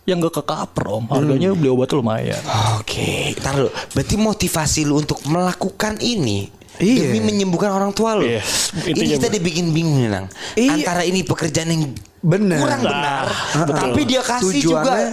yang 0.09 0.25
gak 0.25 0.41
ke 0.41 0.43
cover 0.49 0.85
om, 0.89 1.05
harganya 1.13 1.53
beli 1.53 1.69
obat 1.69 1.93
tuh 1.93 2.01
lumayan. 2.01 2.41
Oke, 2.81 3.37
ntar 3.37 3.61
lu. 3.61 3.69
Berarti 3.93 4.17
motivasi 4.17 4.89
lu 4.89 5.05
untuk 5.05 5.21
melakukan 5.29 6.01
ini 6.01 6.49
Iya. 6.79 7.11
demi 7.11 7.19
menyembuhkan 7.21 7.71
orang 7.75 7.91
tua 7.91 8.15
lu. 8.19 8.27
Yes, 8.27 8.71
ini 8.87 9.19
kita 9.19 9.27
bener. 9.27 9.35
dibikin 9.39 9.67
bingung 9.75 9.99
nih, 9.99 10.11
Nang. 10.11 10.27
Iya. 10.55 10.73
Antara 10.79 11.03
ini 11.03 11.27
pekerjaan 11.27 11.69
yang 11.69 11.83
Bener. 12.19 12.59
kurang 12.59 12.83
Nah, 12.83 12.91
benar, 12.91 13.25
betul. 13.63 13.75
tapi 13.79 14.01
dia 14.03 14.23
kasih 14.27 14.59
juga 14.59 14.83
Tujuannya 14.83 15.09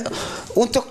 untuk 0.58 0.86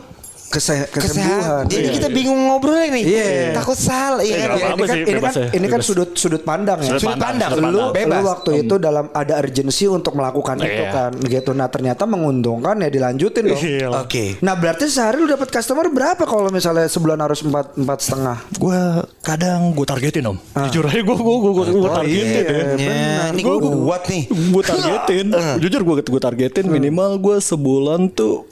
Kese 0.54 0.86
kesehatan. 0.86 0.94
kesembuhan. 0.94 1.62
Jadi 1.66 1.82
Iya, 1.82 1.90
kita 1.92 2.06
iya. 2.06 2.14
bingung 2.14 2.40
ngobrol 2.46 2.78
nih. 2.86 3.02
Iya. 3.02 3.26
Takut 3.52 3.74
salah, 3.74 4.22
iya 4.22 4.36
Iya, 4.36 4.46
kan? 4.46 4.54
ini 4.54 4.62
kan, 4.78 4.86
sih, 4.86 5.02
ini 5.02 5.18
kan, 5.18 5.32
ya, 5.34 5.46
ini 5.52 5.66
kan 5.66 5.80
sudut 5.80 6.10
sudut 6.14 6.42
pandang 6.42 6.78
ya. 6.78 6.88
Sudut 6.88 7.02
Sudut 7.04 7.18
pandang, 7.18 7.50
sudut 7.50 7.64
lu, 7.64 7.78
pandang. 7.82 7.92
bebas. 7.92 8.14
lu 8.14 8.24
waktu 8.24 8.50
itu 8.60 8.74
dalam 8.76 9.04
ada 9.12 9.34
urgensi 9.36 9.84
untuk 9.86 10.12
melakukan 10.12 10.56
itu 10.60 10.70
Iya. 10.80 10.90
kan 10.90 11.10
gitu 11.18 11.50
nah 11.50 11.66
ternyata 11.66 12.02
menguntungkan 12.04 12.78
ya 12.78 12.88
dilanjutin 12.88 13.42
dong 13.44 13.58
Iya. 13.58 13.88
Oke. 13.96 14.38
nah 14.38 14.54
berarti 14.54 14.86
sehari 14.86 15.16
lu 15.16 15.26
dapat 15.26 15.50
customer 15.50 15.86
berapa 15.88 16.22
kalau 16.22 16.48
misalnya 16.48 16.86
sebulan 16.86 17.18
harus 17.18 17.40
empat 17.40 17.74
empat 17.74 17.98
setengah 18.00 18.38
Gue 18.54 18.78
kadang 19.20 19.72
gue 19.72 19.82
targetin 19.82 20.24
om, 20.26 20.38
jujur 20.68 20.84
aja 20.84 21.00
gue 21.00 21.16
gue 21.16 21.36
gue 21.36 21.52
gue 21.74 21.90
targetin. 21.90 22.26
iya, 22.30 22.52
Ya, 22.76 23.00
ini 23.28 23.42
gue 23.42 23.58
kuat 23.58 24.02
nih. 24.06 24.22
gue 24.28 24.62
targetin 24.62 25.26
jujur 25.58 25.80
gue 25.82 25.94
gue 26.00 26.20
targetin 26.20 26.64
minimal 26.66 27.10
gue 27.16 27.36
sebulan 27.38 28.06
tuh 28.10 28.46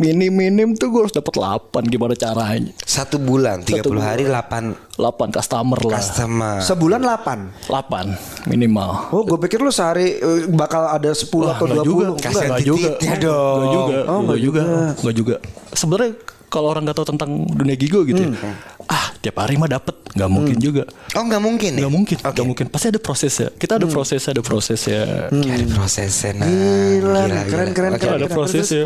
minim 0.00 0.32
minim 0.32 0.68
tuh 0.72 0.88
gue 0.88 1.00
harus 1.04 1.12
dapat 1.12 1.36
8 1.36 1.92
gimana 1.92 2.16
caranya? 2.16 2.72
Satu 2.80 3.20
bulan, 3.20 3.60
30 3.60 3.84
Satu 3.84 3.92
hari 4.00 4.24
8 4.24 4.96
8 4.96 5.36
customer 5.36 5.78
lah. 5.84 6.00
Customer. 6.00 6.56
sebulan 6.64 7.00
8 7.04 7.68
8 7.68 8.48
minimal. 8.48 9.12
Oh 9.12 9.22
gue 9.28 9.36
pikir 9.44 9.60
lu 9.60 9.68
sehari 9.68 10.16
eh, 10.16 10.48
bakal 10.48 10.88
ada 10.88 11.12
10 11.12 11.28
atau 11.28 11.64
nggak 11.68 11.84
20 11.84 11.86
juga 11.86 12.04
Enggak. 12.08 12.24
Kasihan 12.24 12.48
nggak 12.48 12.64
juga. 12.64 12.90
Tititnya 12.96 13.16
dong. 13.20 13.56
nggak 13.60 13.72
juga. 13.76 13.98
Oh, 14.08 14.20
nggak 14.24 14.24
nggak 14.24 14.40
juga. 14.40 14.62
juga. 14.64 15.00
nggak 15.04 15.16
juga. 15.16 15.34
Sebenarnya 15.76 16.10
kalau 16.50 16.66
orang 16.66 16.82
nggak 16.82 16.96
tahu 16.98 17.06
tentang 17.14 17.30
dunia 17.46 17.76
gigo 17.78 18.02
gitu 18.02 18.26
ya, 18.26 18.34
ah 18.90 19.14
tiap 19.22 19.38
hari 19.38 19.54
mah 19.54 19.70
dapet. 19.70 19.94
Nggak 20.18 20.30
mungkin 20.32 20.56
juga. 20.58 20.82
Oh 21.14 21.22
nggak 21.22 21.42
mungkin 21.44 21.70
ya? 21.78 21.80
nggak 21.86 21.94
mungkin. 21.94 22.16
Oke. 22.18 22.32
nggak 22.34 22.46
mungkin. 22.48 22.66
Pasti 22.72 22.86
ada 22.90 22.98
prosesnya. 22.98 23.48
Kita 23.54 23.78
ada 23.78 23.86
proses 23.86 24.20
ada 24.26 24.42
prosesnya. 24.42 25.30
Oke, 25.30 25.46
ada 25.46 25.66
prosesnya. 25.70 26.30
Nah, 26.34 26.48
Gila 26.50 27.20
nih, 27.30 27.42
keren, 27.46 27.70
keren, 27.70 27.92
Oke. 27.94 28.02
keren. 28.02 28.18
ada 28.18 28.26
prosesnya 28.26 28.84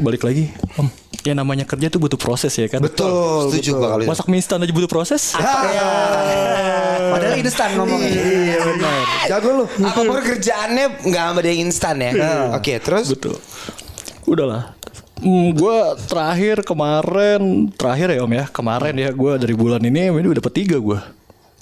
balik 0.00 0.26
lagi 0.26 0.50
om 0.76 0.90
ya 1.24 1.32
namanya 1.32 1.64
kerja 1.64 1.88
tuh 1.88 1.96
butuh 1.96 2.20
proses 2.20 2.52
ya 2.52 2.68
kan. 2.68 2.84
Betul, 2.84 3.48
Setuju 3.48 3.80
betul. 3.80 4.00
itu. 4.04 4.08
Masak 4.12 4.26
mie 4.28 4.44
instan 4.44 4.60
aja 4.60 4.72
butuh 4.76 4.90
proses. 4.90 5.32
Padahal 7.08 7.36
instan 7.40 7.68
ngomongnya. 7.80 8.10
Iya 8.12 8.58
benar. 8.60 9.04
Jago 9.32 9.48
lu. 9.56 9.64
Apa 9.64 10.00
pun 10.04 10.20
kerjaannya 10.20 10.86
nggak 11.00 11.24
ada 11.40 11.48
yang 11.48 11.60
instan 11.64 11.96
ya. 11.96 12.10
Oke, 12.52 12.76
terus 12.76 13.08
Betul. 13.08 13.40
Udahlah. 14.28 14.76
Hmm, 15.24 15.56
gue 15.56 15.78
terakhir 16.10 16.60
kemarin 16.66 17.72
terakhir 17.72 18.12
ya 18.12 18.20
om 18.26 18.32
ya 18.34 18.44
kemarin 18.50 18.92
ya 18.98 19.08
gue 19.14 19.32
dari 19.40 19.54
bulan 19.56 19.80
ini 19.80 20.10
ini 20.12 20.26
udah 20.26 20.42
dapet 20.42 20.52
tiga 20.52 20.76
gue 20.76 20.98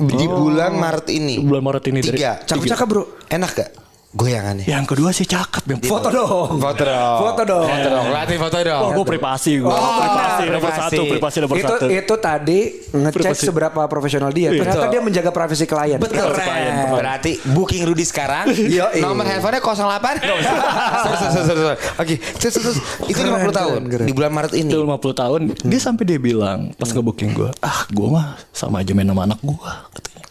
di 0.03 0.27
bulan 0.27 0.75
Maret 0.75 1.07
ini. 1.15 1.39
bulan 1.39 1.63
Maret 1.63 1.85
ini 1.93 2.01
Tiga. 2.03 2.43
Cakep-cakep 2.43 2.87
bro. 2.91 3.05
Enak 3.31 3.51
gak? 3.55 3.71
Goyangannya. 4.13 4.69
yang 4.69 4.85
kedua 4.85 5.09
sih 5.09 5.25
cakep 5.25 5.65
yang 5.67 5.81
Foto 5.81 6.13
dong. 6.13 6.61
Foto 6.61 6.85
dong. 6.85 7.17
Foto 7.19 7.43
dong. 7.43 7.65
Foto 7.65 7.89
dong. 7.89 8.07
Latih 8.13 8.37
foto 8.37 8.57
dong. 8.61 8.83
Oh, 8.83 8.91
gue 8.93 9.07
privasi 9.09 9.57
gue. 9.57 9.73
privasi 9.73 10.43
nomor 10.47 10.61
privasi. 10.63 10.81
satu, 10.93 11.03
privasi 11.09 11.37
nomor 11.41 11.57
Itu 11.57 11.67
satu. 11.73 11.87
itu 11.89 12.15
tadi 12.21 12.61
ngecek 12.93 13.17
Privasi. 13.19 13.45
seberapa 13.49 13.81
profesional 13.89 14.29
dia. 14.29 14.53
Iya. 14.53 14.61
Ternyata 14.61 14.85
Betul. 14.85 14.93
dia 14.93 15.01
menjaga 15.01 15.31
privasi 15.33 15.65
klien. 15.65 15.97
Betul. 15.97 16.29
Keren. 16.29 16.93
Berarti 16.93 17.33
booking 17.49 17.83
Rudy 17.83 18.05
sekarang. 18.05 18.53
Yoi. 18.79 19.01
Nomor 19.01 19.25
handphonenya 19.25 19.65
08. 19.65 20.21
Terus, 20.21 20.45
terus, 20.45 21.21
terus, 21.33 21.47
terus. 21.49 21.79
Oke, 21.97 22.15
terus, 22.37 22.55
terus. 22.55 22.77
Itu 23.09 23.17
Keren, 23.17 23.49
50 23.49 23.53
tahun 23.55 23.81
keren, 23.89 24.07
di 24.07 24.13
bulan 24.13 24.31
Maret 24.31 24.53
ini. 24.53 24.69
Itu 24.69 24.85
50 24.85 25.17
tahun 25.17 25.41
Dia 25.63 25.81
sampai 25.81 26.05
dia 26.05 26.19
bilang 26.19 26.73
Pas 26.75 26.89
nge-booking 26.89 27.33
gue 27.33 27.51
Ah 27.61 27.85
gue 27.89 28.07
mah 28.07 28.37
sama 28.51 28.81
aja 28.81 28.93
main 28.93 29.07
sama 29.07 29.25
anak 29.25 29.41
gue 29.41 29.71
Katanya 29.93 30.23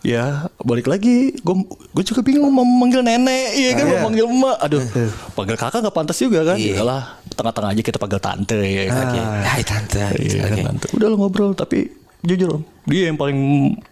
Ya 0.00 0.48
balik 0.58 0.88
lagi. 0.88 1.36
Gue 1.40 1.60
gue 1.68 2.04
juga 2.04 2.24
bingung 2.24 2.48
mau 2.48 2.64
manggil 2.64 3.04
nenek. 3.04 3.52
Iya 3.52 3.70
kan 3.74 3.84
Ah, 3.84 3.86
mau 3.86 3.92
iya. 3.92 4.02
manggil 4.02 4.26
emak. 4.26 4.56
Aduh 4.64 4.80
Panggil 5.34 5.56
kakak 5.56 5.80
gak 5.84 5.94
pantas 5.94 6.16
juga 6.16 6.40
kan? 6.42 6.56
Iya. 6.56 6.80
Yalah 6.80 7.02
Tengah-tengah 7.30 7.70
aja 7.72 7.82
kita 7.84 7.98
panggil 8.00 8.20
tante 8.20 8.58
ya 8.58 8.82
kan? 8.88 9.04
Oke. 9.06 9.20
Hai 9.44 9.62
tante. 9.62 10.00
Iya 10.16 10.40
Oke. 10.40 10.50
kan 10.50 10.58
tante. 10.72 10.86
Udah 10.96 11.06
lah 11.06 11.16
ngobrol 11.16 11.52
Tapi 11.52 11.92
jujur 12.20 12.60
om 12.60 12.62
Dia 12.84 13.12
yang 13.12 13.16
paling 13.16 13.38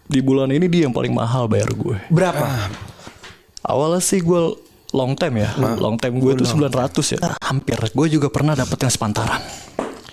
Di 0.05 0.19
bulan 0.21 0.49
ini 0.49 0.65
dia 0.65 0.89
yang 0.89 0.93
paling 0.93 1.13
mahal 1.13 1.45
bayar 1.45 1.69
gue. 1.69 1.97
Berapa? 2.09 2.73
Awalnya 3.61 4.01
sih 4.01 4.19
gue 4.19 4.41
long 4.89 5.13
time 5.13 5.45
ya. 5.45 5.49
Long 5.77 6.01
time 6.01 6.17
gue 6.17 6.33
tuh 6.35 6.47
900 6.49 6.89
ya. 7.13 7.37
Hampir. 7.39 7.77
Gue 7.93 8.09
juga 8.09 8.33
pernah 8.33 8.57
dapet 8.57 8.81
yang 8.81 8.89
sepantaran 8.89 9.41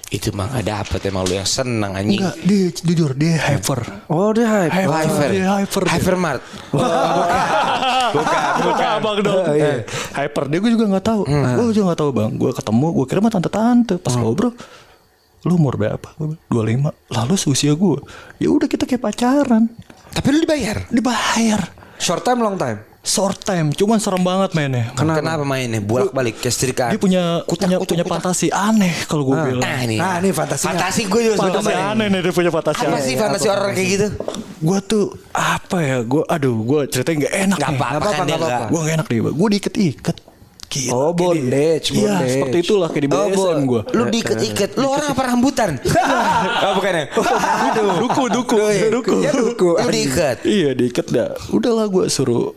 Itu 0.07 0.31
mah 0.31 0.47
gak 0.55 0.67
dapet 0.71 1.01
emang 1.11 1.27
lu 1.27 1.35
yang 1.35 1.49
seneng 1.49 1.93
anjing. 1.99 2.23
Enggak 2.23 2.37
dia 2.47 2.67
jujur 2.71 3.11
dia 3.19 3.35
hyper. 3.43 3.81
Oh 4.07 4.31
dia 4.31 4.47
hype. 4.47 4.71
Hyper. 4.87 5.29
Dia 5.35 5.47
hyper 5.59 5.83
dia. 5.83 5.93
Hypermart. 5.99 6.41
bukan 8.17 8.41
bukan. 8.63 8.87
Abang 8.87 9.19
dong. 9.19 9.43
Eh, 9.51 9.83
hyper 10.15 10.45
dia 10.47 10.59
gue 10.63 10.71
juga 10.79 10.85
nggak 10.95 11.07
tahu. 11.07 11.21
Gue 11.27 11.75
juga 11.75 11.85
nggak 11.93 12.01
tahu 12.01 12.11
bang. 12.15 12.31
Gue 12.39 12.51
ketemu 12.55 12.87
gue 13.03 13.07
kira 13.11 13.19
mah 13.19 13.33
tante 13.35 13.51
tante 13.51 13.95
pas 13.99 14.15
ngobrol 14.15 14.55
lu 15.47 15.55
umur 15.55 15.79
berapa? 15.79 16.09
Dua 16.51 16.63
lima. 16.67 16.91
Lalu 17.07 17.39
usia 17.51 17.75
gue 17.75 17.99
ya 18.43 18.51
udah 18.51 18.67
kita 18.67 18.87
kayak 18.87 19.03
pacaran. 19.03 19.71
Tapi 20.11 20.27
lu 20.35 20.39
dibayar. 20.43 20.87
dibayar. 20.91 21.61
Short 21.99 22.23
time 22.27 22.43
long 22.43 22.59
time. 22.59 22.83
Short 23.07 23.39
time 23.41 23.71
cuman 23.71 23.97
serem 23.97 24.19
banget 24.19 24.51
mainnya 24.53 24.91
Kenapa, 24.93 25.41
mainnya? 25.41 25.79
Bolak-balik 25.79 26.37
kayak 26.37 26.51
setrika. 26.51 26.85
dia 26.89 26.99
punya 26.99 27.41
Kutak, 27.41 27.65
punya, 27.65 27.77
kutuk, 27.79 27.95
punya 27.95 28.03
kutak. 28.03 28.19
fantasi 28.19 28.51
aneh 28.51 28.91
kalau 29.07 29.23
gue 29.25 29.37
bilang 29.39 29.63
Nah 29.63 29.79
ini. 29.81 29.97
Nah, 29.97 30.19
ini 30.19 30.31
fantasinya. 30.31 30.75
Fantasi 30.75 31.07
gue 31.07 31.21
juga 31.23 31.37
suka 31.37 31.47
fantasi 31.49 31.71
main. 31.71 31.87
aneh 31.89 32.07
nih 32.09 32.21
dia 32.21 32.33
punya 32.35 32.51
fantasi 32.51 32.81
Apa 32.81 32.91
aneh. 32.91 33.01
sih 33.01 33.15
fantasi 33.15 33.47
orang 33.47 33.71
kayak 33.73 33.89
gitu? 33.89 34.07
gue 34.59 34.79
tuh 34.83 35.05
apa 35.31 35.77
ya 35.79 35.97
gue 36.03 36.23
aduh 36.27 36.57
gue 36.59 36.81
ceritanya 36.89 37.17
nggak 37.23 37.35
enak 37.39 37.57
Gak 37.57 37.69
nih. 37.69 37.79
apa-apa 37.79 37.95
kan 38.11 38.25
nggak 38.27 38.35
apa-apa. 38.35 38.43
enggak. 38.51 38.67
gue 38.67 38.81
gak 38.81 38.95
enak 38.97 39.07
nih 39.07 39.19
gue 39.23 39.49
diiket-iket 39.53 40.17
Gila, 40.67 40.91
Oh, 40.91 40.99
kayak 41.07 41.15
di- 41.15 41.23
bondage, 41.23 41.87
Iya 41.87 42.01
bondage. 42.03 42.33
seperti 42.33 42.57
itulah 42.59 42.89
kayak 42.91 43.03
di 43.03 43.09
Oh, 43.09 43.17
BSM 43.23 43.39
Bo. 43.39 43.71
gue 43.71 43.83
Lu 43.93 44.03
diiket-iket. 44.11 44.71
Lu 44.75 44.87
orang 44.91 45.09
apa 45.09 45.23
rambutan? 45.25 45.71
oh, 46.67 46.73
bukan 46.75 46.93
ya? 46.93 47.05
Duku 48.03 48.23
duku 48.27 48.57
duku 48.91 49.15
Ya 49.23 49.31
duku. 49.31 49.69
Lu 49.73 49.89
diikat. 49.89 50.43
Iya 50.43 50.71
diiket 50.73 51.07
dah 51.09 51.39
Udahlah 51.49 51.87
gue 51.87 52.05
suruh 52.09 52.51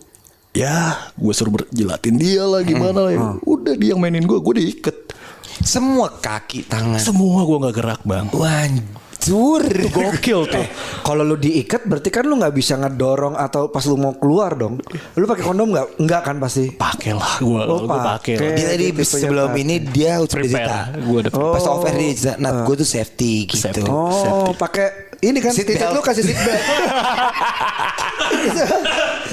Ya 0.50 0.98
gue 1.14 1.30
suruh 1.30 1.54
berjelatin 1.54 2.18
dia 2.18 2.42
lah 2.42 2.62
gimana 2.62 3.06
lah 3.06 3.12
ya. 3.14 3.22
Udah 3.44 3.78
dia 3.78 3.94
yang 3.94 4.02
mainin 4.02 4.26
gue 4.26 4.34
Gue 4.36 4.58
diiket 4.58 5.14
Semua 5.62 6.10
kaki, 6.10 6.66
tangan. 6.66 6.98
Semua 6.98 7.44
gue 7.44 7.58
gak 7.62 7.76
gerak 7.76 8.02
bang 8.02 8.26
Wancur. 8.34 9.62
Gokil 9.94 10.42
tuh 10.48 10.66
Kalau 11.08 11.22
lu 11.22 11.36
diikat 11.36 11.86
berarti 11.86 12.10
kan 12.10 12.24
lu 12.24 12.34
nggak 12.36 12.50
bisa 12.52 12.78
ngedorong 12.78 13.34
atau 13.34 13.68
pas 13.68 13.82
lu 13.84 13.94
mau 13.94 14.14
keluar 14.14 14.54
dong. 14.54 14.82
Lu 15.14 15.26
pakai 15.26 15.44
kondom 15.44 15.70
nggak? 15.70 16.02
Enggak 16.02 16.22
kan 16.24 16.36
pasti. 16.38 16.70
Pakai 16.72 17.14
lah 17.14 17.38
gue 17.38 17.62
Oh, 17.66 17.84
Gue 17.84 17.90
pakai 17.90 18.00
lah. 18.00 18.16
pakai. 18.18 18.34
Dia 18.56 18.66
tadi 18.70 18.86
sebelum 19.00 19.50
ini 19.54 19.76
dia 19.86 20.18
udah 20.18 20.30
cerita. 20.30 20.78
Gue 20.98 21.18
udah 21.26 21.32
Pas 21.34 21.66
off 21.66 21.86
air 21.86 21.94
dia 21.94 22.10
cerita, 22.16 22.34
Nat 22.38 22.66
gue 22.66 22.76
tuh 22.78 22.88
safety 22.88 23.46
gitu. 23.46 23.60
Safety. 23.60 23.90
Oh, 23.90 24.54
pakai 24.54 25.09
ini 25.20 25.40
kan 25.40 25.52
Seat 25.52 25.68
titik 25.68 25.84
belt. 25.84 25.96
lu 25.96 26.02
kasih 26.02 26.24
seat 26.24 26.40
belt. 26.40 26.60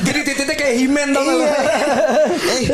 Jadi 0.06 0.20
titiknya 0.22 0.54
kayak 0.56 0.74
himen 0.76 1.08
dong. 1.12 1.26
Iya. 1.26 1.50
eh, 2.50 2.64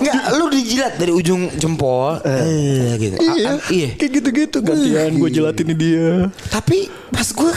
enggak, 0.00 0.16
lu 0.36 0.44
dijilat 0.48 0.92
dari 0.96 1.12
ujung 1.12 1.52
jempol. 1.56 2.20
Eh, 2.24 2.96
gitu. 2.96 3.16
Iya 3.20 3.50
iya. 3.68 3.88
Kayak 3.96 4.10
gitu-gitu 4.20 4.58
Gantian 4.60 5.12
gue 5.16 5.30
jelatin 5.30 5.66
dia 5.74 6.28
Tapi 6.48 6.88
pas 7.12 7.26
gue 7.26 7.52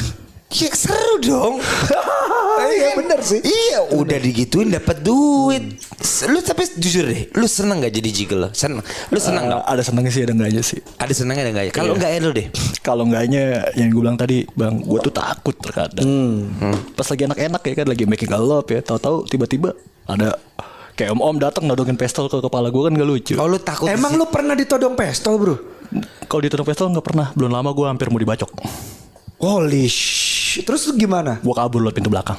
ya 0.49 0.69
seru 0.71 1.15
dong. 1.19 1.55
Iya 2.57 2.97
bener 2.97 3.21
sih. 3.21 3.37
Iya, 3.39 3.85
udah 3.93 4.17
digituin 4.17 4.73
dapat 4.73 4.99
duit. 4.99 5.77
Lu 6.25 6.41
tapi 6.41 6.65
jujur 6.73 7.05
deh, 7.05 7.29
lu 7.31 7.45
seneng 7.45 7.79
gak 7.79 7.93
jadi 7.93 8.09
jiggle? 8.09 8.49
Seneng. 8.51 8.81
Lu 9.07 9.17
seneng 9.17 9.45
Eh, 9.45 9.49
dong? 9.53 9.61
Ada 9.63 9.81
senangnya 9.83 10.09
sih 10.09 10.21
ada 10.21 10.33
enggaknya 10.33 10.63
sih 10.65 10.79
Ada 10.97 11.13
senengnya 11.13 11.45
ada 11.45 11.51
enggak 11.53 11.65
ya? 11.65 11.71
Kalau 11.71 11.87
Iya. 11.87 11.95
enggak 11.95 12.11
ya 12.11 12.19
lu 12.19 12.31
deh. 12.33 12.47
kalau 12.87 13.03
enggaknya 13.05 13.43
yang 13.73 13.87
gue 13.87 14.01
bilang 14.01 14.17
tadi 14.17 14.37
bang 14.51 14.73
gue 14.79 14.99
tuh 14.99 15.13
takut 15.13 15.53
terkadang 15.53 16.07
pas 16.91 17.05
lagi 17.05 17.21
enak-enak 17.23 17.61
ya 17.61 17.73
kan 17.75 17.87
lagi 17.87 18.03
making 18.05 18.31
a 18.31 18.39
love 18.39 18.65
ya 18.65 18.79
tahu-tahu 18.81 19.27
tiba-tiba 19.27 19.69
ada 20.05 20.39
kayak 20.93 21.11
om-om 21.11 21.37
datang 21.37 21.67
nodongin 21.67 21.93
pistol 21.93 22.25
ke 22.25 22.39
kepala 22.39 22.67
gue 22.67 22.81
kan 22.81 22.91
gak 22.91 23.05
lucu 23.05 23.33
Oh 23.35 23.45
lu 23.45 23.59
takut 23.59 23.85
Emang 23.85 24.15
lu 24.15 24.25
pernah 24.25 24.55
ditodong 24.55 24.95
pistol, 24.95 25.37
Bro? 25.37 25.55
kalau 26.25 26.41
ditodong 26.41 26.65
pistol 26.65 26.89
nggak 26.89 27.05
pernah 27.05 27.27
belum 27.31 27.51
lama 27.51 27.69
gue 27.69 27.85
hampir 27.85 28.07
mau 28.07 28.17
dibacok 28.17 28.49
Holy 29.37 29.85
Terus 30.61 30.89
gimana? 30.93 31.37
gue 31.37 31.53
kabur 31.53 31.81
lewat 31.81 31.95
pintu 31.95 32.07
belakang 32.07 32.37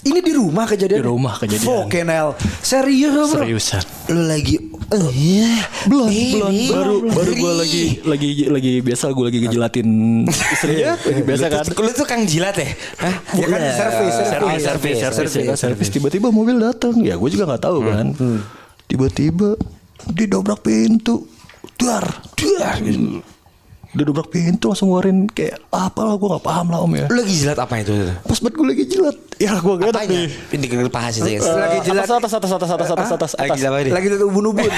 Ini 0.00 0.16
di 0.18 0.32
rumah 0.32 0.64
kejadian. 0.64 0.96
Di 0.96 1.06
rumah 1.06 1.36
kejadian. 1.36 1.84
Oke, 1.84 2.00
Nel. 2.00 2.32
Serius, 2.60 3.12
Bro. 3.30 3.44
seriusan 3.44 3.84
lu 4.10 4.26
lagi 4.26 4.56
eh 4.90 5.06
iya 5.14 5.54
belum 5.86 6.10
belum 6.10 6.50
baru 6.66 6.94
baru 7.14 7.30
baby. 7.30 7.46
lagi 7.54 7.82
lagi 8.02 8.28
lagi 8.50 8.72
biasa 8.82 9.14
gue 9.14 9.22
lagi 9.22 9.38
ngejelatin 9.38 9.88
istrinya 10.26 10.98
lagi 10.98 11.22
biasa 11.22 11.44
kan 11.46 11.62
Lu 11.70 11.90
tuh 11.94 12.06
kang 12.10 12.26
jilat 12.26 12.58
ya? 12.58 12.66
Hah? 12.98 13.14
Ya 13.38 13.46
kan 13.46 13.60
Bukan. 13.62 13.70
servis, 13.70 14.14
servis, 14.18 14.60
servis 14.66 14.96
servis 14.98 15.58
servis 15.62 15.86
ya 15.86 15.94
tiba-tiba 15.94 16.34
mobil 16.34 16.58
datang 16.58 16.98
ya 17.06 17.14
gue 17.14 17.28
juga 17.30 17.46
nggak 17.46 17.62
tahu 17.62 17.78
kan 17.86 18.06
tiba-tiba 18.90 19.54
didobrak 20.10 20.58
pintu 20.58 21.22
dar 21.78 22.02
dar 22.34 22.82
gitu. 22.82 23.22
Dia 23.90 24.04
dobrak 24.04 24.28
pintu 24.28 24.70
langsung 24.70 24.86
ngeluarin 24.88 25.26
kayak 25.26 25.58
apa 25.68 26.00
lah 26.00 26.14
gue 26.14 26.28
nggak 26.28 26.44
paham 26.44 26.66
lah 26.68 26.78
om 26.78 26.92
ya 26.92 27.06
Lu 27.06 27.18
lagi 27.18 27.34
jilat 27.36 27.58
apa 27.58 27.74
itu? 27.76 27.90
pas 28.22 28.38
banget 28.38 28.54
gue 28.54 28.66
lagi 28.68 28.84
jilat 28.86 29.16
ya 29.34 29.52
gue 29.56 29.74
gak 29.74 29.88
enak 29.90 30.04
nih 30.06 30.26
Ini 30.52 30.64
ke 30.64 30.86
paha 30.86 31.08
sih 31.08 31.20
guys. 31.20 31.42
Lagi 31.42 31.78
jilat. 31.82 32.04
atas 32.04 32.30
atas 32.30 32.32
atas 32.32 32.50
atas 32.52 32.70
atas 32.70 32.88
atas 32.92 33.10
atas 33.10 33.30
Lagi 33.34 33.58
jilat 33.58 33.66
apa 33.66 33.78
ini? 33.80 33.90
Lagi 33.90 34.06
liat 34.06 34.22
ubun-ubun. 34.22 34.70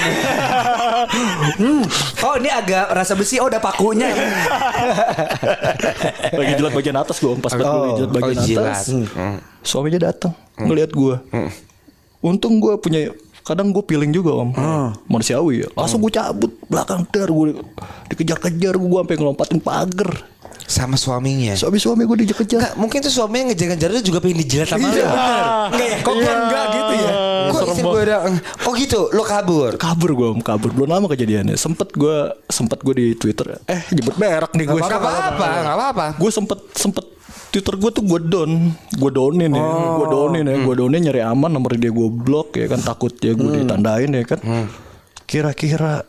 Hmm. 1.53 1.83
Oh, 2.21 2.33
ini 2.35 2.49
agak 2.49 2.85
rasa 2.89 3.13
besi. 3.13 3.37
Oh, 3.37 3.45
ada 3.45 3.59
pakunya. 3.59 4.09
lagi 6.33 6.53
jilat 6.55 6.71
bagian 6.73 6.97
atas 6.97 7.17
gue 7.19 7.29
om 7.29 7.37
pas 7.37 7.51
banget 7.51 7.67
gue 7.67 7.77
lagi 7.79 7.93
jilat 7.95 8.11
bagian 8.11 8.33
Oh, 8.33 8.43
jilat. 8.43 8.73
atas 8.73 8.87
suaminya 9.61 9.99
datang 10.03 10.33
ngelihat 10.55 10.89
gue 10.89 11.15
untung 12.19 12.57
gue 12.57 12.73
punya 12.77 13.11
kadang 13.43 13.75
gue 13.75 13.83
feeling 13.85 14.15
juga 14.15 14.31
om. 14.39 14.49
Manusiawi 15.11 15.67
ya. 15.67 15.69
Langsung 15.75 15.99
gue 16.01 16.11
cabut 16.11 16.51
belakang 16.71 17.03
dar 17.11 17.29
gue 17.29 17.59
dikejar-kejar 18.09 18.75
gue 18.79 18.99
sampai 19.03 19.15
ngelompatin 19.19 19.59
pagar 19.59 20.11
Sama 20.63 20.95
suaminya. 20.95 21.53
suami-suami 21.53 22.07
gue 22.07 22.17
dikejar 22.23 22.59
Enggak, 22.59 22.73
mungkin 22.79 22.97
tuh 23.03 23.11
suaminya 23.11 23.51
ngejar-ngejar 23.51 23.89
lu 23.91 24.01
juga 24.01 24.19
pengen 24.23 24.37
dijilat 24.41 24.67
sama 24.71 24.87
lu. 24.87 24.95
Iya. 24.95 25.07
Enggak 25.69 25.87
ya? 25.87 25.97
Kok 25.99 26.13
gua 26.15 26.33
enggak 26.39 26.65
gitu 26.71 26.93
ya? 26.95 27.11
Kok 27.13 27.53
serem 27.53 27.73
istri 27.75 27.83
gue 27.83 28.01
udah 28.07 28.19
Oh 28.63 28.73
gitu, 28.79 28.99
lu 29.11 29.23
kabur. 29.27 29.71
kabur 29.75 30.09
gue 30.15 30.27
om 30.33 30.41
kabur. 30.41 30.69
Belum 30.71 30.89
lama 30.89 31.05
kejadiannya. 31.11 31.55
Sempet 31.59 31.91
gue 31.93 32.17
sempet 32.47 32.79
gue 32.79 32.93
di 32.95 33.05
twitter. 33.19 33.59
Eh 33.67 33.81
nyebut 33.91 34.15
merek 34.15 34.51
nih 34.55 34.65
gue 34.65 34.79
Gak 34.79 34.99
apa-apa, 34.99 35.45
gak 35.63 35.75
apa-apa. 35.75 36.05
gue 36.15 36.31
sempet 36.31 36.59
sempet 36.73 37.05
Twitter 37.53 37.77
gue 37.77 37.91
tuh 37.93 38.01
gue 38.01 38.17
down, 38.17 38.73
gue 38.97 39.11
downin 39.13 39.53
ya, 39.53 39.61
gue 40.01 40.07
downin 40.09 40.41
ya, 40.41 40.57
gue 40.57 40.73
downin 40.73 41.05
nyari 41.05 41.21
aman 41.21 41.53
nomor 41.53 41.77
dia 41.77 41.93
gue 41.93 42.09
blok 42.09 42.57
ya 42.57 42.65
kan. 42.65 42.81
Takut 42.81 43.13
ya 43.21 43.37
gue 43.37 43.61
ditandain 43.61 44.09
ya 44.09 44.25
kan. 44.25 44.41
Kira-kira, 45.29 46.01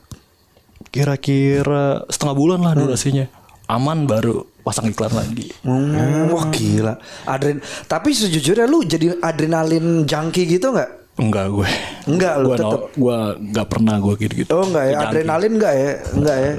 kira-kira 0.89 2.09
setengah 2.09 2.33
bulan 2.33 2.65
lah 2.65 2.73
durasinya, 2.73 3.29
aman 3.69 4.09
baru 4.09 4.45
pasang 4.65 4.89
iklan 4.89 5.13
lagi. 5.13 5.53
Hmm, 5.61 6.33
wah 6.33 6.49
gila. 6.49 6.97
Adren. 7.29 7.61
Tapi 7.85 8.17
sejujurnya 8.17 8.65
lu 8.65 8.81
jadi 8.85 9.21
adrenalin 9.21 10.09
junkie 10.09 10.49
gitu 10.49 10.73
nggak? 10.73 11.04
Enggak 11.15 11.47
gue. 11.47 11.69
Enggak, 12.05 12.35
lu 12.43 12.51
Gua 12.51 12.57
tetep. 12.59 12.81
no- 12.83 12.91
Gua 12.99 13.19
nggak 13.39 13.67
pernah 13.71 13.95
gue 14.03 14.15
gitu-gitu. 14.19 14.51
Oh 14.51 14.67
enggak 14.67 14.85
ya, 14.91 14.95
adrenalin 14.99 15.53
enggak 15.55 15.75
ya, 15.79 15.91
enggak 16.11 16.37
ya. 16.37 16.53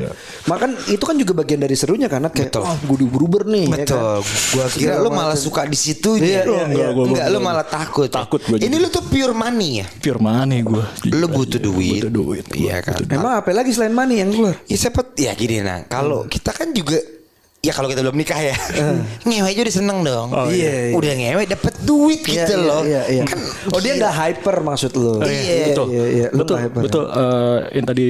Makan 0.47 0.69
itu 0.87 1.03
kan 1.03 1.15
juga 1.19 1.33
bagian 1.35 1.59
dari 1.59 1.75
serunya 1.75 2.07
karena 2.07 2.31
kayak, 2.31 2.55
Betul. 2.55 2.63
wah 2.63 2.77
gue 2.79 2.97
diuber 3.03 3.43
nih. 3.45 3.65
ya 3.67 3.77
Betul. 3.83 3.99
kan? 3.99 4.21
Gua 4.55 4.65
kira 4.71 4.93
lu 4.97 5.09
malah 5.11 5.35
suka 5.35 5.67
di 5.67 5.75
situ 5.75 6.15
Iya, 6.15 6.23
ya. 6.23 6.25
iya, 6.25 6.39
enggak, 6.39 6.67
iya. 6.71 6.87
Gua- 6.95 7.05
enggak, 7.11 7.25
gua- 7.27 7.33
lu 7.35 7.37
gua- 7.37 7.47
malah 7.51 7.65
takut. 7.67 8.07
ya? 8.07 8.15
Takut 8.15 8.41
gua 8.41 8.57
Ini 8.57 8.75
lu 8.79 8.87
tuh 8.87 9.03
pure 9.03 9.35
money 9.35 9.69
ya. 9.83 9.85
Pure 9.91 10.21
money 10.23 10.59
gue. 10.63 10.83
Lu 11.11 11.27
butuh 11.27 11.59
duit. 11.59 11.99
Butuh 11.99 12.11
duit. 12.15 12.45
Iya 12.55 12.77
kan. 12.79 13.03
Emang 13.05 13.33
apa 13.35 13.51
lagi 13.51 13.75
selain 13.75 13.91
money 13.91 14.23
yang 14.23 14.31
keluar? 14.31 14.55
Ya 14.71 14.77
siapa 14.79 15.03
ya 15.13 15.35
gini 15.35 15.59
nah, 15.59 15.83
kalau 15.85 16.23
kita 16.25 16.55
kan 16.55 16.71
juga 16.71 16.95
ya 17.65 17.73
kalau 17.73 17.89
kita 17.89 18.05
belum 18.05 18.13
nikah 18.13 18.37
ya, 18.37 18.55
ngewe 19.25 19.49
aja 19.49 19.59
udah 19.65 19.75
seneng 19.75 19.99
dong. 20.01 20.29
Oh, 20.29 20.45
iya, 20.47 20.93
iya. 20.93 20.93
Udah 20.93 21.11
ngewe 21.11 21.43
dapet 21.45 21.73
duit 21.81 22.21
Iya, 22.21 22.45
gitu 22.45 22.53
iya, 22.53 22.61
loh. 22.61 22.81
Iya, 22.85 23.01
iya. 23.09 23.23
Kan 23.25 23.39
oh 23.73 23.79
dia 23.81 23.93
nggak 23.97 24.13
hyper 24.13 24.55
maksud 24.61 24.91
lu? 24.93 25.17
Oh, 25.17 25.25
iya. 25.25 25.65
betul. 25.67 25.85
iya, 25.89 26.05
iya. 26.05 26.27
Lu 26.29 26.45
betul. 26.45 26.57
hyper, 26.61 26.81
betul. 26.85 27.03
Eh, 27.09 27.57
yang 27.73 27.85
tadi 27.85 28.07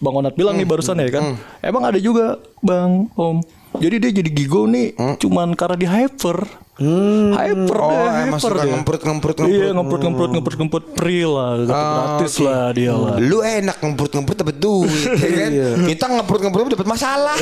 Bang 0.00 0.14
Onat 0.16 0.32
bilang 0.32 0.56
Hmm. 0.56 0.64
nih 0.64 0.68
barusan 0.70 0.96
ya 0.96 1.12
kan. 1.12 1.36
Emang 1.60 1.84
ada 1.84 2.00
juga 2.00 2.40
Bang 2.58 3.12
Om. 3.12 3.44
Jadi 3.76 3.96
dia 4.00 4.10
jadi 4.16 4.30
gigo 4.32 4.64
nih 4.64 4.96
cuman 4.96 5.52
karena 5.52 5.76
dia 5.76 5.90
hyper. 5.92 6.42
Hyper 6.80 7.76
Hmm. 7.76 7.76
Oh, 7.76 7.92
dia, 7.92 8.24
emang 8.24 8.40
hyper 8.40 8.40
suka 8.40 8.56
dia. 8.58 8.72
ngemprut, 8.72 9.00
ngemprut, 9.02 9.36
Iya, 9.38 9.44
ngemprut. 9.44 9.68
ngemprut 9.70 10.00
ngemprut 10.00 10.30
ngemprut 10.32 10.56
ngemprut 10.56 10.84
free 10.96 11.22
lah, 11.22 11.52
Oh, 11.52 11.66
gratis 11.66 12.32
oke. 12.34 12.42
lah 12.42 12.64
dia 12.72 12.92
lah. 12.92 13.14
Lu 13.20 13.38
enak 13.38 13.76
ngemprut-ngemprut 13.78 14.36
dapet 14.38 14.56
duit 14.56 14.88
ya 15.20 15.30
kan? 15.30 15.50
Iya. 15.52 15.68
Kita 15.86 16.04
ngemprut-ngemprut 16.08 16.72
dapet 16.72 16.88
masalah. 16.88 17.36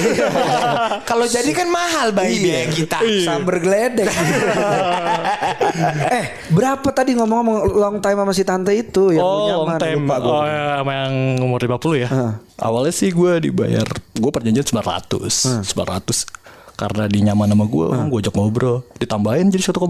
Kalau 1.11 1.23
jadi 1.25 1.47
kan 1.53 1.69
mahal 1.69 2.11
bayi 2.11 2.35
Iya. 2.35 2.43
biaya 2.43 2.67
kita. 2.69 2.99
Samber 3.23 3.57
geledek. 3.59 4.11
eh, 6.11 6.25
berapa 6.51 6.89
tadi 6.91 7.15
ngomong-ngomong 7.15 7.57
long 7.71 7.97
time 7.99 8.19
sama 8.19 8.33
si 8.33 8.43
tante 8.43 8.73
itu 8.73 9.13
yang 9.13 9.23
oh, 9.23 9.65
long 9.65 9.79
time. 9.79 10.03
lupa 10.03 10.17
gua. 10.19 10.33
Oh, 10.33 10.45
ya, 10.45 10.63
sama 10.77 10.93
yang 10.97 11.13
umur 11.39 11.59
50 11.61 11.95
ya. 11.97 12.09
Awalnya 12.59 12.91
sih 12.91 13.11
gue 13.11 13.33
dibayar, 13.41 13.87
gue 14.13 14.31
perjanjian 14.33 14.67
900. 14.67 15.63
900. 15.63 16.27
Karena 16.79 17.11
dia 17.11 17.23
nyaman 17.27 17.51
sama 17.51 17.67
gue, 17.67 17.87
gue 17.91 18.19
ajak 18.23 18.35
ngobrol. 18.39 18.87
Ditambahin 19.03 19.51
jadi 19.51 19.67
1,5. 19.67 19.83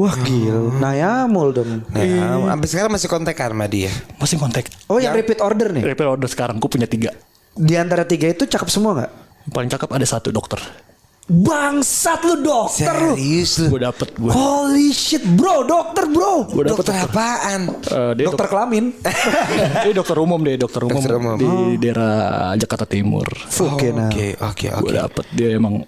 Wah 0.00 0.14
gila, 0.16 0.80
nayamul 0.80 1.54
dong. 1.54 1.86
Nah, 1.92 2.50
sampai 2.50 2.66
sekarang 2.66 2.90
masih 2.90 3.06
kontekan 3.06 3.54
sama 3.54 3.66
dia. 3.70 3.90
Masih 4.18 4.36
kontak. 4.42 4.66
Oh 4.90 4.98
yang 4.98 5.14
repeat 5.14 5.38
order 5.38 5.70
nih? 5.70 5.86
Repair 5.86 6.10
order 6.10 6.26
sekarang, 6.26 6.58
gue 6.58 6.70
punya 6.70 6.90
tiga. 6.90 7.14
Di 7.54 7.78
antara 7.78 8.02
tiga 8.02 8.26
itu 8.26 8.42
cakep 8.42 8.68
semua 8.70 8.96
nggak? 8.96 9.10
Yang 9.46 9.52
paling 9.54 9.70
cakep 9.70 9.88
ada 9.92 10.06
satu 10.06 10.28
dokter. 10.34 10.60
Bangsat 11.30 12.26
lu 12.26 12.42
dokter 12.42 12.90
lu. 12.90 13.14
Serius 13.14 13.62
lu. 13.62 13.70
Gue 13.70 13.80
dapet 13.86 14.08
gue. 14.18 14.30
Holy 14.34 14.90
shit 14.90 15.22
bro, 15.22 15.62
dokter 15.62 16.10
bro. 16.10 16.42
Gue 16.50 16.66
dapet 16.66 16.82
Dokter 16.82 17.06
apaan? 17.06 17.60
Eh, 17.70 18.12
dia 18.18 18.26
dokter 18.26 18.46
kelamin. 18.50 18.90
dia 19.86 19.92
dokter 19.94 20.16
umum 20.18 20.42
deh, 20.42 20.58
dokter 20.58 20.82
umum, 20.82 20.98
Dokter 20.98 21.14
umum. 21.22 21.38
di 21.38 21.78
daerah 21.78 22.50
Jakarta 22.58 22.82
Timur. 22.82 23.30
Oke 23.46 23.94
nah. 23.94 24.10
Oke, 24.10 24.34
oke, 24.42 24.66
oke. 24.74 24.82
Gue 24.82 24.92
dapet 24.98 25.24
dia 25.30 25.54
emang 25.54 25.86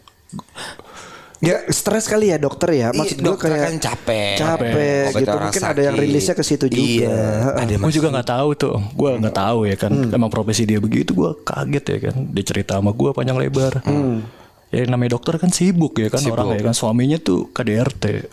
Ya 1.42 1.58
stres 1.74 2.06
kali 2.06 2.30
ya 2.30 2.38
dokter 2.38 2.70
ya. 2.70 2.94
Maksud 2.94 3.18
Iya, 3.18 3.22
gue 3.26 3.30
dokter 3.34 3.50
kayak 3.50 3.66
kan 3.66 3.74
capek. 3.82 4.34
capek 4.38 5.04
Obat 5.10 5.18
gitu. 5.18 5.36
Mungkin 5.42 5.62
ada 5.66 5.80
yang 5.82 5.94
rilisnya 5.98 6.34
ke 6.38 6.44
situ 6.46 6.70
juga. 6.70 6.78
Iya, 6.86 7.18
Heeh. 7.50 7.62
ada 7.66 7.72
gue 7.82 7.92
juga 7.98 8.08
nggak 8.14 8.28
tahu 8.30 8.48
tuh, 8.54 8.76
gue 8.78 9.10
nggak 9.18 9.34
tahu 9.34 9.58
ya 9.66 9.74
kan. 9.74 9.90
Hmm. 9.90 10.14
Emang 10.14 10.30
profesi 10.30 10.62
dia 10.62 10.78
begitu, 10.78 11.10
gue 11.18 11.34
kaget 11.42 11.84
ya 11.90 11.98
kan. 11.98 12.14
Dia 12.30 12.44
cerita 12.46 12.78
sama 12.78 12.94
gue 12.94 13.10
panjang 13.10 13.34
lebar. 13.42 13.82
Hmm. 13.82 14.22
Ya 14.70 14.86
namanya 14.86 15.18
dokter 15.18 15.34
kan 15.42 15.50
sibuk 15.50 15.98
ya 15.98 16.14
kan 16.14 16.22
orang 16.30 16.54
ya 16.54 16.62
kan. 16.62 16.74
Suaminya 16.78 17.18
tuh 17.18 17.50
KDRT. 17.50 18.30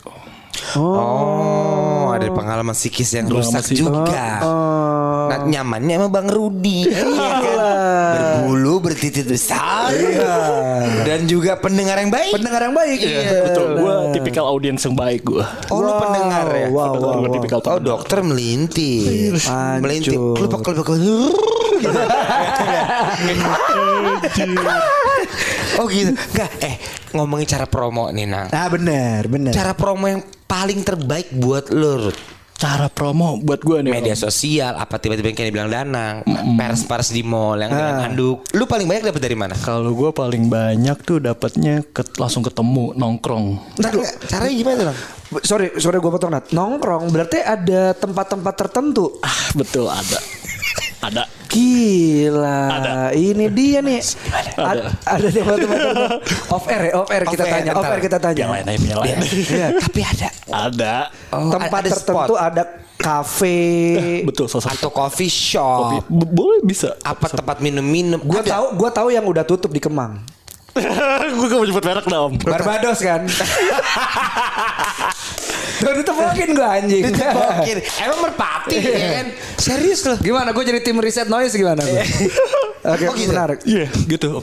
Oh, 0.75 2.09
ada 2.09 2.25
pengalaman 2.29 2.71
psikis 2.71 3.11
yang 3.11 3.25
Pengalaman 3.25 3.47
rusak 3.47 3.61
psikis. 3.63 3.79
juga. 3.79 4.39
Oh. 4.41 5.27
Nah, 5.29 5.45
nyamannya 5.45 5.93
emang 5.95 6.09
Bang 6.09 6.27
Rudi. 6.27 6.85
Iya 6.89 7.29
kan? 7.39 7.57
Berbulu, 8.09 8.81
bertitik 8.81 9.25
besar. 9.25 9.93
Dan 11.03 11.25
juga 11.25 11.55
pendengar 11.55 11.95
yang 11.95 12.09
baik. 12.09 12.33
Pendengar 12.33 12.61
yang 12.63 12.73
baik. 12.73 12.97
Iya. 12.97 13.45
Betul, 13.45 13.67
gue 13.77 13.93
tipikal 14.11 14.45
audiens 14.45 14.79
yang 14.79 14.93
baik 14.93 15.21
gue. 15.23 15.43
Oh, 15.69 15.79
lu 15.79 15.89
Wow, 15.89 16.01
pendengar 16.01 16.45
ya? 16.49 16.67
wow, 16.67 16.89
Pendengar, 16.89 17.05
wow, 17.05 17.15
gua 17.15 17.21
wow. 17.21 17.31
tipikal 17.31 17.59
Oh, 17.61 17.77
dokter 17.77 18.17
melintir. 18.21 19.33
Melintir. 19.79 20.13
Kelupak, 20.17 20.59
kelupak, 20.65 20.85
kelupak. 20.89 21.39
oh 25.79 25.87
gitu. 25.87 26.11
Enggak, 26.11 26.51
eh 26.59 26.75
ngomongin 27.11 27.47
cara 27.47 27.65
promo 27.65 28.09
nih, 28.09 28.25
Nang. 28.25 28.47
Nah 28.47 28.67
bener 28.67 29.21
bener. 29.25 29.51
Cara 29.51 29.71
promo 29.71 30.05
yang 30.05 30.19
paling 30.43 30.79
terbaik 30.79 31.29
buat 31.31 31.67
Rut. 31.67 32.17
Cara 32.53 32.87
promo 32.87 33.39
buat 33.39 33.59
gue 33.59 33.79
nih. 33.79 33.91
media 33.93 34.11
Om. 34.11 34.21
sosial 34.21 34.75
apa 34.75 34.99
tiba-tiba 34.99 35.31
yang 35.31 35.37
kayak 35.37 35.47
dibilang 35.47 35.71
Danang 35.71 36.27
pers 36.59 36.83
pers 36.83 37.07
di 37.07 37.23
mall 37.23 37.55
yang 37.55 37.71
dengan 37.71 38.03
anduk 38.03 38.43
lu 38.51 38.67
paling 38.67 38.83
banyak 38.83 39.07
dapat 39.07 39.21
dari 39.21 39.31
mana 39.31 39.55
Kalau 39.55 39.87
gue 39.89 40.11
paling 40.11 40.51
banyak 40.51 40.97
tuh 40.99 41.23
dapatnya 41.23 41.87
ket- 41.87 42.19
langsung 42.19 42.43
ketemu 42.43 42.91
nongkrong. 42.93 43.79
Ntar, 43.79 43.95
caranya 44.27 44.51
gimana 44.53 44.81
dong 44.91 44.99
Sorry, 45.39 45.71
sorry 45.77 45.97
gue 45.97 46.09
potong 46.09 46.33
Nat. 46.33 46.51
Nongkrong 46.51 47.07
berarti 47.07 47.39
ada 47.39 47.93
tempat-tempat 47.93 48.53
tertentu. 48.57 49.15
Ah 49.21 49.55
betul 49.55 49.87
ada, 49.87 50.19
ada. 50.99 51.23
Gila. 51.49 52.59
Ada. 52.69 52.91
Ini 53.11 53.45
dia 53.49 53.79
nih. 53.79 53.97
Ada. 54.59 54.91
Ada 55.01 55.27
tempat-tempat 55.31 55.77
tertentu. 55.81 56.17
Off 56.51 56.65
air 56.67 56.81
ya, 56.85 56.93
off 56.93 57.09
air 57.09 57.23
kita 57.25 57.41
Off 57.41 57.47
air, 57.47 57.53
tanya. 57.57 57.71
Off 57.73 57.89
air 57.89 58.01
kita 58.03 58.17
tanya. 58.19 58.37
Yang 58.37 58.51
lain 58.51 58.65
aja, 58.67 58.85
yang 58.85 58.99
lain. 59.01 59.17
Iya. 59.25 59.67
tapi 59.87 59.99
ada 60.03 60.27
Ada. 60.45 60.95
Oh, 61.31 61.49
tempat 61.49 61.79
ada 61.81 61.89
tertentu 61.89 62.33
spot. 62.35 62.45
ada 62.45 62.63
kafe. 62.95 63.61
Betul, 64.29 64.45
satu. 64.45 64.67
atau 64.67 64.89
coffee 64.91 65.31
shop 65.31 66.03
B- 66.05 66.29
boleh 66.29 66.61
bisa. 66.61 66.93
apa 67.01 67.25
tempat 67.25 67.57
minum-minum 67.59 68.19
Gue 68.21 68.43
Ada. 68.43 68.59
tahu, 68.59 68.65
gue 68.77 68.89
tahu 68.91 69.07
yang 69.09 69.25
udah 69.25 69.41
tutup 69.41 69.71
di 69.71 69.79
Kemang. 69.79 70.19
gue 70.75 71.45
gak 71.49 71.57
mau 71.57 71.65
nyebut 71.65 71.81
merek 71.83 72.05
dah 72.05 72.19
om. 72.29 72.33
Barbados 72.37 72.99
kan. 73.01 73.25
Udah 75.79 75.93
ditepokin 75.95 76.49
gue 76.51 76.67
anjing. 76.67 77.03
Oke, 77.09 77.71
emang 77.97 78.19
merpati 78.21 78.75
ya 78.75 79.07
kan 79.13 79.27
serius 79.55 80.03
loh 80.03 80.17
Gimana? 80.17 80.51
Gue 80.51 80.63
jadi 80.63 80.79
tim 80.79 80.97
riset 80.97 81.27
noise 81.27 81.53
gimana? 81.53 81.79
gua? 81.79 82.03
Oke, 82.89 83.05
Oh, 83.05 83.13
gitu? 83.13 83.29
menarik. 83.29 83.59
Iya 83.63 83.87
gitu. 84.05 84.39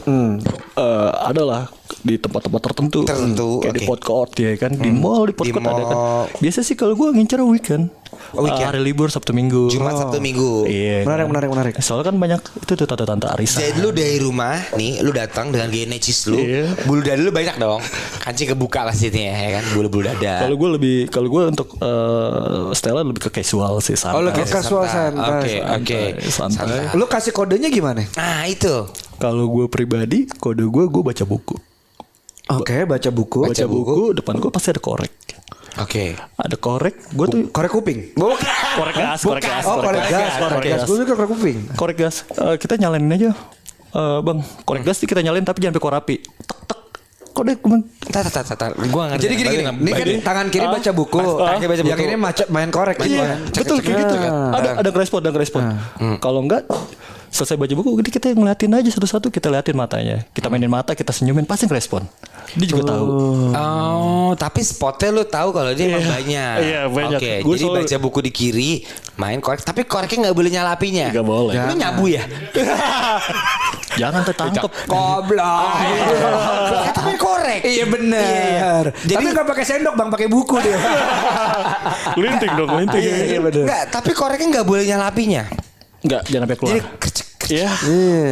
Eh, 0.77 1.11
adalah 1.23 1.69
di 2.03 2.15
tempat-tempat 2.17 2.61
tertentu. 2.63 3.03
Tertentu, 3.03 3.61
Kayak 3.61 3.73
di 3.73 3.81
oke. 3.81 3.87
food 3.87 4.03
court 4.03 4.33
ya 4.35 4.53
kan. 4.55 4.73
Di 4.73 4.89
mall, 4.89 5.27
di 5.27 5.33
food 5.33 5.47
Di 5.47 5.53
court 5.53 5.65
ada 5.65 5.85
kan. 5.85 5.97
Biasa 6.37 6.61
sih 6.61 6.75
kalau 6.75 6.95
gue 6.95 7.09
ngincer 7.11 7.41
weekend. 7.41 7.91
Oh, 8.33 8.43
weekend. 8.43 8.63
Eh, 8.63 8.69
hari 8.69 8.81
libur 8.81 9.07
Sabtu 9.07 9.31
Minggu. 9.31 9.69
Jumat 9.69 9.95
Sabtu 9.95 10.19
Minggu 10.19 10.65
Iya. 10.65 11.03
Menarik, 11.03 11.21
kan. 11.21 11.29
menarik, 11.29 11.49
menarik. 11.49 11.73
Soalnya 11.79 12.07
kan 12.07 12.17
banyak 12.17 12.41
itu 12.41 12.73
tuh 12.75 12.87
tante-tante 12.87 13.27
arisan. 13.29 13.61
jadi 13.61 13.79
lu 13.79 13.91
dari 13.91 14.19
rumah 14.19 14.57
nih 14.73 14.99
lu 15.01 15.11
datang 15.11 15.49
dengan 15.49 15.69
gaya 15.69 15.87
necis 15.87 16.27
lu 16.27 16.39
Iya. 16.39 16.71
bulu 16.83 17.01
dada 17.01 17.19
lu 17.19 17.31
banyak 17.31 17.57
dong 17.57 17.83
kancing 18.21 18.49
kebuka 18.49 18.83
lah 18.83 18.93
sini 18.93 19.27
ya 19.27 19.35
kan 19.53 19.65
bulu 19.73 19.89
bulu 19.91 20.03
dada 20.07 20.41
Kalau 20.41 20.55
gue 20.55 20.69
lebih, 20.73 20.97
kalau 21.07 21.29
gue 21.29 21.43
untuk 21.47 21.69
eh 21.77 22.73
style 22.73 22.99
lebih 23.01 23.23
ke 23.23 23.31
casual 23.33 23.79
sih 23.81 23.95
santai. 23.95 24.17
Oh, 24.17 24.23
lebih 24.23 24.43
Oke, 24.43 24.53
casual 24.53 24.85
santai. 24.87 25.19
santai. 25.19 25.77
Oke, 25.77 26.01
oke. 26.17 26.29
Santai. 26.29 26.81
Lu 26.95 27.05
kasih 27.07 27.31
kodenya 27.31 27.69
gimana? 27.69 28.03
Nah 28.13 28.45
itu 28.45 28.87
Kalau 29.17 29.47
gue 29.47 29.65
pribadi, 29.67 30.29
kode 30.31 30.61
gue 30.63 30.85
gue 30.87 31.03
baca 31.03 31.25
buku. 31.25 31.57
Oke, 32.49 32.87
baca 32.87 33.11
buku. 33.11 33.41
Baca, 33.45 33.65
buku, 33.67 34.15
depan 34.15 34.35
gue 34.37 34.51
pasti 34.51 34.71
ada 34.71 34.79
korek. 34.79 35.11
Oke. 35.77 36.15
Ada 36.17 36.57
korek, 36.57 36.95
gue 37.11 37.27
tuh 37.27 37.41
Korek 37.51 37.71
kuping. 37.71 38.15
korek 38.15 38.95
gas, 38.95 39.21
korek 39.21 39.43
gas, 39.43 39.65
Oh, 39.67 39.83
korek 39.83 39.99
gas. 40.01 40.33
korek 40.33 40.55
Korek 40.55 40.65
gas. 40.65 40.79
gas. 40.79 40.87
Gue 40.87 40.97
juga 41.03 41.13
korek 41.17 41.31
kuping. 41.33 41.59
Korek 41.75 41.97
gas. 41.99 42.17
Eh, 42.31 42.55
kita 42.57 42.79
nyalain 42.79 43.05
aja. 43.05 43.31
Eh, 43.89 44.19
bang, 44.21 44.39
korek 44.63 44.83
gas 44.83 44.97
sih 44.97 45.05
kita 45.05 45.21
nyalain 45.21 45.43
tapi 45.43 45.59
jangan 45.59 45.75
sampai 45.75 45.85
korapi. 45.85 46.17
Tek 46.23 46.59
tek. 46.65 46.81
Kode 47.29 47.53
bang. 47.59 47.83
Tar, 48.07 48.25
tar, 48.25 48.45
tar, 48.47 48.57
tar. 48.57 48.71
Ngerti. 48.73 49.21
Jadi 49.21 49.35
gini 49.35 49.49
gini, 49.51 49.65
ini 49.67 49.91
kan 49.93 50.07
tangan 50.25 50.47
kiri 50.49 50.67
baca 50.67 50.91
buku, 50.95 51.19
tangan 51.19 51.59
kiri 51.59 51.69
baca 51.69 51.83
yang 51.83 51.93
buku. 51.93 52.07
ini 52.07 52.17
maca- 52.17 52.49
main 52.49 52.71
korek 52.71 52.97
Iya, 53.03 53.27
betul 53.45 53.77
kayak 53.79 53.97
gitu 54.01 54.15
kan. 54.17 54.33
Ada 54.55 54.69
ada 54.81 54.89
ngerespon, 54.89 55.19
ada 55.19 55.31
ngerespon. 55.31 55.63
Kalau 56.17 56.41
enggak 56.41 56.63
selesai 57.37 57.55
baca 57.55 57.75
buku 57.75 57.91
jadi 57.99 58.11
kita 58.11 58.27
ngeliatin 58.33 58.73
aja 58.73 58.89
satu-satu 58.91 59.29
kita 59.29 59.47
liatin 59.47 59.73
matanya 59.73 60.25
kita 60.31 60.49
mainin 60.49 60.67
mata 60.67 60.91
kita 60.91 61.11
senyumin 61.11 61.45
pasti 61.45 61.65
ngerespon 61.65 62.09
dia 62.53 62.67
juga 62.67 62.89
tahu 62.91 63.05
Oh, 63.53 64.33
tapi 64.35 64.61
spotnya 64.61 65.13
lu 65.13 65.23
tahu 65.23 65.51
kalau 65.51 65.71
dia 65.71 65.87
emang 65.87 66.01
Iya. 66.01 66.11
banyak. 66.11 66.55
Iya, 66.59 66.81
banyak. 66.89 67.19
Oke, 67.19 67.33
Gua 67.41 67.53
jadi 67.53 67.63
selalu- 67.63 67.77
baca 67.81 67.97
buku 68.01 68.19
di 68.21 68.31
kiri, 68.31 68.71
main 69.15 69.39
korek, 69.39 69.61
tapi 69.61 69.83
koreknya 69.83 70.19
nggak 70.25 70.37
boleh 70.37 70.51
nyalapinya. 70.51 71.07
Nggak 71.09 71.27
boleh. 71.27 71.55
Lu 71.57 71.75
nyabu 71.75 72.05
ya? 72.09 72.23
jangan 74.01 74.23
tertangkep 74.23 74.71
Goblok. 74.85 75.63
Kata 76.87 77.01
main 77.03 77.17
korek. 77.17 77.61
Iya 77.63 77.85
benar. 77.87 78.83
Jadi- 79.01 79.15
Tapi 79.17 79.27
nggak 79.33 79.47
pakai 79.47 79.65
sendok 79.65 79.95
bang, 79.95 80.09
pakai 80.09 80.29
buku 80.29 80.55
dia. 80.61 80.79
linting 82.17 82.53
dong 82.53 82.71
linting 82.75 83.01
Iya, 83.01 83.17
iya 83.27 83.41
benar. 83.41 83.63
Enggak, 83.65 83.83
tapi 83.91 84.11
koreknya 84.13 84.47
nggak 84.53 84.67
boleh 84.67 84.85
nyalapinya. 84.87 85.45
enggak 85.99 86.23
jangan 86.25 86.43
sampai 86.45 86.57
keluar 86.57 86.71
Jadi 86.71 86.81
Iya. 87.47 87.71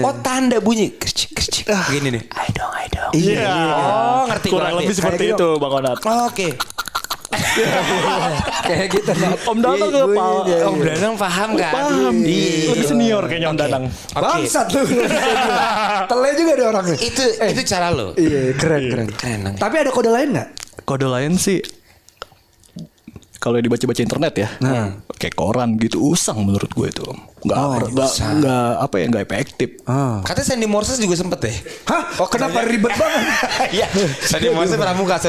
Oh 0.01 0.15
tanda 0.19 0.59
bunyi 0.59 0.91
kercek, 0.93 1.31
kercek. 1.33 1.65
Gini 1.89 2.09
nih. 2.11 2.23
Ayo 2.31 2.51
dong, 2.53 2.73
ayo 2.73 2.89
dong. 2.91 3.13
Iya. 3.15 3.47
Oh, 3.71 4.23
ngerti 4.27 4.49
kurang 4.49 4.75
lebih 4.75 4.91
seperti 4.93 5.25
Kayak 5.25 5.39
itu 5.39 5.49
bang 5.55 5.73
Onat 5.73 5.99
Oke. 6.25 6.49
Kayak 8.67 8.87
gitu. 8.91 9.11
Om 9.45 9.59
Danang 9.61 9.91
Iya, 9.91 10.03
gue- 10.03 10.17
iya, 10.45 10.59
Om 10.65 10.77
iya. 10.77 10.85
Danang 10.89 11.15
paham 11.15 11.49
kan? 11.55 11.73
Paham. 11.73 12.15
Iya. 12.23 12.71
Lebih 12.71 12.87
senior 12.87 13.23
kayaknya 13.25 13.49
Om 13.51 13.59
Danang. 13.59 13.85
Bangsat 14.13 14.67
lu. 14.71 14.83
Tele 16.11 16.29
juga 16.35 16.51
ada 16.53 16.65
orangnya. 16.71 16.97
Itu 16.97 17.23
itu 17.23 17.61
cara 17.65 17.87
lo. 17.91 18.15
Iya, 18.15 18.55
keren, 18.55 18.83
keren. 18.89 19.09
Keren, 19.13 19.39
Nang. 19.43 19.55
Tapi 19.57 19.75
ada 19.77 19.91
kode 19.91 20.11
lain 20.11 20.29
nggak? 20.33 20.49
Kode 20.83 21.07
lain 21.07 21.37
sih 21.37 21.63
kalau 23.37 23.61
dibaca-baca 23.61 24.01
internet 24.01 24.35
ya, 24.41 24.49
Nah. 24.57 24.97
kayak 25.15 25.37
koran 25.37 25.77
gitu 25.77 26.01
usang 26.01 26.41
menurut 26.41 26.65
gue 26.67 26.89
itu. 26.89 27.05
Nggak, 27.45 27.57
Oh, 27.61 27.77
nggak, 28.41 28.71
apa 28.81 28.95
ya 28.97 29.05
nggak 29.13 29.25
efektif. 29.29 29.69
Katanya 30.25 30.47
Sandy 30.49 30.65
Morses 30.65 30.97
juga 30.97 31.13
sempet 31.13 31.39
deh. 31.45 31.57
Hah? 31.85 32.03
Oh, 32.25 32.29
kenapa 32.29 32.65
ribet 32.65 32.93
banget? 32.97 33.23
Iya. 33.77 33.87
Sandy 34.25 34.49
Morses 34.49 34.81
pramuka. 34.81 35.21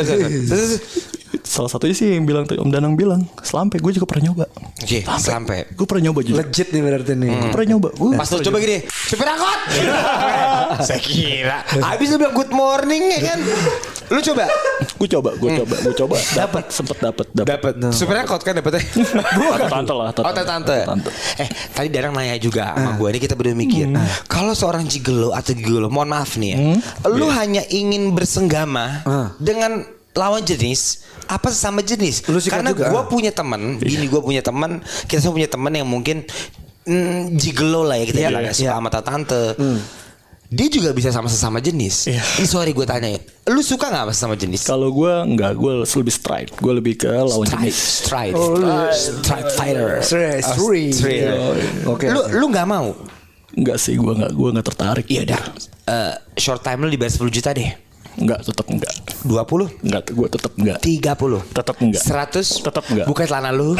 Salah 1.44 1.70
satunya 1.70 1.96
sih 1.98 2.08
yang 2.16 2.24
bilang 2.24 2.46
Om 2.46 2.70
Danang 2.72 2.96
bilang 2.96 3.26
selampe 3.42 3.82
gue 3.82 3.92
juga 3.92 4.08
pernah 4.08 4.32
nyoba. 4.32 4.46
Oke, 4.80 5.04
sampai. 5.20 5.68
Gue 5.74 5.86
pernah 5.90 6.12
nyoba 6.12 6.22
juga. 6.22 6.46
Legit 6.46 6.70
nih 6.72 6.82
berarti 6.82 7.14
nih. 7.18 7.30
Gue 7.34 7.50
pernah 7.52 7.68
nyoba. 7.76 7.90
Gue 7.98 8.10
Pas 8.16 8.30
lu 8.32 8.40
coba 8.46 8.58
gini, 8.62 8.78
supir 8.88 9.28
angkot. 9.28 9.60
Saya 10.88 11.02
kira. 11.02 11.58
Habis 11.68 12.08
lu 12.14 12.18
bilang 12.22 12.36
good 12.36 12.52
morning 12.54 13.04
ya 13.12 13.20
kan. 13.34 13.40
Lu 14.14 14.20
coba. 14.22 14.46
gue 14.86 15.10
coba, 15.10 15.30
gue 15.34 15.50
coba, 15.64 15.76
gue 15.82 15.96
coba. 15.98 16.16
Dapat, 16.46 16.64
sempet 16.70 16.98
dapat, 17.02 17.26
dapat. 17.34 17.74
Dapat. 17.74 17.74
Supir 17.96 18.16
angkot 18.22 18.42
kan 18.46 18.54
dapetnya. 18.54 18.82
Tante 19.66 19.66
tante 19.72 19.94
lah. 19.94 20.06
Oh 20.14 20.34
tante. 20.34 20.78
Tante. 20.86 21.10
Eh 21.42 21.48
tadi 21.74 21.88
Darang 21.90 22.14
nanya 22.14 22.38
juga 22.38 22.76
sama 22.76 23.00
gue 23.00 23.08
ini 23.16 23.20
kita 23.20 23.34
berdua 23.34 23.56
mikir. 23.58 23.90
Kalau 24.30 24.54
seorang 24.54 24.86
gigolo 24.86 25.34
atau 25.34 25.52
gigolo, 25.58 25.88
mohon 25.90 26.12
maaf 26.12 26.38
nih 26.38 26.50
ya, 26.54 26.58
lu 27.10 27.28
hanya 27.32 27.64
ingin 27.72 28.14
bersenggama 28.14 29.02
dengan 29.42 29.84
lawan 30.16 30.42
jenis 30.42 31.04
apa 31.28 31.52
sesama 31.52 31.82
jenis. 31.82 32.24
Lu 32.26 32.40
Karena 32.40 32.72
gue 32.72 33.02
punya 33.06 33.30
teman, 33.30 33.78
bini 33.78 34.06
gue 34.06 34.22
punya 34.22 34.40
teman, 34.40 34.80
kita 35.06 35.20
semua 35.20 35.36
punya 35.36 35.50
teman 35.50 35.72
yang 35.72 35.86
mungkin 35.86 36.24
mm, 36.84 37.36
gigolo 37.36 37.84
lah 37.84 37.98
ya 37.98 38.06
kita 38.06 38.20
Iya, 38.20 38.30
bilang 38.30 38.44
ya, 38.46 38.50
iya. 38.50 38.56
suka 38.56 38.74
sama 38.74 38.90
tante. 38.94 39.44
Dia 40.46 40.68
juga 40.70 40.94
bisa 40.94 41.10
sama 41.10 41.26
sesama 41.26 41.58
jenis. 41.58 42.06
Iya. 42.06 42.22
Ini 42.22 42.46
sorry 42.46 42.72
gue 42.72 42.86
tanya 42.86 43.10
ya, 43.10 43.20
lu 43.50 43.60
suka 43.60 43.90
nggak 43.90 44.06
sama 44.06 44.14
sesama 44.14 44.36
jenis? 44.38 44.62
Kalau 44.64 44.94
gue 44.94 45.10
enggak, 45.26 45.58
gue 45.58 45.74
lebih 45.84 46.14
straight. 46.14 46.50
Gue 46.56 46.74
lebih 46.78 46.94
ke 46.96 47.10
lawan 47.10 47.44
Strike, 47.44 47.60
jenis. 47.66 47.76
strike, 47.76 48.36
Oh, 48.38 48.54
lu- 48.54 48.94
strike 48.94 49.50
fighter. 49.52 49.90
Straight, 50.00 50.46
Oh, 50.46 50.54
straight. 50.54 50.94
straight. 50.94 51.26
Oke. 51.90 52.06
Lu 52.08 52.22
lu 52.32 52.46
nggak 52.54 52.68
mau? 52.70 52.94
Enggak 53.58 53.82
sih, 53.82 53.98
gue 53.98 54.14
enggak, 54.14 54.32
gue 54.32 54.48
enggak 54.54 54.68
tertarik. 54.70 55.06
Iya 55.10 55.22
udah. 55.26 55.42
Eh, 55.86 56.14
short 56.38 56.62
time 56.62 56.86
lu 56.86 56.94
dibayar 56.94 57.10
10 57.10 57.26
juta 57.34 57.50
deh. 57.50 57.72
Enggak, 58.16 58.40
tetap 58.44 58.66
enggak. 58.72 58.94
20 59.26 59.84
Enggak, 59.84 60.04
gue 60.10 60.28
tetap 60.32 60.52
enggak. 60.56 60.78
30 60.80 61.52
Tetap 61.52 61.76
enggak. 61.82 62.04
100 62.04 62.66
Tetap 62.66 62.84
enggak. 62.88 63.06
Buka 63.08 63.22
celana 63.28 63.52
lu 63.52 63.76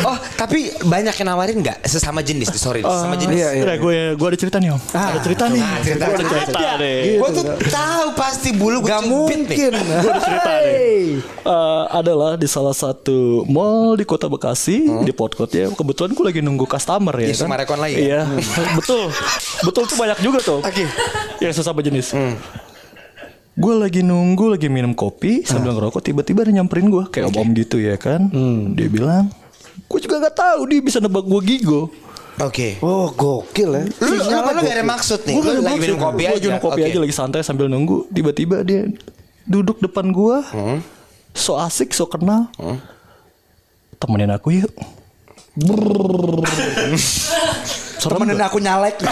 Oh 0.00 0.16
tapi 0.36 0.72
banyak 0.82 1.14
yang 1.14 1.28
nawarin 1.28 1.60
nggak 1.60 1.84
Sesama 1.84 2.20
jenis 2.20 2.48
Sorry 2.56 2.80
Sesama 2.80 3.16
jenis 3.16 3.36
iya, 3.36 3.48
iya. 3.54 3.74
Gue 3.76 4.14
gue 4.16 4.26
ada 4.26 4.38
cerita 4.38 4.56
nih 4.60 4.72
om. 4.72 4.80
ada 4.92 5.20
cerita 5.20 5.44
nih. 5.48 5.62
Ah, 5.62 5.78
cerita, 5.80 6.04
Gue 6.04 6.14
ada 6.14 6.24
cerita. 6.24 6.46
cerita 6.48 6.70
deh. 6.80 7.00
Gue 7.20 7.28
tuh 7.32 7.44
tahu 7.70 8.06
pasti 8.14 8.48
bulu 8.52 8.78
gue 8.82 8.88
Gak 8.90 9.02
mungkin. 9.06 9.38
Gue 9.46 10.10
ada 10.10 10.20
cerita 10.20 10.52
nih. 10.60 11.04
Eh, 11.40 11.84
adalah 11.90 12.36
di 12.36 12.46
salah 12.46 12.74
satu 12.76 13.44
mall 13.48 13.96
di 13.96 14.04
kota 14.04 14.28
Bekasi 14.28 14.84
di 15.02 15.12
Podcourt 15.12 15.50
ya. 15.50 15.66
Kebetulan 15.72 16.10
gue 16.12 16.24
lagi 16.24 16.40
nunggu 16.44 16.66
customer 16.68 17.14
ya. 17.16 17.28
Di 17.30 17.36
Sumarekon 17.36 17.78
lagi 17.80 17.96
ya? 17.96 18.00
Iya, 18.00 18.20
betul, 18.78 19.08
betul 19.64 19.82
tuh 19.88 19.96
banyak 19.96 20.18
juga 20.20 20.38
tuh. 20.40 20.60
Oke. 20.60 20.84
Yang 21.40 21.62
sesama 21.64 21.79
jenis. 21.82 22.12
Gue 23.54 23.74
lagi 23.76 24.00
nunggu, 24.00 24.56
lagi 24.56 24.72
minum 24.72 24.94
kopi 24.94 25.44
sambil 25.44 25.76
ngerokok. 25.76 26.00
Tiba-tiba 26.00 26.48
dia 26.48 26.54
nyamperin 26.56 26.88
gue 26.88 27.04
kayak 27.08 27.28
om-om 27.28 27.52
gitu 27.52 27.76
ya 27.76 28.00
kan. 28.00 28.30
Dia 28.72 28.88
bilang, 28.88 29.28
gue 29.84 29.98
juga 30.00 30.16
nggak 30.20 30.36
tahu 30.36 30.60
dia 30.66 30.80
bisa 30.80 30.98
nebak 30.98 31.24
gue 31.24 31.40
gigo. 31.44 31.92
Oke 32.40 32.80
Oh, 32.80 33.12
gokil 33.12 33.68
ya. 33.68 33.84
Lu, 34.00 34.16
lu, 34.16 34.24
lu 34.24 34.60
gak 34.64 34.72
ada 34.72 34.86
maksud 34.86 35.28
nih 35.28 35.34
Gue 35.36 35.60
lagi 35.60 35.76
minum 35.76 36.00
kopi 36.00 36.24
aja 36.24 36.40
Gue 36.40 36.48
minum 36.48 36.62
kopi 36.62 36.80
Oke. 36.80 36.88
aja 36.88 36.98
lagi 37.04 37.12
santai 37.12 37.44
sambil 37.44 37.68
nunggu. 37.68 38.08
Tiba-tiba 38.08 38.64
dia 38.64 38.88
duduk 39.44 39.76
depan 39.82 40.08
gue, 40.08 40.36
so 41.36 41.60
asik, 41.60 41.92
so 41.92 42.08
kenal. 42.08 42.48
Temenin 44.00 44.32
aku 44.32 44.56
yuk. 44.56 44.72
Serem 48.00 48.16
Temenin 48.16 48.40
gak? 48.40 48.48
aku 48.48 48.58
nyalek. 48.62 48.96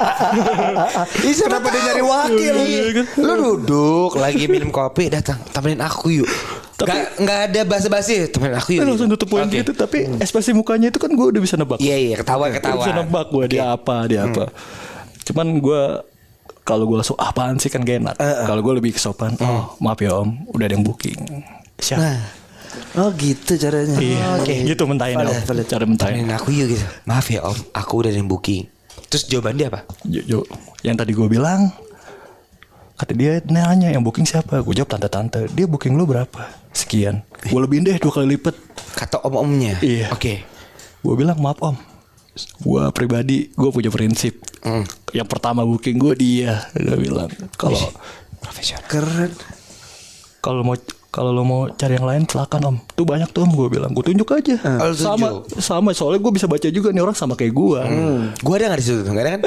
Ih, 1.28 1.34
Kenapa 1.36 1.66
dia 1.68 1.80
nyari 1.92 2.02
wakil? 2.04 2.54
Iya, 2.64 2.82
kan? 2.96 3.06
Lu 3.20 3.34
duduk 3.36 4.16
lagi 4.16 4.44
minum 4.48 4.70
kopi 4.72 5.12
datang 5.12 5.38
temenin 5.52 5.80
aku 5.84 6.22
yuk. 6.24 6.30
Gak, 6.80 7.20
nggak 7.20 7.38
ada 7.52 7.60
basa-basi 7.68 8.24
temenin 8.32 8.56
aku 8.56 8.80
yuk. 8.80 8.88
Langsung 8.88 9.08
tutup 9.12 9.28
poin 9.28 9.44
gitu 9.48 9.76
tapi 9.76 10.08
ekspresi 10.18 10.56
mukanya 10.56 10.88
itu 10.88 10.98
kan 10.98 11.12
gue 11.12 11.26
udah 11.36 11.40
bisa 11.40 11.54
nebak. 11.60 11.78
Iya 11.80 11.96
iya 11.96 12.14
ketawa 12.16 12.48
ketawa. 12.48 12.80
bisa 12.80 12.92
nebak 12.96 13.26
gue 13.28 13.44
dia 13.56 13.76
apa 13.76 13.96
dia 14.08 14.24
apa. 14.24 14.48
Cuman 15.28 15.46
gue 15.60 15.82
kalau 16.64 16.84
gue 16.86 16.96
langsung 17.02 17.18
apaan 17.18 17.58
sih 17.60 17.68
kan 17.68 17.84
gak 17.84 18.00
enak. 18.00 18.16
Kalau 18.18 18.60
gue 18.64 18.74
lebih 18.80 18.96
kesopan. 18.96 19.36
Oh 19.44 19.76
maaf 19.84 20.00
ya 20.00 20.16
om, 20.16 20.48
udah 20.56 20.64
ada 20.64 20.74
yang 20.74 20.84
booking. 20.86 21.20
Siap. 21.76 22.00
Oh 22.94 23.10
gitu 23.18 23.58
caranya. 23.58 23.98
Iya, 23.98 24.62
gitu 24.62 24.86
mentahin. 24.86 25.18
Valid, 25.18 25.42
valid. 25.42 25.66
Cara 25.66 25.84
mentahin. 25.84 26.22
Temenin 26.22 26.32
aku 26.38 26.54
yuk 26.54 26.70
gitu. 26.70 26.86
Maaf 27.02 27.26
ya 27.26 27.42
om, 27.42 27.58
aku 27.74 27.92
udah 28.06 28.10
ada 28.14 28.18
yang 28.18 28.30
booking. 28.30 28.79
Terus 29.10 29.26
jawaban 29.26 29.58
dia 29.58 29.66
apa? 29.68 29.82
Jo, 30.06 30.22
Jo, 30.22 30.38
yang 30.86 30.94
tadi 30.94 31.10
gue 31.10 31.26
bilang 31.26 31.74
kata 32.94 33.12
dia 33.16 33.42
nanya 33.50 33.90
yang 33.90 34.06
booking 34.06 34.22
siapa? 34.22 34.62
Gue 34.62 34.76
jawab 34.76 34.94
tante-tante. 34.94 35.50
Dia 35.50 35.66
booking 35.66 35.98
lu 35.98 36.06
berapa? 36.06 36.46
Sekian. 36.70 37.26
Gue 37.50 37.58
lebihin 37.58 37.82
deh 37.82 37.98
dua 37.98 38.12
kali 38.14 38.38
lipat. 38.38 38.54
Kata 38.94 39.26
om-omnya. 39.26 39.82
Iya. 39.82 40.14
Oke. 40.14 40.46
Gue 41.02 41.14
bilang 41.18 41.42
maaf 41.42 41.58
om. 41.58 41.74
Gue 42.62 42.86
pribadi 42.94 43.50
gue 43.50 43.70
punya 43.74 43.90
prinsip. 43.90 44.38
Yang 45.10 45.28
pertama 45.28 45.66
booking 45.66 45.98
gue 45.98 46.14
dia. 46.14 46.70
Dia 46.78 46.94
bilang 46.94 47.28
kalau 47.58 47.80
Profesional. 48.40 48.88
Keren. 48.88 49.32
Kalau 50.40 50.64
mau 50.64 50.76
kalau 51.10 51.30
lo 51.30 51.42
mau 51.42 51.66
cari 51.68 51.94
yang 51.94 52.06
lain 52.06 52.22
silakan 52.22 52.60
om. 52.64 52.76
Tuh 52.94 53.02
banyak 53.02 53.28
tuh 53.28 53.42
om 53.42 53.50
gue 53.50 53.66
bilang. 53.68 53.90
Gue 53.90 54.06
tunjuk 54.06 54.30
aja. 54.30 54.54
Lu 54.80 54.94
sama 54.94 55.26
sama 55.58 55.90
soalnya 55.90 56.18
gue 56.18 56.32
bisa 56.32 56.46
baca 56.46 56.66
juga 56.66 56.90
nih 56.90 57.02
orang 57.02 57.12
sama 57.12 57.34
kayak 57.34 57.50
gue. 57.50 57.80
Gua 58.40 58.54
ada 58.54 58.70
gak 58.70 58.78
di 58.78 58.84
situ? 58.84 59.02
Gak 59.02 59.18
ada 59.18 59.30
kan? 59.34 59.40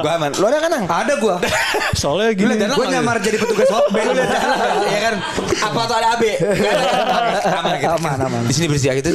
gua 0.00 0.12
aman. 0.14 0.30
Lu 0.32 0.44
ada 0.44 0.58
kan? 0.58 0.70
Nang? 0.70 0.84
Ada 0.84 1.12
gua. 1.16 1.34
Soalnya 1.96 2.30
gini. 2.32 2.54
Gue 2.60 2.86
nyamar 2.86 3.16
jadi 3.18 3.36
petugas 3.36 3.72
hotbed. 3.74 4.04
Iya 4.84 5.00
kan? 5.02 5.14
Apa 5.64 5.80
tuh 5.84 5.96
ada 5.96 6.08
AB? 6.12 6.24
Kan? 6.28 7.56
Aman, 7.56 7.74
kita- 7.78 7.96
Aman, 7.96 8.18
aman. 8.20 8.40
Di 8.44 8.52
sini 8.52 8.66
bersih 8.68 8.92
gitu. 8.94 9.10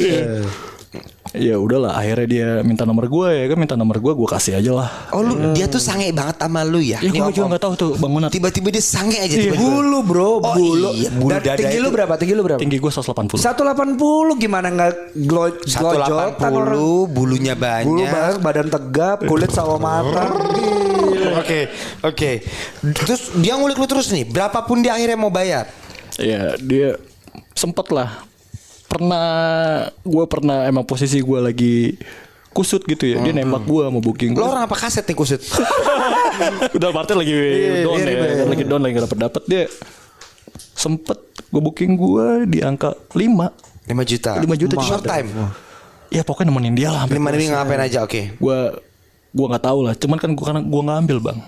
Ya 1.38 1.56
udahlah 1.56 1.94
akhirnya 1.94 2.26
dia 2.26 2.48
minta 2.60 2.82
nomor 2.82 3.06
gue 3.06 3.28
ya 3.30 3.44
kan 3.46 3.56
minta 3.56 3.74
nomor 3.74 3.96
gue 3.96 4.12
gue 4.12 4.28
kasih 4.28 4.58
aja 4.58 4.72
lah. 4.74 4.90
Oh 5.14 5.22
lu 5.22 5.54
dia 5.54 5.64
tuh 5.64 5.78
sange 5.78 6.10
banget 6.10 6.36
sama 6.36 6.66
lu 6.66 6.82
ya? 6.82 6.98
Ya 6.98 7.08
gue 7.08 7.32
juga 7.32 7.54
nggak 7.54 7.62
tahu 7.62 7.74
tuh 7.74 7.90
bangunan. 7.96 8.28
Tiba-tiba 8.28 8.68
dia 8.68 8.82
sange 8.82 9.16
aja 9.16 9.30
Iya. 9.30 9.54
tiba-tiba. 9.54 9.64
Bulu 9.64 9.98
bro, 10.02 10.28
Oh, 10.38 10.54
bulu. 10.54 10.90
iya, 10.92 11.08
bulu 11.08 11.30
Dan 11.30 11.40
dada 11.40 11.56
tinggi 11.56 11.78
itu. 11.78 11.84
lu 11.84 11.88
berapa? 11.88 12.12
Tinggi 12.14 12.34
lu 12.34 12.42
berapa? 12.42 12.60
Tinggi 12.60 12.76
gue 12.76 12.90
180. 12.90 13.38
180 13.38 14.34
gimana 14.36 14.66
nggak 14.68 14.92
glo 15.24 15.40
orang? 15.46 16.34
180 16.34 17.06
bulunya 17.08 17.54
banyak. 17.54 17.86
Bulu 17.86 18.02
banyak, 18.04 18.36
badan 18.42 18.68
tegap, 18.68 19.18
kulit 19.22 19.50
sawo 19.50 19.78
matang. 19.78 20.34
Oke, 21.38 21.70
oke. 22.02 22.30
Terus 22.82 23.32
dia 23.36 23.54
ngulik 23.54 23.78
lu 23.78 23.86
terus 23.86 24.10
nih. 24.10 24.26
Berapapun 24.26 24.82
dia 24.82 24.92
akhirnya 24.92 25.14
mau 25.14 25.30
bayar. 25.30 25.70
Ya 26.18 26.58
dia 26.58 26.98
sempet 27.54 27.88
lah. 27.88 28.26
Pernah 28.88 29.28
gue 30.00 30.24
pernah 30.24 30.64
emang 30.64 30.82
posisi 30.82 31.20
gue 31.20 31.38
lagi 31.38 31.76
kusut 32.50 32.82
gitu 32.88 33.04
ya. 33.04 33.20
Dia 33.20 33.32
nembak 33.36 33.68
gue 33.68 33.84
mau 33.92 34.00
booking. 34.02 34.34
Lo 34.34 34.50
orang 34.50 34.64
apa 34.66 34.74
kaset 34.74 35.04
nih 35.04 35.14
kusut? 35.14 35.38
Udah 36.76 36.88
partai 36.90 37.14
lagi 37.14 37.34
down 37.84 38.00
ya. 38.00 38.44
Lagi 38.48 38.64
down 38.64 38.80
lagi 38.82 38.92
gak 38.96 39.04
dapet 39.06 39.18
dapet 39.20 39.42
dia. 39.46 39.62
Sempet 40.74 41.18
gue 41.52 41.60
booking 41.62 41.94
gue 41.94 42.26
di 42.48 42.58
angka 42.64 42.96
5 43.12 43.14
5 43.14 44.10
juta. 44.10 44.32
5 44.40 44.60
juta 44.60 44.74
Short 44.82 45.04
juga. 45.04 45.12
time. 45.20 45.28
Ya 46.08 46.24
pokoknya 46.24 46.48
nemenin 46.48 46.74
dia 46.74 46.88
lah. 46.88 47.04
5 47.04 47.12
ribu 47.14 47.52
ngapain 47.52 47.82
aja 47.84 48.02
oke. 48.02 48.40
Gue 48.40 48.58
gue 49.28 49.46
nggak 49.52 49.64
tahu 49.64 49.78
lah. 49.84 49.94
Cuman 49.94 50.16
kan 50.16 50.30
gue 50.32 50.44
karena 50.44 50.62
gue 50.64 50.80
nggak 50.82 50.98
ambil 51.04 51.18
bang. 51.20 51.38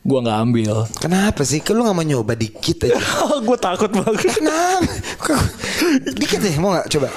Gue 0.00 0.18
nggak 0.24 0.38
ambil. 0.48 0.88
Kenapa 0.96 1.44
sih? 1.44 1.60
Kan 1.60 1.76
lu 1.76 1.84
gak 1.84 1.92
mau 1.92 2.00
nyoba 2.00 2.32
dikit 2.32 2.88
aja. 2.88 2.96
gue 3.48 3.58
takut 3.60 3.92
banget. 3.92 4.32
Kenapa? 4.32 5.36
Dikit 6.16 6.40
deh 6.40 6.56
mau 6.56 6.72
gak 6.72 6.88
coba? 6.88 7.08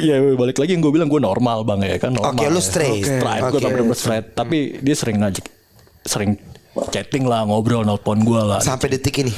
Ya 0.00 0.16
balik 0.32 0.56
lagi 0.56 0.72
yang 0.72 0.80
gue 0.80 0.92
bilang 0.96 1.12
gue 1.12 1.20
normal 1.20 1.60
bang 1.68 1.84
ya 1.84 1.96
kan 2.00 2.16
normal. 2.16 2.32
Oke, 2.32 2.48
lu 2.48 2.56
ya. 2.56 2.64
straight. 2.64 3.04
Straight, 3.04 3.42
gue 3.52 3.60
Oke. 3.60 3.68
bener-bener 3.68 3.98
straight. 3.98 4.32
Tapi 4.32 4.80
dia 4.80 4.94
sering 4.96 5.20
ngajak, 5.20 5.44
sering 6.08 6.40
chatting 6.88 7.28
lah, 7.28 7.44
ngobrol, 7.44 7.84
nelpon 7.84 8.24
gue 8.24 8.40
lah. 8.40 8.64
Sampai 8.64 8.88
detik 8.88 9.20
ini. 9.20 9.32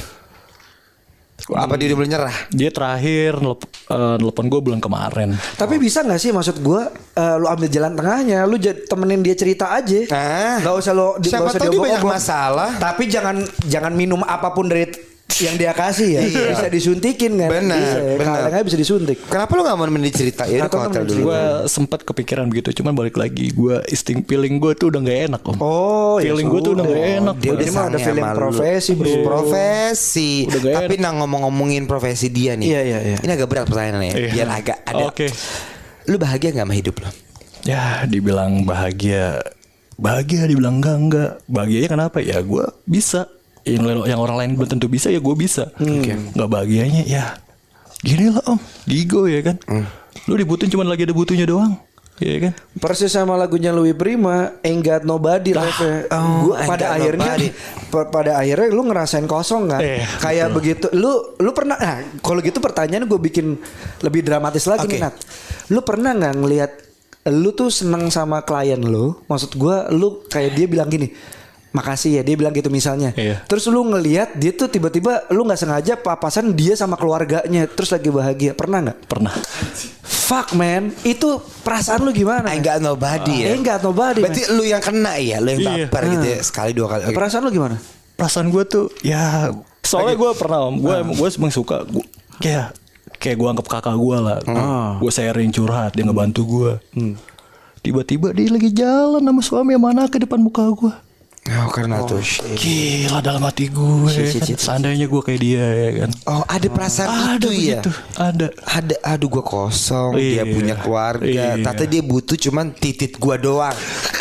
Apa 1.53 1.77
dia 1.77 1.93
udah 1.93 1.97
mulai 2.01 2.09
nyerah? 2.09 2.35
Dia 2.49 2.69
terakhir 2.73 3.37
eh, 3.37 4.15
nelpon 4.17 4.49
gue 4.49 4.61
bulan 4.65 4.81
kemarin. 4.81 5.37
Tapi 5.53 5.77
bisa 5.77 6.01
nggak 6.01 6.17
sih 6.17 6.33
maksud 6.33 6.57
gua 6.65 6.89
eh, 7.13 7.35
lu 7.37 7.45
ambil 7.45 7.69
jalan 7.69 7.93
tengahnya, 7.93 8.49
lu 8.49 8.57
temenin 8.57 9.21
dia 9.21 9.37
cerita 9.37 9.69
aja. 9.69 10.09
Ah. 10.09 10.57
Nggak 10.65 10.75
usah 10.81 10.93
lo 10.97 11.21
di- 11.21 11.29
Siapa 11.29 11.45
nggak 11.45 11.53
usah 11.53 11.61
tahu 11.61 11.73
dia 11.73 11.81
banyak 11.85 12.01
masalah. 12.03 12.71
Tapi 12.81 13.03
jangan 13.05 13.35
jangan 13.69 13.93
minum 13.93 14.25
apa 14.25 14.49
pun 14.57 14.65
dari 14.65 14.89
yang 15.45 15.55
dia 15.55 15.71
kasih 15.71 16.09
ya 16.15 16.21
Iya. 16.23 16.43
bisa 16.51 16.67
disuntikin 16.69 17.35
kan 17.35 17.49
Benar, 17.51 17.75
bisa, 17.75 17.97
ya. 17.97 18.15
benar. 18.15 18.35
kalengnya 18.39 18.63
bisa 18.63 18.77
disuntik 18.77 19.17
Kenapa 19.25 19.51
lu 19.53 19.61
gak 19.63 19.75
mau? 19.75 19.85
Ya 19.85 20.59
Atau 20.65 20.77
ke 20.77 20.85
hotel 20.87 21.03
dulu. 21.03 21.21
gue 21.27 21.41
sempat 21.67 21.99
kepikiran 22.01 22.45
begitu 22.47 22.71
cuman 22.75 22.93
balik 22.93 23.15
lagi 23.15 23.51
gue 23.51 23.75
insting 23.89 24.23
feeling 24.23 24.57
gue 24.57 24.71
tuh 24.73 24.87
udah 24.89 24.99
nggak 25.01 25.19
enak 25.29 25.41
om 25.43 25.55
oh 25.59 26.17
ya 26.19 26.31
feeling 26.31 26.47
gue 26.47 26.61
tuh 26.61 26.71
udah 26.73 26.85
nggak 26.85 27.07
enak 27.19 27.35
Dia 27.41 27.51
udah 27.51 27.65
Ini 27.65 27.71
mah 27.73 27.83
ada 27.85 27.99
feeling 27.99 28.25
profesi, 28.31 28.91
bro. 28.95 29.11
Profesi. 29.21 30.31
Udah 30.47 30.59
gak 30.61 30.73
Tapi 30.85 30.93
nah 30.97 31.11
ngomong-ngomongin 31.15 31.83
profesi 31.85 32.29
dia 32.29 32.55
nih. 32.55 32.67
Iya, 32.71 32.81
iya, 32.81 32.99
iya. 33.03 33.17
Ini 33.19 33.31
agak 33.33 33.47
berat 33.51 33.65
pertanyaannya. 33.67 34.13
Iya. 34.13 34.29
Biar 34.31 34.47
agak 34.49 34.77
ada. 34.85 35.03
Oke. 35.09 35.27
Lu 36.07 36.15
bahagia 36.17 36.53
gak 36.53 36.65
sama 36.65 36.75
hidup 36.75 36.95
lu? 37.01 37.09
ya 37.65 38.05
dibilang 38.05 38.61
bahagia 38.61 39.41
bahagia 39.97 40.45
dibilang 40.45 40.77
enggak 40.77 40.97
enggak 41.01 41.31
bahagianya 41.49 41.89
kenapa 41.89 42.21
ya 42.21 42.37
gue 42.45 42.61
bisa 42.85 43.25
yang, 43.65 43.81
yang 44.05 44.19
orang 44.19 44.37
lain 44.37 44.49
belum 44.55 44.69
tentu 44.69 44.85
bisa 44.85 45.09
ya 45.09 45.17
gue 45.17 45.35
bisa 45.35 45.73
nggak 45.75 46.47
bahagianya 46.47 47.03
ya 47.03 47.35
gini 47.99 48.29
lah 48.29 48.45
om 48.45 48.59
gigo 48.85 49.25
ya 49.25 49.41
kan 49.41 49.57
lu 50.25 50.33
dibutuhin 50.33 50.69
cuman 50.69 50.87
lagi 50.87 51.03
ada 51.03 51.11
butuhnya 51.11 51.43
doang 51.43 51.73
ya 52.15 52.37
kan 52.39 52.53
Persis 52.77 53.11
sama 53.11 53.35
lagunya 53.35 53.75
Louis 53.75 53.91
Prima, 53.91 54.55
Ain't 54.61 54.79
Got 54.79 55.03
Nobody 55.03 55.51
refnya. 55.51 56.07
oh, 56.15 56.47
Gua 56.47 56.63
pada 56.63 56.95
akhirnya 56.95 57.35
pa- 57.91 58.07
pada 58.07 58.39
akhirnya 58.39 58.71
lu 58.71 58.87
ngerasain 58.87 59.27
kosong 59.27 59.67
kan? 59.67 59.83
Eh, 59.83 59.99
Kayak 60.23 60.55
begitu. 60.55 60.87
Lu 60.95 61.11
lu 61.35 61.51
pernah 61.51 61.75
nah, 61.75 61.99
kalau 62.19 62.39
gitu 62.39 62.63
pertanyaan 62.63 63.03
gue 63.03 63.19
bikin 63.19 63.59
lebih 63.99 64.23
dramatis 64.23 64.63
lagi 64.63 64.87
Oke. 64.87 64.95
nih 64.95 65.03
Nat. 65.03 65.15
Lu 65.67 65.83
pernah 65.83 66.15
nggak 66.15 66.35
ngelihat 66.39 66.71
lu 67.35 67.51
tuh 67.51 67.67
seneng 67.67 68.07
sama 68.07 68.47
klien 68.47 68.79
lu? 68.79 69.19
Maksud 69.27 69.51
gua 69.55 69.91
lu 69.91 70.23
kayak 70.25 70.55
dia 70.55 70.71
bilang 70.71 70.87
gini, 70.87 71.11
makasih 71.75 72.17
ya 72.17 72.21
dia 72.23 72.39
bilang 72.39 72.55
gitu 72.55 72.71
misalnya. 72.71 73.11
Iya. 73.19 73.43
Terus 73.43 73.67
lu 73.67 73.83
ngelihat 73.83 74.39
dia 74.39 74.55
tuh 74.55 74.71
tiba-tiba 74.71 75.27
lu 75.35 75.43
nggak 75.43 75.59
sengaja 75.59 75.93
papasan 75.99 76.55
dia 76.55 76.79
sama 76.79 76.95
keluarganya 76.95 77.67
terus 77.67 77.91
lagi 77.91 78.07
bahagia. 78.07 78.55
Pernah 78.55 78.79
nggak? 78.87 78.97
pernah 79.11 79.35
Fuck 80.05 80.57
man, 80.57 80.89
itu 81.05 81.37
perasaan 81.61 82.01
lu 82.01 82.09
gimana? 82.09 82.49
Ain't 82.49 82.65
got 82.65 82.81
nobody 82.81 83.45
ya. 83.45 83.53
Ain't 83.53 83.61
got 83.61 83.85
nobody, 83.85 84.25
Berarti 84.25 84.49
lu 84.49 84.65
yang 84.65 84.81
kena 84.81 85.21
ya, 85.21 85.37
lu 85.37 85.53
yang 85.53 85.61
Iya. 85.61 85.85
baper 85.85 86.03
gitu 86.17 86.25
ya. 86.25 86.39
Sekali 86.41 86.71
dua 86.73 86.87
kali. 86.89 87.13
Perasaan 87.13 87.45
lu 87.45 87.53
gimana? 87.53 87.77
perasaan 88.15 88.47
gue 88.47 88.63
tuh 88.63 88.87
ya 89.03 89.51
soalnya 89.83 90.15
gue 90.15 90.31
pernah 90.39 90.71
om 90.71 90.79
gue 90.79 90.95
gue 91.19 91.27
emang 91.35 91.51
suka 91.51 91.83
gua, 91.83 92.03
kayak 92.39 92.71
kayak 93.19 93.35
gue 93.37 93.47
anggap 93.51 93.67
kakak 93.67 93.95
gue 93.95 94.17
lah 94.17 94.39
gue 95.03 95.11
sharing 95.11 95.51
curhat 95.51 95.93
dia 95.93 96.07
ngebantu 96.07 96.41
gue 96.47 96.71
tiba-tiba 97.83 98.31
dia 98.33 98.47
lagi 98.49 98.71
jalan 98.71 99.21
sama 99.21 99.41
suami 99.43 99.75
sama 99.75 99.87
anak 99.93 100.15
ke 100.15 100.17
depan 100.23 100.39
muka 100.41 100.63
gue 100.73 100.93
Oh, 101.45 101.69
karena 101.69 102.01
tuh. 102.01 102.17
gila 102.57 103.21
dalam 103.21 103.45
hati 103.45 103.69
gue 103.69 104.09
kan. 104.09 104.57
seandainya 104.57 105.05
gue 105.05 105.21
kayak 105.21 105.37
dia 105.39 105.61
ya 105.61 105.89
kan 105.95 106.09
Oh, 106.25 106.41
ada 106.41 106.65
perasaan 106.65 107.37
ada 107.37 107.45
itu 107.45 107.49
ya. 107.69 107.85
begitu 107.85 107.91
ada 108.17 108.47
Ada 108.65 108.95
aduh 109.05 109.29
gua 109.29 109.39
kosong, 109.39 110.17
dia 110.17 110.41
Iya. 110.41 110.51
punya 110.51 110.75
keluarga. 110.75 111.23
Iya. 111.55 111.63
Tata 111.63 111.85
dia 111.85 112.01
butuh 112.01 112.35
cuman 112.35 112.73
titit 112.73 113.15
gua 113.15 113.37
doang. 113.37 113.71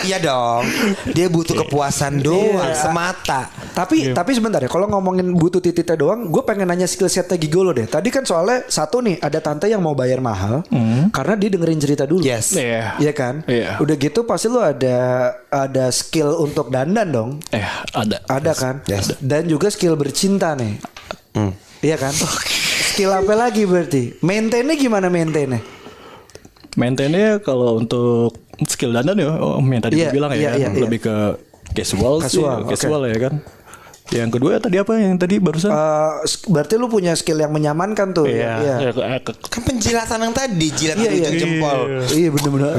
iya 0.02 0.20
dong. 0.20 0.62
Dia 1.10 1.26
butuh 1.26 1.58
kepuasan 1.58 2.20
doang 2.20 2.70
Iya. 2.70 2.76
semata. 2.78 3.48
Tapi 3.72 4.12
tapi 4.12 4.30
sebentar 4.30 4.60
ya, 4.60 4.68
kalau 4.68 4.86
ngomongin 4.86 5.32
butuh 5.32 5.58
tititnya 5.58 5.96
doang, 5.96 6.28
gue 6.28 6.42
pengen 6.44 6.68
nanya 6.68 6.84
skill 6.84 7.08
setnya 7.08 7.34
Gigolo 7.34 7.72
deh. 7.72 7.84
Tadi 7.84 8.06
kan 8.08 8.22
soalnya 8.22 8.62
satu 8.64 9.00
nih, 9.00 9.18
ada 9.18 9.40
tante 9.40 9.66
yang 9.66 9.80
mau 9.80 9.96
bayar 9.96 10.20
mahal 10.20 10.62
karena 11.10 11.34
dia 11.34 11.48
dengerin 11.48 11.80
cerita 11.80 12.04
dulu. 12.04 12.22
Yes. 12.22 12.54
Iya. 12.54 13.00
Iya 13.00 13.12
kan? 13.12 13.42
Iya. 13.44 13.80
Udah 13.80 13.96
gitu 13.96 14.22
pasti 14.22 14.46
lu 14.46 14.60
ada 14.60 15.32
ada 15.54 15.94
skill 15.94 16.42
untuk 16.42 16.74
dandan 16.74 17.14
dong. 17.14 17.30
eh 17.54 17.62
ada 17.94 18.18
Ada 18.26 18.52
kan? 18.58 18.74
Yes. 18.90 19.14
Dan 19.22 19.46
juga 19.46 19.70
skill 19.70 19.94
bercinta 19.94 20.58
nih. 20.58 20.82
Hmm. 21.38 21.54
Iya 21.78 21.96
kan? 21.96 22.10
skill 22.90 23.14
apa 23.14 23.38
lagi 23.38 23.62
berarti? 23.62 24.18
Maintainnya 24.18 24.74
gimana 24.74 25.06
maintainnya? 25.06 25.62
maintainnya 26.74 27.38
kalau 27.40 27.78
untuk 27.78 28.34
skill 28.66 28.94
dandan 28.94 29.18
ya 29.18 29.30
om 29.38 29.66
yang 29.66 29.82
tadi 29.82 29.94
gue 29.98 30.10
bilang 30.10 30.30
ya 30.34 30.38
iya, 30.38 30.50
kan, 30.50 30.58
iya, 30.58 30.68
iya. 30.70 30.82
lebih 30.86 31.00
ke 31.02 31.16
casual, 31.74 32.22
Casual, 32.22 32.58
sih 32.66 32.70
casual 32.74 33.02
ya 33.10 33.18
kan 33.18 33.34
yang 34.06 34.28
kedua 34.28 34.58
tadi 34.58 34.76
apa 34.76 34.92
yang 34.94 35.16
tadi 35.16 35.36
barusan 35.36 35.68
Eh, 35.68 36.12
sk- 36.24 36.46
berarti 36.46 36.74
lu 36.74 36.86
punya 36.86 37.12
skill 37.12 37.38
yang 37.38 37.48
menyamankan 37.48 38.12
tuh. 38.12 38.28
Iya, 38.28 38.52
Iya. 38.60 38.92
ya, 38.92 39.18
ke- 39.18 39.38
Kan 39.42 39.62
penjilatan 39.62 40.18
yang 40.20 40.30
tadi, 40.30 40.66
jilat 40.70 40.96
Iya, 40.96 41.08
di 41.08 41.14
iya. 41.14 41.24
ujung 41.24 41.36
jempol. 41.38 41.78
Iya 42.06 42.28
bener-bener. 42.30 42.72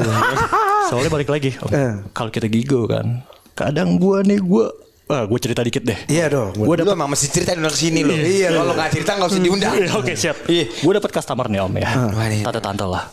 soalnya 0.90 1.10
balik 1.10 1.28
lagi 1.28 1.58
Om. 1.58 1.70
Eh. 1.70 1.94
kalau 2.12 2.30
kita 2.30 2.46
gigo 2.46 2.86
kan 2.86 3.26
kadang 3.52 3.98
gua 3.98 4.22
nih 4.22 4.38
gua 4.38 4.70
ah 5.06 5.22
gue 5.22 5.38
cerita 5.40 5.62
dikit 5.62 5.82
deh 5.82 5.98
Iya 6.08 6.30
dong. 6.30 6.54
Gua 6.56 6.74
lu 6.76 6.86
emang 6.88 7.06
mesti 7.08 7.26
cerita 7.28 7.54
di 7.54 7.62
sini 7.72 8.02
lu. 8.02 8.14
Iya, 8.14 8.50
kalau 8.52 8.74
nggak 8.74 8.90
cerita 8.92 9.12
nggak 9.16 9.30
usah 9.30 9.38
diundang. 9.40 9.74
Iya, 9.76 9.90
Oke 9.96 10.14
siap. 10.14 10.46
Gue 10.46 10.94
dapat 10.94 11.10
customer 11.12 11.46
nih 11.46 11.60
om 11.60 11.74
ya. 11.74 11.90
Waduh. 12.12 12.42
Tante-tante 12.44 12.86
lah. 12.86 13.06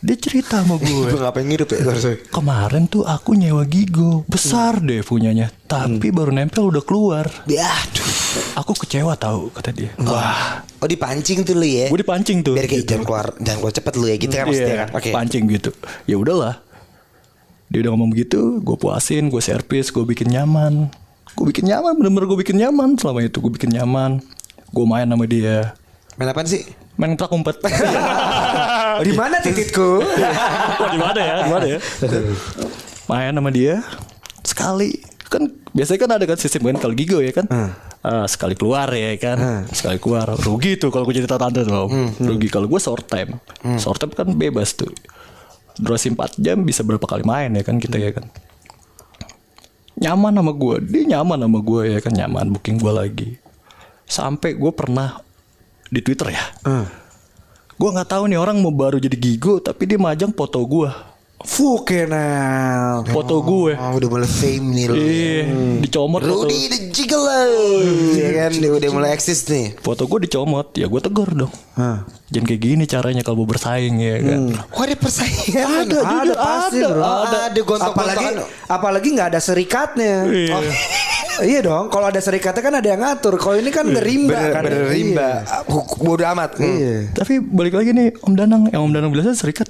Dia 0.00 0.16
cerita 0.16 0.64
sama 0.64 0.80
gue. 0.80 0.88
Gue 1.06 1.16
ngapain 1.16 1.44
ngirup 1.44 1.68
ya? 1.70 1.80
Kemarin 2.26 2.84
tuh 2.86 3.04
aku 3.04 3.32
nyewa 3.32 3.64
gigo 3.64 4.24
besar 4.24 4.80
deh 4.80 5.00
punyanya, 5.00 5.52
tapi 5.64 6.08
baru 6.08 6.32
nempel 6.32 6.66
udah 6.66 6.80
keluar. 6.80 7.28
Ya, 7.44 7.68
aduh. 7.68 8.08
Aku 8.56 8.72
kecewa 8.74 9.12
tahu 9.14 9.50
kata 9.50 9.70
dia. 9.70 9.90
Wah, 9.98 10.62
Oh 10.80 10.88
dipancing 10.88 11.44
tuh 11.44 11.52
lu 11.52 11.66
ya? 11.66 11.92
gue 11.92 12.00
dipancing 12.00 12.40
tuh. 12.40 12.56
Biar 12.56 12.64
kayak 12.64 12.86
jangan 12.86 13.04
keluar, 13.04 13.26
jangan 13.36 13.58
keluar 13.60 13.74
cepet 13.74 13.92
lu 13.94 14.06
ya 14.06 14.16
gitu 14.16 14.32
kan 14.32 14.44
maksudnya 14.46 14.64
Iya, 14.66 14.80
kan? 14.80 14.88
Oke. 14.96 15.08
pancing 15.12 15.44
gitu. 15.50 15.70
Ya 16.06 16.16
udahlah. 16.16 16.54
Dia 17.68 17.78
udah 17.84 17.90
ngomong 17.92 18.10
begitu, 18.10 18.40
gue 18.58 18.76
puasin, 18.76 19.28
gue 19.28 19.38
servis, 19.38 19.90
gue 19.90 20.02
bikin 20.02 20.30
nyaman. 20.30 20.88
Gue 21.36 21.46
bikin 21.46 21.68
nyaman, 21.68 21.92
bener-bener 21.94 22.26
gue 22.26 22.38
bikin 22.40 22.56
nyaman 22.56 22.96
selama 22.96 23.20
itu 23.20 23.38
gue 23.38 23.52
bikin 23.52 23.70
nyaman. 23.70 24.24
Gue 24.70 24.84
main 24.86 25.04
sama 25.04 25.26
dia, 25.26 25.76
Main 26.16 26.30
apaan 26.30 26.46
sih? 26.46 26.64
main 26.96 27.14
petak 27.14 27.30
umpet. 27.30 27.56
Di 29.00 29.12
mana 29.16 29.36
tititku? 29.40 30.04
Wah, 30.04 30.88
di 30.92 30.98
mana 31.00 31.20
ya? 31.20 31.34
Di 31.44 31.50
mana 31.50 31.66
ya? 31.66 31.78
Main 33.08 33.34
sama 33.34 33.50
dia. 33.50 33.80
Sekali. 34.44 35.00
Kan 35.30 35.46
biasanya 35.70 35.98
kan 36.02 36.10
ada 36.18 36.24
kan 36.26 36.38
sistem 36.38 36.68
kan 36.74 36.76
kalau 36.82 36.94
gigo 36.94 37.22
ya 37.22 37.30
kan? 37.30 37.46
Ah, 38.00 38.24
sekali 38.24 38.56
keluar 38.56 38.90
ya 38.90 39.14
kan? 39.20 39.68
Sekali 39.70 40.00
keluar. 40.00 40.26
Rugi 40.36 40.80
tuh 40.80 40.90
kalau 40.90 41.06
gue 41.06 41.16
cerita 41.16 41.38
tante 41.38 41.62
tuh 41.62 41.86
Om. 41.86 42.18
rugi. 42.18 42.48
Kalau 42.50 42.66
gue 42.66 42.80
short 42.80 43.06
time. 43.06 43.38
Short 43.78 44.00
time 44.00 44.12
kan 44.12 44.26
bebas 44.34 44.74
tuh. 44.74 44.90
Durasi 45.80 46.12
4 46.12 46.36
jam 46.42 46.60
bisa 46.66 46.84
berapa 46.84 47.04
kali 47.06 47.24
main 47.24 47.56
ya 47.56 47.62
kan 47.64 47.80
kita 47.80 47.96
ya 47.96 48.12
kan? 48.12 48.28
Nyaman 50.00 50.32
sama 50.32 50.52
gue 50.56 50.76
dia 50.84 51.02
nyaman 51.16 51.38
sama 51.40 51.58
gue 51.60 51.82
ya 51.92 51.98
kan? 52.00 52.12
Nyaman 52.12 52.52
booking 52.52 52.76
gue 52.80 52.92
lagi. 52.92 53.28
Sampai 54.04 54.58
gue 54.58 54.72
pernah 54.74 55.22
di 55.90 56.00
twitter 56.02 56.34
ya 56.34 56.44
gue 57.80 57.88
nggak 57.96 58.12
tahu 58.12 58.28
nih 58.28 58.36
orang 58.36 58.60
mau 58.60 58.68
baru 58.68 59.00
jadi 59.00 59.16
gigo 59.16 59.56
tapi 59.56 59.88
dia 59.88 59.96
majang 59.96 60.36
foto 60.36 60.60
gue 60.68 60.92
Fukenal. 61.40 63.00
foto 63.06 63.40
gue 63.40 63.72
Oh, 63.72 63.96
udah 63.96 64.08
mulai 64.08 64.28
fame 64.28 64.66
nih 64.70 64.84
lu. 64.86 64.94
Iya, 64.94 65.40
dicomot 65.80 66.20
foto, 66.20 66.44
Rudy 66.44 66.60
the 66.66 66.78
Gigolo. 66.90 67.40
Iya 68.20 68.28
kan, 68.36 68.50
dia 68.52 68.70
udah 68.70 68.90
mulai 68.90 69.10
eksis 69.12 69.48
nih. 69.48 69.72
foto 69.76 70.04
gue 70.04 70.24
dicomot, 70.24 70.68
ya 70.74 70.84
gue 70.84 71.00
tegur 71.00 71.28
dong. 71.28 71.52
Jangan 72.28 72.44
kayak 72.44 72.60
gini 72.60 72.84
caranya 72.84 73.22
kalau 73.22 73.40
mau 73.40 73.48
bersaing 73.48 73.96
ya 73.96 74.20
kan. 74.20 74.40
Kok 74.68 74.82
ada 74.82 74.94
persaingan? 74.94 75.64
Ada, 75.64 75.98
Ada 75.98 75.98
jujur, 76.04 76.36
pasti 76.36 76.78
ada, 76.78 76.88
bro. 76.88 77.02
ada. 77.02 77.38
Ada 77.48 77.60
gontok-gontokan. 77.60 78.14
apalagi 78.20 78.26
apalagi 78.68 79.08
nggak 79.10 79.28
ada 79.32 79.40
serikatnya. 79.40 80.14
Iya. 80.28 80.54
Oh, 80.54 80.62
iya 81.50 81.60
dong. 81.60 81.88
Kalau 81.88 82.06
ada 82.06 82.20
serikatnya 82.20 82.62
kan 82.62 82.74
ada 82.76 82.86
yang 82.86 83.00
ngatur. 83.00 83.34
Kalau 83.34 83.56
ini 83.56 83.68
kan 83.68 83.88
berimba 83.88 84.36
Bener, 84.36 84.52
kan. 84.52 84.62
bener 84.62 84.82
rimba. 84.86 85.30
Iya. 85.42 85.58
Bodoh 85.98 86.26
amat. 86.30 86.50
Hmm. 86.54 86.68
Iya. 86.68 86.94
Tapi 87.10 87.32
balik 87.40 87.74
lagi 87.74 87.90
nih 87.90 88.08
Om 88.20 88.32
Danang, 88.36 88.62
yang 88.68 88.84
Om 88.84 88.92
Danang 88.92 89.10
bilang 89.10 89.32
serikat. 89.32 89.66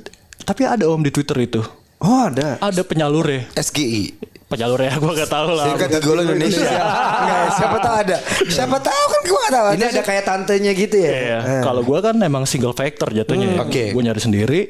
Tapi 0.51 0.66
ada 0.66 0.90
Om 0.90 0.98
di 0.98 1.14
Twitter 1.14 1.38
itu. 1.38 1.62
Oh 2.03 2.26
ada. 2.26 2.59
Ada 2.59 2.82
penyalur 2.82 3.22
ya. 3.22 3.46
SGI. 3.55 4.18
Penyalur 4.51 4.82
ya, 4.82 4.98
gue 4.98 5.12
gak 5.14 5.30
tahu 5.30 5.55
lah. 5.55 5.70
Serikat 5.70 6.03
Gigolo 6.03 6.26
Indonesia. 6.26 6.66
Enggak, 6.66 7.44
siapa 7.55 7.76
tahu 7.78 7.94
ada. 7.94 8.16
Siapa 8.51 8.76
tahu 8.82 9.05
kan 9.07 9.20
gua 9.22 9.38
enggak 9.38 9.53
tahu. 9.55 9.66
Ini 9.70 9.84
ada 9.86 10.03
kayak 10.03 10.24
tantenya 10.26 10.72
gitu 10.74 10.96
ya. 10.98 11.11
Iya, 11.14 11.38
Eh. 11.38 11.62
kalau 11.62 11.86
gue 11.86 11.98
kan 12.03 12.18
emang 12.18 12.51
single 12.51 12.74
factor 12.74 13.14
jatuhnya. 13.14 13.46
ya. 13.46 13.59
Oke. 13.62 13.94
Gue 13.94 14.03
nyari 14.03 14.18
sendiri. 14.18 14.61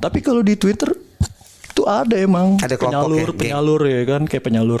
Tapi 0.00 0.24
kalau 0.24 0.40
di 0.40 0.56
Twitter 0.56 0.96
itu 1.68 1.82
ada 1.84 2.16
emang 2.16 2.56
Ada 2.56 2.80
kelompok 2.80 3.12
penyalur, 3.12 3.28
ya, 3.28 3.36
penyalur 3.36 3.80
ya 3.84 4.00
kan, 4.08 4.22
kayak 4.24 4.44
penyalur. 4.48 4.80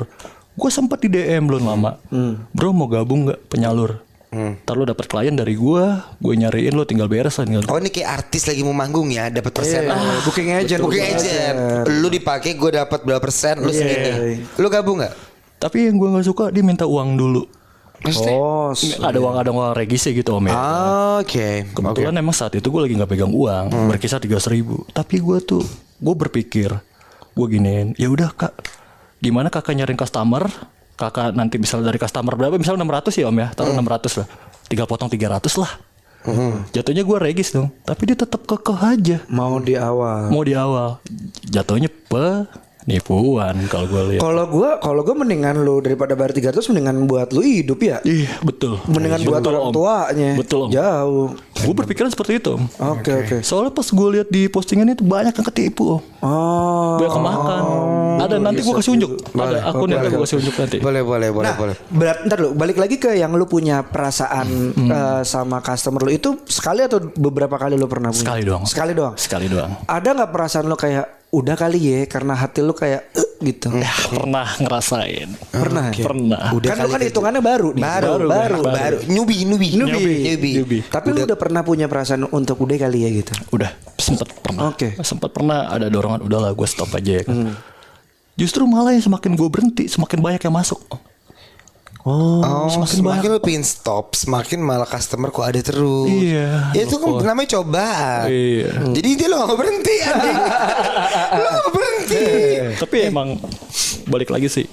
Gue 0.56 0.70
sempat 0.72 1.04
di 1.04 1.12
DM 1.12 1.44
belum 1.44 1.68
lama. 1.68 2.00
Hmm. 2.08 2.48
Bro 2.56 2.72
mau 2.72 2.88
gabung 2.88 3.28
nggak 3.28 3.52
penyalur? 3.52 4.00
Ntar 4.32 4.74
lu 4.80 4.88
dapat 4.88 5.04
klien 5.04 5.36
dari 5.36 5.52
gue, 5.52 5.84
gue 6.16 6.34
nyariin 6.40 6.72
lo 6.72 6.88
tinggal 6.88 7.04
beres 7.04 7.36
lah. 7.36 7.44
Tinggal 7.44 7.68
Oh 7.68 7.76
ini 7.76 7.92
kayak 7.92 8.08
artis 8.24 8.48
lagi 8.48 8.64
mau 8.64 8.72
manggung 8.72 9.12
ya, 9.12 9.28
dapat 9.28 9.52
persen. 9.52 9.84
Iya, 9.84 9.92
Ah, 9.92 10.18
booking 10.24 10.48
agent. 10.48 10.80
Booking 10.80 11.04
agent. 11.04 11.56
Lu 12.00 12.08
dipakai 12.08 12.56
gue 12.56 12.70
dapat 12.72 13.04
berapa 13.04 13.20
persen, 13.20 13.60
lu 13.60 13.68
segini. 13.68 14.40
Lu 14.56 14.72
gabung 14.72 15.04
nggak? 15.04 15.14
Tapi 15.60 15.84
yang 15.84 16.00
gue 16.00 16.08
nggak 16.16 16.24
suka 16.24 16.48
dia 16.48 16.64
minta 16.64 16.88
uang 16.88 17.12
dulu. 17.12 17.44
Maksudnya? 18.02 18.34
Oh, 18.34 18.72
Ada 19.04 19.18
uang 19.20 19.36
ada 19.36 19.50
uang 19.52 19.76
regisi 19.76 20.10
gitu 20.10 20.34
om 20.34 20.48
ya. 20.48 20.56
Ah, 20.56 21.14
Oke. 21.20 21.68
Kebetulan 21.70 22.16
emang 22.16 22.32
saat 22.32 22.56
itu 22.56 22.66
gue 22.66 22.80
lagi 22.82 22.96
nggak 22.96 23.10
pegang 23.12 23.30
uang, 23.30 23.92
berkisar 23.92 24.18
tiga 24.18 24.40
ribu. 24.48 24.82
Tapi 24.90 25.20
gue 25.20 25.38
tuh, 25.44 25.62
gue 26.00 26.14
berpikir, 26.16 26.72
gue 27.36 27.46
giniin, 27.46 27.92
ya 28.00 28.08
udah 28.08 28.32
kak, 28.32 28.56
gimana 29.20 29.52
kakak 29.52 29.76
nyariin 29.76 30.00
customer, 30.00 30.48
kakak 31.02 31.34
nanti 31.34 31.58
misalnya 31.58 31.90
dari 31.90 31.98
customer 31.98 32.38
berapa, 32.38 32.54
misalnya 32.54 32.86
600 32.86 33.18
ya 33.18 33.26
om 33.26 33.34
ya, 33.34 33.48
taruh 33.50 33.74
600 33.74 34.22
lah. 34.22 34.28
tinggal 34.70 34.86
potong 34.88 35.10
300 35.12 35.60
lah. 35.60 35.72
Jatuhnya 36.70 37.02
gue 37.02 37.18
regis 37.18 37.50
dong, 37.50 37.68
tapi 37.82 38.06
dia 38.06 38.16
tetap 38.16 38.46
kekeh 38.46 38.78
aja. 38.78 39.16
Mau 39.26 39.58
di 39.58 39.74
awal. 39.74 40.30
Mau 40.30 40.46
di 40.46 40.54
awal, 40.54 41.02
jatuhnya 41.50 41.90
penipuan 42.84 43.54
kalau 43.66 43.86
gue 43.86 44.02
lihat. 44.10 44.20
Kalau 44.20 44.44
gua 44.46 44.70
kalau 44.76 45.00
gua 45.00 45.14
mendingan 45.16 45.56
lu 45.56 45.78
daripada 45.78 46.12
bayar 46.12 46.32
300 46.32 46.60
mendingan 46.68 46.96
buat 47.04 47.30
lu 47.30 47.40
hidup 47.40 47.78
ya. 47.78 47.98
Iya 48.02 48.38
betul. 48.40 48.82
Mendingan 48.84 49.22
buat 49.22 49.38
Betul, 49.38 49.50
orang 49.52 49.64
Om. 49.64 49.72
tuanya. 49.72 50.30
Betul 50.34 50.58
om. 50.60 50.70
Jauh. 50.70 51.26
Gue 51.54 51.74
berpikiran 51.76 52.10
seperti 52.10 52.32
itu. 52.36 52.58
Oke 52.76 53.12
oke. 53.16 53.36
Soalnya 53.40 53.70
pas 53.70 53.86
gue 53.86 54.08
lihat 54.12 54.28
di 54.28 54.46
postingan 54.46 54.90
itu 54.90 55.02
banyak 55.02 55.30
yang 55.30 55.46
ketipu 55.46 55.96
om. 55.96 56.00
Oh. 56.20 56.98
Banyak 56.98 57.12
kemakan. 57.12 57.62
Ada 58.18 58.34
nanti 58.36 58.60
gue 58.60 58.74
kasih 58.74 58.92
unjuk. 58.92 59.10
Ada 59.32 59.58
akunnya 59.64 59.96
Oke, 59.96 60.04
gue 60.04 60.12
oke. 60.12 60.24
kasih 60.26 60.36
unjuk 60.38 60.54
nanti. 60.56 60.76
Boleh 60.78 61.02
boleh 61.02 61.28
boleh 61.30 61.48
Nah, 61.48 61.56
boleh. 61.56 61.74
berat 61.88 62.18
ntar 62.24 62.38
lu 62.38 62.50
balik 62.52 62.76
lagi 62.76 62.96
ke 62.96 63.14
yang 63.14 63.30
lu 63.32 63.46
punya 63.46 63.82
perasaan 63.82 64.48
eh, 64.74 65.22
sama 65.24 65.58
customer 65.60 66.02
lu 66.02 66.10
itu 66.10 66.34
sekali 66.44 66.82
atau 66.82 66.98
beberapa 66.98 67.54
kali 67.54 67.74
lu 67.74 67.86
pernah 67.86 68.10
punya? 68.10 68.26
Sekali 68.26 68.42
doang. 68.42 68.62
Sekali 68.64 68.92
doang. 68.92 69.14
Sekali 69.14 69.46
doang. 69.46 69.70
Ada 69.84 70.08
nggak 70.12 70.30
perasaan 70.30 70.66
lu 70.66 70.74
kayak 70.74 71.21
udah 71.32 71.56
kali 71.56 71.80
ya 71.80 72.04
karena 72.04 72.36
hati 72.36 72.60
lu 72.60 72.76
kayak 72.76 73.08
"Eh," 73.16 73.28
gitu. 73.40 73.72
Ya, 73.72 73.88
pernah 73.88 74.44
ngerasain. 74.60 75.32
Pernah. 75.48 75.88
ya? 75.96 76.04
Pernah. 76.04 76.44
Udah 76.52 76.68
kan 76.76 76.84
lu 76.84 76.92
kan 76.92 77.00
gitu. 77.00 77.08
hitungannya 77.08 77.42
baru 77.42 77.68
nih. 77.72 77.82
Baru, 77.82 78.12
baru, 78.20 78.28
baru, 78.28 78.60
baru. 78.68 78.98
Nyubi, 79.08 79.36
nyubi, 79.48 79.68
Nyubi. 79.80 79.96
nyubi. 80.28 80.50
Nyubi. 80.60 80.78
Tapi 80.92 81.08
lu 81.10 81.24
udah 81.24 81.38
pernah 81.40 81.64
punya 81.64 81.88
perasaan 81.88 82.28
untuk 82.28 82.60
udah 82.60 82.76
kali 82.76 83.08
ya 83.08 83.10
gitu. 83.10 83.32
Udah 83.48 83.72
sempet 83.96 84.28
pernah. 84.44 84.70
Oke. 84.70 84.92
Sempet 85.00 85.32
pernah 85.32 85.72
ada 85.72 85.88
dorongan 85.88 86.20
udahlah 86.20 86.52
gue 86.52 86.68
stop 86.68 86.92
aja 86.92 87.12
ya 87.18 87.24
kan. 87.24 87.56
Justru 88.36 88.68
malah 88.68 88.92
yang 88.92 89.04
semakin 89.04 89.32
gue 89.32 89.48
berhenti 89.48 89.84
semakin 89.88 90.20
banyak 90.20 90.42
yang 90.44 90.52
masuk. 90.52 90.84
Oh, 92.02 92.66
semakin 92.66 92.98
semakin, 92.98 93.28
lu 93.30 93.38
pin 93.38 93.62
stop, 93.62 94.18
semakin 94.18 94.58
malah 94.58 94.90
customer 94.90 95.30
kok 95.30 95.46
ada 95.46 95.62
terus. 95.62 96.10
Iya. 96.10 96.74
Ya 96.74 96.82
itu 96.82 96.98
kan 96.98 97.22
namanya 97.22 97.62
cobaan. 97.62 98.26
Iya. 98.26 98.90
Jadi 98.90 99.08
dia 99.14 99.28
lo 99.30 99.46
gak 99.46 99.54
berhenti 99.54 99.94
anjing. 100.02 100.38
lo 101.38 101.46
gak 101.46 101.70
berhenti. 101.70 102.24
Tapi 102.82 102.96
emang 103.06 103.38
balik 104.10 104.34
lagi 104.34 104.50
sih. 104.50 104.66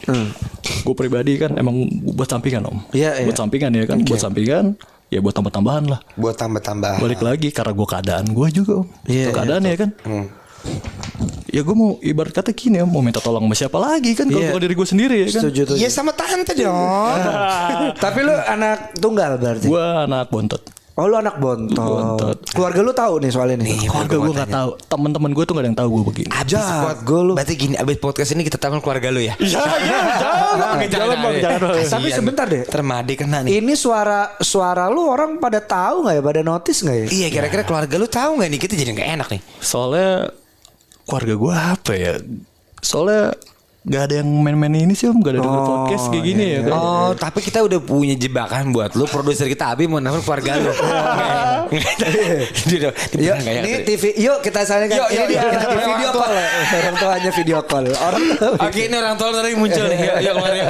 Gue 0.81 0.95
pribadi 0.97 1.37
kan 1.37 1.53
emang 1.53 1.85
buat 2.17 2.25
sampingan 2.25 2.65
om. 2.65 2.81
Iya, 2.97 3.21
iya. 3.21 3.25
Buat 3.29 3.37
sampingan 3.37 3.77
ya 3.77 3.85
kan. 3.85 3.97
Buat 4.01 4.21
sampingan. 4.25 4.65
Ya 5.13 5.21
buat 5.21 5.33
tambah-tambahan 5.37 5.85
lah. 5.85 6.01
Buat 6.17 6.33
tambah-tambah. 6.33 6.97
Balik 6.97 7.21
lagi 7.21 7.53
karena 7.53 7.77
gue 7.77 7.87
keadaan 7.89 8.25
gue 8.25 8.47
juga 8.49 8.81
om. 8.81 8.87
Iya, 9.05 9.29
Itu 9.29 9.37
keadaan 9.37 9.61
ya 9.69 9.75
kan. 9.77 9.89
Ya 11.49 11.65
gue 11.65 11.73
mau 11.73 11.97
ibarat 11.99 12.29
kata 12.31 12.53
gini 12.53 12.77
om. 12.77 12.87
Mau 12.87 13.01
minta 13.01 13.17
tolong 13.17 13.41
sama 13.41 13.55
siapa 13.57 13.77
lagi 13.77 14.13
kan. 14.13 14.25
Kalau 14.25 14.37
Iya. 14.37 14.49
bukan 14.49 14.61
diri 14.61 14.75
gue 14.75 14.87
sendiri 14.87 15.15
ya 15.17 15.27
kan. 15.27 15.41
Setuju 15.41 15.61
tuh. 15.65 15.75
Iya 15.75 15.89
sama 15.89 16.11
tante 16.11 16.53
dong. 16.53 17.17
Tapi 18.03 18.19
lu 18.21 18.33
anak 18.33 18.93
tunggal 18.95 19.35
berarti. 19.35 19.65
Gue 19.65 19.81
anak 19.81 20.29
bontot. 20.29 20.61
Oh 20.93 21.07
lu 21.07 21.15
anak 21.15 21.39
bontot. 21.39 21.79
Bontot. 21.79 22.37
Keluarga 22.51 22.79
lu 22.83 22.91
tahu 22.91 23.13
nih 23.17 23.31
soal 23.31 23.49
ini. 23.49 23.81
Keluarga 23.81 24.15
gue 24.19 24.33
gak 24.35 24.51
tahu. 24.51 24.69
Teman-teman 24.85 25.31
gue 25.31 25.43
tuh 25.47 25.53
gak 25.55 25.63
ada 25.63 25.69
yang 25.71 25.79
tahu 25.79 25.89
gue 25.89 26.03
begini. 26.05 26.29
Abis 26.29 26.51
Jago 26.51 26.75
pot- 26.85 27.23
lu. 27.23 27.33
Berarti 27.33 27.53
gini, 27.55 27.73
abis 27.73 27.97
podcast 27.97 28.29
ini 28.29 28.41
kita 28.43 28.59
tahu 28.59 28.77
keluarga 28.77 29.07
lu 29.07 29.23
ya. 29.23 29.33
Iya, 29.41 29.63
iya, 29.79 29.99
jangan, 30.85 30.85
jangan 30.85 31.17
jangan. 31.39 31.59
Tapi 31.87 32.07
sebentar 32.11 32.45
deh. 32.45 32.67
Termade 32.67 33.15
kena 33.15 33.41
nih. 33.41 33.57
Ini 33.57 33.73
suara 33.73 34.35
suara 34.37 34.85
lu 34.85 35.01
orang 35.01 35.39
pada 35.39 35.57
tahu 35.57 36.03
nggak 36.03 36.13
ya? 36.13 36.21
Pada 36.21 36.41
notice 36.43 36.79
nggak 36.83 36.97
ya? 36.99 37.05
Iya 37.09 37.27
kira-kira 37.31 37.63
keluarga 37.63 37.95
lu 37.95 38.05
tahu 38.05 38.31
nggak 38.37 38.49
nih 38.51 38.59
kita 38.59 38.73
jadi 38.75 38.91
nggak 38.93 39.09
enak 39.17 39.27
nih. 39.33 39.41
Soalnya 39.57 40.11
keluarga 41.09 41.33
gue 41.33 41.53
apa 41.57 41.91
ya? 41.97 42.13
Soalnya 42.85 43.33
gak 43.89 44.11
ada 44.11 44.15
yang 44.21 44.29
main-main 44.29 44.85
ini 44.85 44.93
sih 44.93 45.09
om, 45.09 45.17
gak 45.23 45.33
ada 45.33 45.41
denger 45.41 45.61
podcast 45.65 46.05
kayak 46.13 46.23
gini 46.29 46.45
ya 46.45 46.59
kan. 46.67 46.77
Oh, 46.77 47.11
tapi 47.17 47.39
kita 47.41 47.63
udah 47.65 47.79
punya 47.81 48.13
jebakan 48.13 48.69
buat 48.69 48.93
lu 48.93 49.09
produser 49.09 49.49
kita 49.49 49.73
Abi 49.73 49.89
mau 49.89 49.97
nelfon 49.97 50.21
keluarga 50.21 50.61
lu. 50.61 50.69
Yuk, 51.69 52.93
ya 53.17 53.33
ini. 53.39 53.85
TV, 53.85 54.03
yuk 54.17 54.41
kita 54.41 54.65
saling 54.65 54.89
Yuk, 54.89 55.09
ini 55.13 55.23
dia 55.37 55.41
kita 55.53 55.69
yuk, 55.69 55.85
video 55.85 56.09
call. 56.17 56.33
Orang 56.73 56.95
tuanya 56.97 57.31
video 57.33 57.59
call. 57.61 57.85
Orang 57.93 58.23
Oke 58.57 58.79
ini 58.89 58.95
orang 58.97 59.15
tua 59.21 59.29
tadi 59.33 59.53
muncul 59.53 59.85
nih. 59.85 59.99
Yuk, 60.01 60.17
yuk, 60.21 60.33
kemarin. 60.39 60.63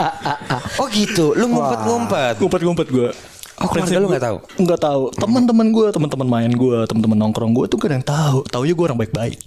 oh 0.80 0.86
gitu, 0.88 1.26
lu 1.36 1.52
ngumpet-ngumpet. 1.52 2.34
Ngumpet-ngumpet 2.40 2.88
gue. 2.88 3.10
Oh, 3.56 3.68
keluarga 3.72 3.96
lu 3.96 4.08
nggak 4.12 4.24
tahu? 4.24 4.36
Nggak 4.60 4.80
tahu. 4.84 5.02
Teman-teman 5.16 5.66
gue, 5.72 5.86
teman-teman 5.88 6.28
main 6.28 6.52
gue, 6.52 6.78
teman-teman 6.84 7.16
nongkrong 7.24 7.52
gue 7.56 7.64
tuh 7.72 7.80
gak 7.80 7.88
ada 7.88 7.96
yang 7.96 8.04
tahu. 8.06 8.38
Taunya 8.52 8.74
gue 8.76 8.84
orang 8.84 9.00
baik-baik. 9.00 9.38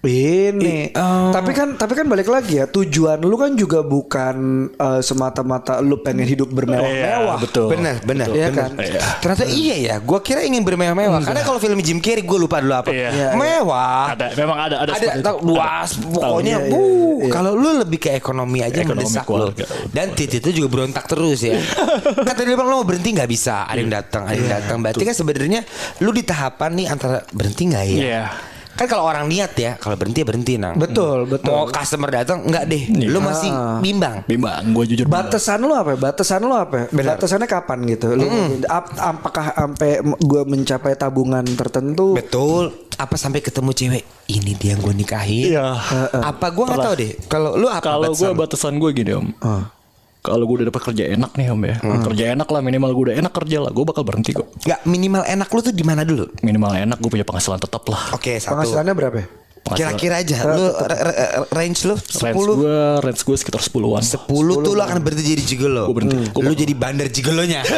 Ini, 0.00 0.96
tapi 1.30 1.52
kan 1.52 1.76
tapi 1.76 1.92
kan 1.92 2.08
balik 2.08 2.32
lagi 2.32 2.56
ya 2.56 2.64
tujuan 2.64 3.20
lu 3.20 3.36
kan 3.36 3.52
juga 3.52 3.84
bukan 3.84 4.36
eh, 4.72 5.00
semata-mata 5.04 5.84
lu 5.84 6.00
pengen 6.00 6.24
hidup 6.24 6.48
bermewah-mewah. 6.48 7.36
Iya, 7.36 7.42
betul. 7.42 7.68
Benar, 7.68 8.00
benar, 8.00 8.28
Iya 8.32 8.48
benar. 8.48 8.56
kan? 8.56 8.70
Iya. 8.80 9.00
Ternyata 9.20 9.44
iya 9.44 9.74
ya, 9.76 9.94
gua 10.00 10.24
kira 10.24 10.40
ingin 10.40 10.64
bermewah-mewah. 10.64 11.20
Karena 11.20 11.44
kalau 11.44 11.60
film 11.60 11.76
Jim 11.84 12.00
Carrey 12.00 12.24
gue 12.24 12.38
lupa 12.40 12.64
dulu 12.64 12.74
apa. 12.74 12.88
Iya. 12.88 13.08
Iya, 13.12 13.28
iya. 13.32 13.36
Mewah. 13.36 14.04
Ada, 14.16 14.26
memang 14.40 14.56
ada, 14.56 14.76
ada, 14.84 14.92
ada 14.96 15.20
tahu 15.20 15.36
luas 15.52 15.90
pokoknya 16.00 16.56
Iya, 16.56 16.66
iya, 16.66 16.72
bu 16.72 16.82
iya. 17.22 17.32
kalau 17.32 17.52
lu 17.54 17.70
lebih 17.80 17.98
ke 18.02 18.10
ekonomi 18.16 18.58
aja 18.60 18.80
Ekonomi 18.82 19.06
mendesak 19.06 19.26
lu 19.28 19.48
dan 19.94 20.12
Titi 20.16 20.42
itu 20.42 20.50
juga 20.52 20.68
berontak 20.72 21.04
terus 21.06 21.44
ya 21.44 21.56
kata 22.28 22.40
dia 22.42 22.54
bilang 22.56 22.68
lo 22.68 22.76
mau 22.82 22.86
berhenti 22.86 23.14
nggak 23.14 23.30
bisa 23.30 23.68
ada 23.68 23.78
yang 23.78 23.92
datang 23.92 24.26
ada 24.26 24.36
yang 24.36 24.50
datang 24.50 24.76
berarti 24.82 25.02
kan 25.04 25.14
sebenarnya 25.14 25.60
lu 26.02 26.10
di 26.10 26.22
tahapan 26.26 26.70
nih 26.74 26.86
antara 26.90 27.22
berhenti 27.30 27.62
nggak 27.70 27.84
ya 27.86 27.98
Iya. 28.00 28.24
Kan 28.80 28.88
kalau 28.88 29.04
orang 29.04 29.28
niat 29.28 29.52
ya 29.52 29.76
kalau 29.76 29.92
berhenti 29.92 30.18
ya 30.18 30.26
berhenti 30.26 30.52
nang 30.56 30.72
Betul, 30.74 31.28
betul. 31.28 31.52
mau 31.52 31.68
customer 31.68 32.08
datang 32.10 32.40
nggak 32.42 32.64
deh 32.64 32.82
lu 33.04 33.20
masih 33.20 33.52
bimbang 33.78 34.24
Bimbang, 34.24 34.62
gue 34.72 34.84
jujur. 34.86 35.04
bimbang. 35.04 35.26
Batasan 35.26 35.60
lu 35.60 35.72
apa? 35.72 35.90
ya? 35.90 35.98
Batasan 36.00 36.40
lu 36.40 36.54
apa? 36.54 36.76
ya? 36.82 36.86
Batasannya 36.88 37.44
kapan 37.46 37.78
gitu? 37.86 38.14
Lu 38.14 38.24
ap- 38.64 38.96
apakah 38.96 39.52
sampai 39.52 39.90
gue 40.00 40.42
mencapai 40.44 40.94
tabungan 40.94 41.44
tertentu? 41.50 42.14
betul 42.14 42.72
apa 42.94 43.16
sampai 43.16 43.40
ketemu 43.40 43.70
cewek 43.70 44.04
ini 44.28 44.52
dia 44.54 44.72
yang 44.72 44.80
gue 44.80 44.94
nikahin 44.94 45.52
Iya. 45.52 45.66
apa 46.14 46.46
gue 46.48 46.64
nggak 46.64 46.80
tahu 46.80 46.94
deh 46.96 47.12
kalau 47.26 47.50
lu 47.54 47.66
apa 47.66 47.80
Kalau 47.82 48.12
gue 48.12 48.30
batasan? 48.32 48.76
gue 48.76 48.90
gini 48.92 49.12
om. 49.14 49.28
Kalau 50.20 50.44
gue 50.44 50.56
udah 50.60 50.66
dapet 50.68 50.82
kerja 50.84 51.04
enak 51.16 51.32
nih 51.32 51.48
om 51.48 51.62
ya. 51.64 51.76
Kerja 51.80 52.24
enak 52.36 52.44
lah 52.46 52.60
minimal 52.60 52.92
gue 52.92 53.04
udah 53.08 53.16
enak 53.16 53.32
kerja 53.32 53.56
lah. 53.64 53.70
Gue 53.72 53.84
bakal 53.88 54.04
berhenti 54.04 54.36
kok. 54.36 54.52
nggak 54.60 54.80
minimal 54.84 55.24
enak 55.24 55.48
lu 55.48 55.60
tuh 55.60 55.72
di 55.72 55.80
mana 55.80 56.04
dulu 56.04 56.28
Minimal 56.44 56.76
enak 56.76 56.98
gue 57.00 57.10
punya 57.10 57.24
penghasilan 57.24 57.56
tetap 57.56 57.82
lah. 57.88 58.12
oke 58.12 58.32
satu 58.36 58.60
Penghasilannya 58.60 58.94
berapa? 58.94 59.16
ya? 59.16 59.26
Kira-kira 59.62 60.18
aja 60.18 60.34
lu 60.50 60.66
re- 60.66 61.02
re- 61.04 61.30
range 61.48 61.86
lu 61.86 61.94
10 61.94 62.26
Range 62.26 62.42
gue, 62.50 62.76
range 63.00 63.22
gue 63.22 63.36
sekitar 63.36 63.62
10-an. 63.62 64.02
10 64.02 64.26
tuh 64.58 64.72
lu 64.72 64.80
akan 64.80 64.98
berhenti 64.98 65.22
jadi 65.28 65.42
gigolo. 65.44 65.86
Gua 65.86 65.94
berhenti. 65.94 66.16
Gua 66.28 66.42
Lu 66.42 66.52
jadi 66.52 66.74
bandar 66.74 67.06
gigolonya. 67.06 67.60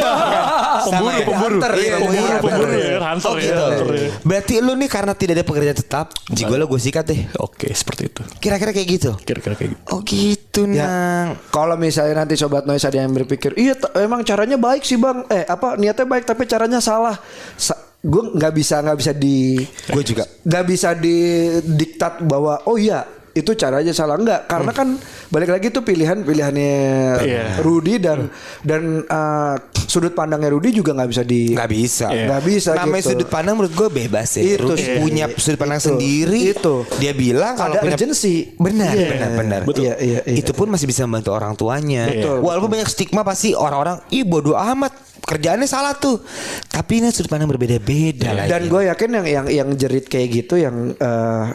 Pemburu, 0.83 1.11
ya? 1.11 1.23
pemburu. 1.23 1.55
Hunter 1.55 1.71
ya, 1.71 1.79
Iya, 1.79 1.95
pemburu, 1.95 2.17
iya, 2.17 2.37
pemburu. 2.37 2.65
bener, 2.65 2.89
ya, 2.89 2.99
hunter 3.05 3.29
Oh 3.29 3.35
ya, 3.35 3.43
gitu. 3.43 3.63
ya. 3.93 4.09
Berarti 4.21 4.53
lu 4.57 4.73
nih 4.73 4.89
karena 4.89 5.13
tidak 5.13 5.33
ada 5.33 5.45
pekerjaan 5.45 5.77
tetap, 5.77 6.05
gigolo 6.27 6.63
gue 6.65 6.79
sikat 6.81 7.05
deh. 7.05 7.21
Oke, 7.37 7.67
seperti 7.69 8.01
itu. 8.07 8.21
Kira-kira 8.37 8.71
kayak 8.71 8.87
gitu. 8.89 9.11
Kira-kira 9.17 9.53
kayak 9.53 9.69
gitu. 9.71 9.83
Oh 9.87 9.99
gitu, 10.01 10.61
Ya. 10.65 10.83
Nang. 10.83 11.27
Kalau 11.49 11.75
misalnya 11.75 12.15
nanti 12.17 12.33
sobat 12.33 12.63
noise 12.63 12.83
ada 12.83 12.97
yang 12.97 13.11
berpikir, 13.11 13.53
iya 13.53 13.75
emang 13.97 14.23
caranya 14.23 14.55
baik 14.55 14.81
sih 14.81 14.95
bang, 14.95 15.23
eh 15.27 15.43
apa 15.43 15.75
niatnya 15.75 16.03
baik 16.05 16.23
tapi 16.23 16.43
caranya 16.45 16.79
salah. 16.79 17.15
Sa- 17.53 17.79
gue 18.03 18.23
nggak 18.35 18.53
bisa 18.53 18.83
nggak 18.83 18.97
bisa 18.99 19.11
di, 19.15 19.55
Gue 19.87 20.03
juga. 20.03 20.27
nggak 20.43 20.63
bisa 20.67 20.91
didiktat 20.91 22.19
bahwa 22.27 22.59
oh 22.67 22.75
iya 22.75 23.07
itu 23.33 23.51
caranya 23.53 23.89
salah 23.89 24.13
nggak 24.13 24.45
karena 24.45 24.71
kan 24.71 24.93
balik 25.27 25.49
lagi 25.49 25.67
itu 25.67 25.81
pilihan 25.81 26.21
pilihannya 26.21 26.75
Iya. 27.19 27.43
Rudy 27.59 27.97
dan 27.97 28.29
dan 28.61 29.01
uh, 29.03 29.57
sudut 29.83 30.13
pandangnya 30.13 30.49
Rudy 30.49 30.69
juga 30.71 30.93
nggak 30.93 31.09
bisa 31.09 31.23
di 31.23 31.51
Nggak 31.51 31.69
bisa. 31.69 32.07
Iya. 32.09 32.25
nggak 32.29 32.43
bisa 32.43 32.69
Namanya 32.73 33.01
gitu. 33.01 33.09
sudut 33.09 33.27
pandang 33.27 33.55
menurut 33.57 33.73
gue 33.73 33.89
bebas 33.91 34.29
ya. 34.33 34.41
Itu 34.53 34.69
Rudy 34.69 34.79
sih. 34.79 34.97
punya 34.97 35.25
sudut 35.33 35.57
pandang 35.57 35.81
Itu. 35.81 35.87
sendiri. 35.89 36.39
Itu. 36.53 36.75
Dia 36.97 37.13
bilang 37.13 37.53
kalau 37.53 37.73
Ada 37.73 37.81
punya 37.81 37.95
urgency. 37.95 38.35
Benar, 38.55 38.93
Iya. 38.93 39.09
benar, 39.09 39.29
benar. 39.35 39.61
Betul. 39.65 39.81
Iya, 39.83 39.93
iya, 39.97 40.19
iya. 40.23 40.37
Itu 40.37 40.51
pun 40.53 40.69
masih 40.69 40.85
bisa 40.85 41.01
membantu 41.03 41.33
orang 41.33 41.53
tuanya. 41.53 42.05
Betul, 42.07 42.37
Walaupun 42.37 42.69
banyak 42.69 42.85
stigma 42.87 43.21
pasti 43.21 43.53
orang-orang, 43.53 43.97
ih 44.09 44.21
bodoh 44.21 44.53
amat. 44.53 44.93
Kerjaannya 45.23 45.65
salah 45.65 45.95
tuh. 45.95 46.19
Tapi 46.67 46.99
ini 46.99 47.09
sudut 47.09 47.31
pandang 47.31 47.47
berbeda-beda 47.47 48.35
lagi. 48.35 48.49
Dan 48.51 48.67
gue 48.67 48.81
yakin 48.85 49.09
yang 49.09 49.25
yang 49.25 49.45
yang 49.49 49.69
jerit 49.73 50.05
kayak 50.05 50.29
gitu 50.29 50.59
yang 50.59 50.93
eh, 50.93 51.45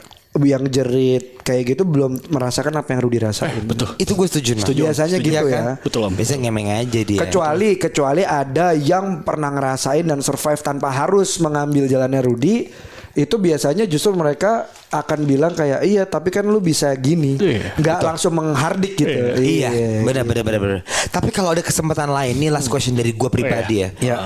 yang 0.45 0.65
jerit 0.71 1.41
kayak 1.43 1.75
gitu 1.75 1.83
belum 1.89 2.31
merasakan 2.31 2.77
apa 2.79 2.95
yang 2.95 3.01
Rudy 3.03 3.19
rasain. 3.25 3.65
Betul. 3.65 3.97
Itu 3.97 4.13
gue 4.15 4.27
setuju. 4.29 4.51
Nang. 4.55 4.65
Setuju. 4.69 4.83
Biasanya 4.87 5.17
Setuju. 5.19 5.31
gitu 5.33 5.47
Iya 5.49 5.59
ya. 5.59 5.75
Betul, 5.81 6.01
Om. 6.07 6.15
Biasanya 6.15 6.41
ngemeng 6.47 6.69
aja 6.71 7.01
dia. 7.03 7.21
Kecuali 7.25 7.69
kecuali 7.81 8.23
ada 8.23 8.67
yang 8.77 9.25
pernah 9.25 9.51
ngerasain 9.51 10.05
dan 10.05 10.21
survive 10.21 10.61
tanpa 10.61 10.93
harus 10.93 11.41
mengambil 11.41 11.89
jalannya 11.89 12.21
Rudy, 12.21 12.57
itu 13.19 13.35
biasanya 13.35 13.83
justru 13.91 14.15
mereka 14.15 14.71
akan 14.95 15.27
bilang 15.27 15.51
kayak 15.51 15.83
iya 15.83 16.07
tapi 16.07 16.31
kan 16.31 16.47
lu 16.47 16.63
bisa 16.63 16.95
gini, 16.95 17.35
Iya, 17.35 17.75
nggak 17.75 17.99
langsung 18.07 18.39
menghardik 18.39 18.95
gitu. 18.95 19.35
Iya, 19.35 20.07
benar 20.07 20.23
benar 20.23 20.43
benar 20.47 20.61
benar. 20.63 20.81
Tapi 21.11 21.35
kalau 21.35 21.51
ada 21.51 21.65
kesempatan 21.65 22.15
lain 22.15 22.39
nih 22.39 22.55
last 22.55 22.71
question 22.71 22.95
dari 22.95 23.17
gue 23.17 23.31
pribadi 23.33 23.83
ya. 23.83 23.89
Iya. 23.99 24.17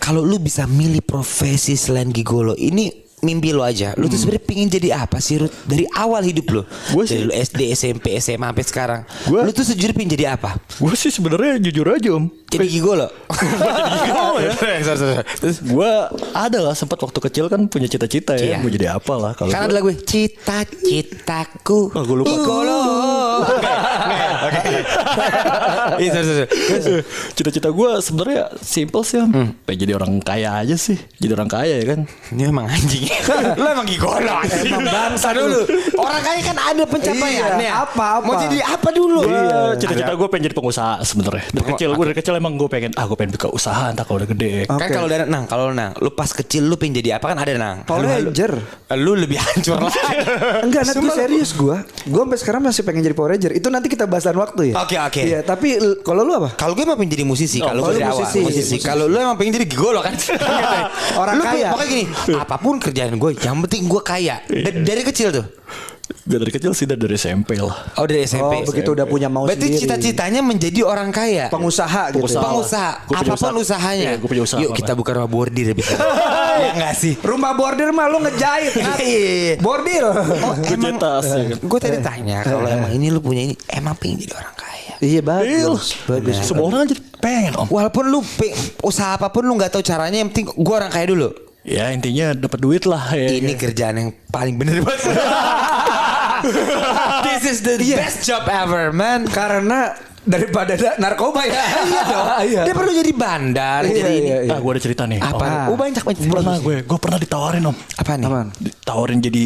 Kalau 0.00 0.24
lu 0.24 0.40
bisa 0.40 0.64
milih 0.64 1.04
profesi 1.04 1.76
selain 1.76 2.08
gigolo, 2.08 2.56
ini 2.56 3.09
mimpi 3.20 3.50
lo 3.50 3.60
aja. 3.60 3.92
Lu 3.94 4.06
tuh 4.06 4.16
sebenarnya 4.16 4.42
pingin 4.42 4.66
jadi 4.66 4.88
apa 4.98 5.18
sih 5.18 5.38
Ruth? 5.38 5.52
Dari 5.62 5.84
awal 5.90 6.24
hidup 6.24 6.46
lo. 6.50 6.62
Gua 6.90 7.04
Dari 7.04 7.12
sih- 7.14 7.22
lu 7.22 7.32
SD, 7.32 7.60
SMP, 7.70 8.06
SMA 8.16 8.46
sampai 8.46 8.64
sekarang. 8.64 9.00
Gua- 9.24 9.44
lu 9.44 9.50
tuh 9.50 9.62
sejujurnya 9.62 9.94
pingin 9.94 10.12
jadi 10.12 10.26
apa? 10.32 10.56
Gue 10.74 10.94
sih 10.94 11.08
sebenarnya 11.08 11.60
jujur 11.60 11.86
aja 11.86 12.10
om. 12.12 12.28
Jadi 12.46 12.66
gigolo. 12.68 13.06
ya. 14.42 14.50
Terus 15.36 15.62
Gue 15.62 15.90
ada 16.32 16.58
lah 16.60 16.72
sempat 16.72 16.98
waktu 16.98 17.20
kecil 17.20 17.46
kan 17.46 17.66
punya 17.66 17.86
cita-cita 17.86 18.34
ya. 18.34 18.56
Iya. 18.56 18.58
Mau 18.58 18.68
jadi 18.68 18.86
apa 18.90 19.12
lah 19.14 19.32
kalau 19.32 19.48
kan 19.48 19.60
gua- 19.60 19.66
ada 19.66 19.74
lagu 19.74 19.90
cita-citaku. 19.94 21.92
Ah, 21.92 22.02
gua 22.02 22.16
lupa. 22.18 22.30
Gigolo. 22.30 22.80
Oke, 24.40 24.56
oke. 24.56 24.80
Iya, 25.98 26.10
sorry, 26.14 26.46
sorry. 26.80 27.02
Cita-cita 27.34 27.68
gue 27.68 27.90
sebenarnya 28.00 28.42
simple 28.58 29.02
sih 29.02 29.18
om. 29.18 29.52
Pengen 29.62 29.78
jadi 29.80 29.92
orang 29.94 30.16
kaya 30.18 30.56
aja 30.56 30.76
sih. 30.76 30.96
Jadi 31.16 31.32
orang 31.32 31.44
kaya 31.46 31.76
ya 31.76 31.86
kan. 31.86 32.00
Ini 32.30 32.48
emang 32.48 32.64
anjing. 32.66 33.09
Lu 33.56 33.66
emang 33.66 33.84
gigolo. 33.84 34.34
Emang 34.60 34.84
bangsa 34.84 35.32
dulu. 35.32 35.60
Orang 35.96 36.20
kaya 36.20 36.40
kan 36.42 36.56
ada 36.56 36.82
pencapaiannya. 36.84 37.60
Iya, 37.60 37.72
apa, 37.82 38.04
apa? 38.18 38.24
Mau 38.24 38.34
jadi 38.38 38.58
apa 38.60 38.88
dulu? 38.90 39.20
Iya, 39.22 39.76
cita-cita 39.76 40.12
gue 40.12 40.28
pengen 40.28 40.44
jadi 40.46 40.56
pengusaha 40.56 40.92
sebenarnya. 41.02 41.44
Dari 41.50 41.64
kecil 41.68 41.90
gue 41.92 42.04
dari 42.04 42.16
kecil 42.16 42.34
emang 42.34 42.54
gue 42.54 42.68
pengen 42.68 42.90
ah 42.94 43.04
gue 43.04 43.16
pengen 43.16 43.34
buka 43.34 43.48
usaha 43.50 43.90
entah 43.90 44.04
kalau 44.04 44.18
udah 44.18 44.28
gede. 44.28 44.52
Kan 44.66 44.78
Oke. 44.78 44.90
kalau 44.90 45.06
udah 45.06 45.18
nang, 45.24 45.44
kalau 45.44 45.70
nang, 45.70 45.92
lu 45.98 46.10
pas 46.10 46.28
kecil 46.28 46.64
lu 46.64 46.74
pengen 46.74 46.98
jadi 46.98 47.18
apa 47.18 47.26
kan 47.26 47.38
ada 47.38 47.52
nang. 47.54 47.76
Power 47.84 48.02
Lu- 48.02 48.10
Ranger. 48.30 48.52
Lu 48.96 49.12
lebih 49.14 49.38
hancur 49.38 49.78
lah. 49.86 49.94
Enggak, 50.62 50.82
gue 50.90 51.02
lu- 51.02 51.14
serius 51.14 51.50
gue. 51.52 51.76
Gue 52.06 52.20
sampai 52.20 52.38
sekarang 52.38 52.60
masih 52.62 52.82
pengen 52.82 53.02
jadi 53.02 53.14
Power 53.14 53.30
Ranger. 53.32 53.52
Itu 53.52 53.68
nanti 53.68 53.86
kita 53.86 54.06
bahas 54.06 54.24
lain 54.24 54.38
waktu 54.38 54.62
ya. 54.70 54.74
Oke, 54.80 54.96
oke. 54.96 55.20
Iya, 55.22 55.40
tapi 55.42 55.74
kalau 56.00 56.22
lu 56.22 56.32
apa? 56.36 56.54
Kalau 56.54 56.72
gue 56.72 56.84
emang 56.84 56.96
pengen 56.96 57.12
jadi 57.12 57.24
musisi, 57.24 57.58
kalau 57.58 57.82
oh, 57.82 57.90
gue 57.90 57.94
lu 57.94 57.98
dari 57.98 58.06
awal 58.06 58.22
musisi. 58.22 58.40
musisi. 58.40 58.76
Kalau 58.78 59.04
lu 59.06 59.16
emang 59.16 59.34
pengen 59.34 59.56
jadi 59.56 59.66
gigolo 59.66 60.00
kan? 60.00 60.14
Orang 61.16 61.34
lu, 61.38 61.44
kaya. 61.44 61.68
Pokoknya 61.72 61.88
gini, 61.88 62.04
apa 62.34 62.56
pun 62.56 62.74
kerjaan 63.00 63.16
gue, 63.16 63.30
yang 63.40 63.56
penting 63.64 63.82
gue 63.88 64.02
kaya. 64.04 64.36
Da- 64.44 64.84
dari 64.84 65.02
kecil 65.02 65.32
tuh. 65.32 65.46
Gak 66.20 66.42
dari 66.42 66.52
kecil 66.52 66.72
sih 66.74 66.84
dari 66.84 67.14
SMP 67.14 67.54
lah. 67.56 67.72
Oh 67.96 68.04
dari 68.04 68.26
SMP. 68.26 68.60
Oh, 68.60 68.66
begitu 68.66 68.92
udah 68.92 69.06
punya 69.06 69.30
mau 69.30 69.46
Berarti 69.46 69.72
sendiri. 69.72 69.80
cita-citanya 69.80 70.42
menjadi 70.42 70.82
orang 70.82 71.08
kaya. 71.08 71.48
Pengusaha 71.48 72.10
gitu. 72.12 72.20
Pengusaha. 72.20 72.44
Pengusaha, 72.50 72.90
apa 73.08 73.32
pun 73.32 73.54
usaha. 73.56 73.78
usahanya. 73.78 74.08
Iya, 74.12 74.20
punya 74.20 74.42
usaha 74.42 74.58
Yuk 74.60 74.74
kita 74.74 74.92
buka 74.92 75.16
rumah 75.16 75.30
bordir 75.30 75.70
ya 75.70 75.74
bisa. 75.74 75.94
ya 76.60 76.70
enggak 76.76 76.94
sih? 76.94 77.14
Rumah 77.16 77.54
bordir 77.54 77.88
mah 77.88 78.10
lu 78.10 78.18
ngejahit. 78.20 78.72
Nat. 78.76 78.98
Iya. 79.00 79.54
Bordil. 79.62 80.04
Oh, 80.04 80.14
Gua 80.60 80.66
emang 80.66 80.98
ya 80.98 80.98
kan. 80.98 81.56
gue 81.62 81.78
tadi 81.80 81.98
tanya 82.02 82.36
kalau 82.42 82.66
emang 82.68 82.90
ini 82.90 83.06
lu 83.08 83.22
punya 83.22 83.42
ini 83.46 83.54
emang 83.70 83.94
pengen 83.96 84.20
jadi 84.20 84.34
orang 84.34 84.54
kaya. 84.58 84.92
Iya 85.00 85.20
bagus. 85.24 85.94
Bagus. 86.04 86.36
Semua 86.42 86.68
orang 86.68 86.90
jadi 86.90 87.00
pengen 87.16 87.52
om. 87.56 87.66
Walaupun 87.70 88.04
lu 88.04 88.20
usaha 88.82 89.14
apa 89.14 89.30
pun 89.30 89.46
lu 89.46 89.54
nggak 89.54 89.72
tahu 89.72 89.80
caranya, 89.80 90.18
yang 90.18 90.28
penting 90.28 90.50
gue 90.50 90.74
orang 90.74 90.90
kaya 90.90 91.06
dulu. 91.06 91.30
Ya 91.60 91.92
intinya 91.92 92.32
dapat 92.32 92.58
duit 92.58 92.82
lah 92.84 93.12
ya. 93.12 93.36
Ini 93.36 93.52
kerjaan 93.52 93.94
yang 93.94 94.10
paling 94.26 94.56
bener 94.56 94.80
buat 94.80 94.96
gue. 94.96 95.12
This 97.26 97.42
is 97.46 97.58
the 97.60 97.76
best 97.76 98.24
job 98.24 98.48
ever, 98.48 98.90
man. 98.90 99.28
Karena 99.28 99.92
daripada 100.24 100.72
da- 100.72 100.96
narkoba 100.96 101.44
ya. 101.44 101.52
Iya 101.84 102.02
dong. 102.02 102.26
Iya. 102.48 102.62
Dia 102.64 102.74
perlu 102.74 102.92
jadi 102.92 103.12
bandar, 103.12 103.80
Iya, 103.84 103.92
jadi 103.92 104.10
ini. 104.10 104.26
iya, 104.26 104.38
iya. 104.48 104.52
Ah 104.52 104.58
gue 104.58 104.70
ada 104.72 104.80
cerita 104.80 105.02
nih. 105.04 105.20
Apa? 105.20 105.44
Ah. 105.44 105.66
Oh, 105.68 105.76
banyak 105.76 106.00
banyak. 106.00 106.20
Pernah 106.24 106.56
gue, 106.58 106.76
gue 106.80 106.98
pernah 106.98 107.18
ditawarin 107.20 107.62
om. 107.66 107.76
Apa 107.76 108.10
nih? 108.16 108.24
Apaan? 108.24 108.48
Ditawarin 108.56 109.18
jadi 109.20 109.44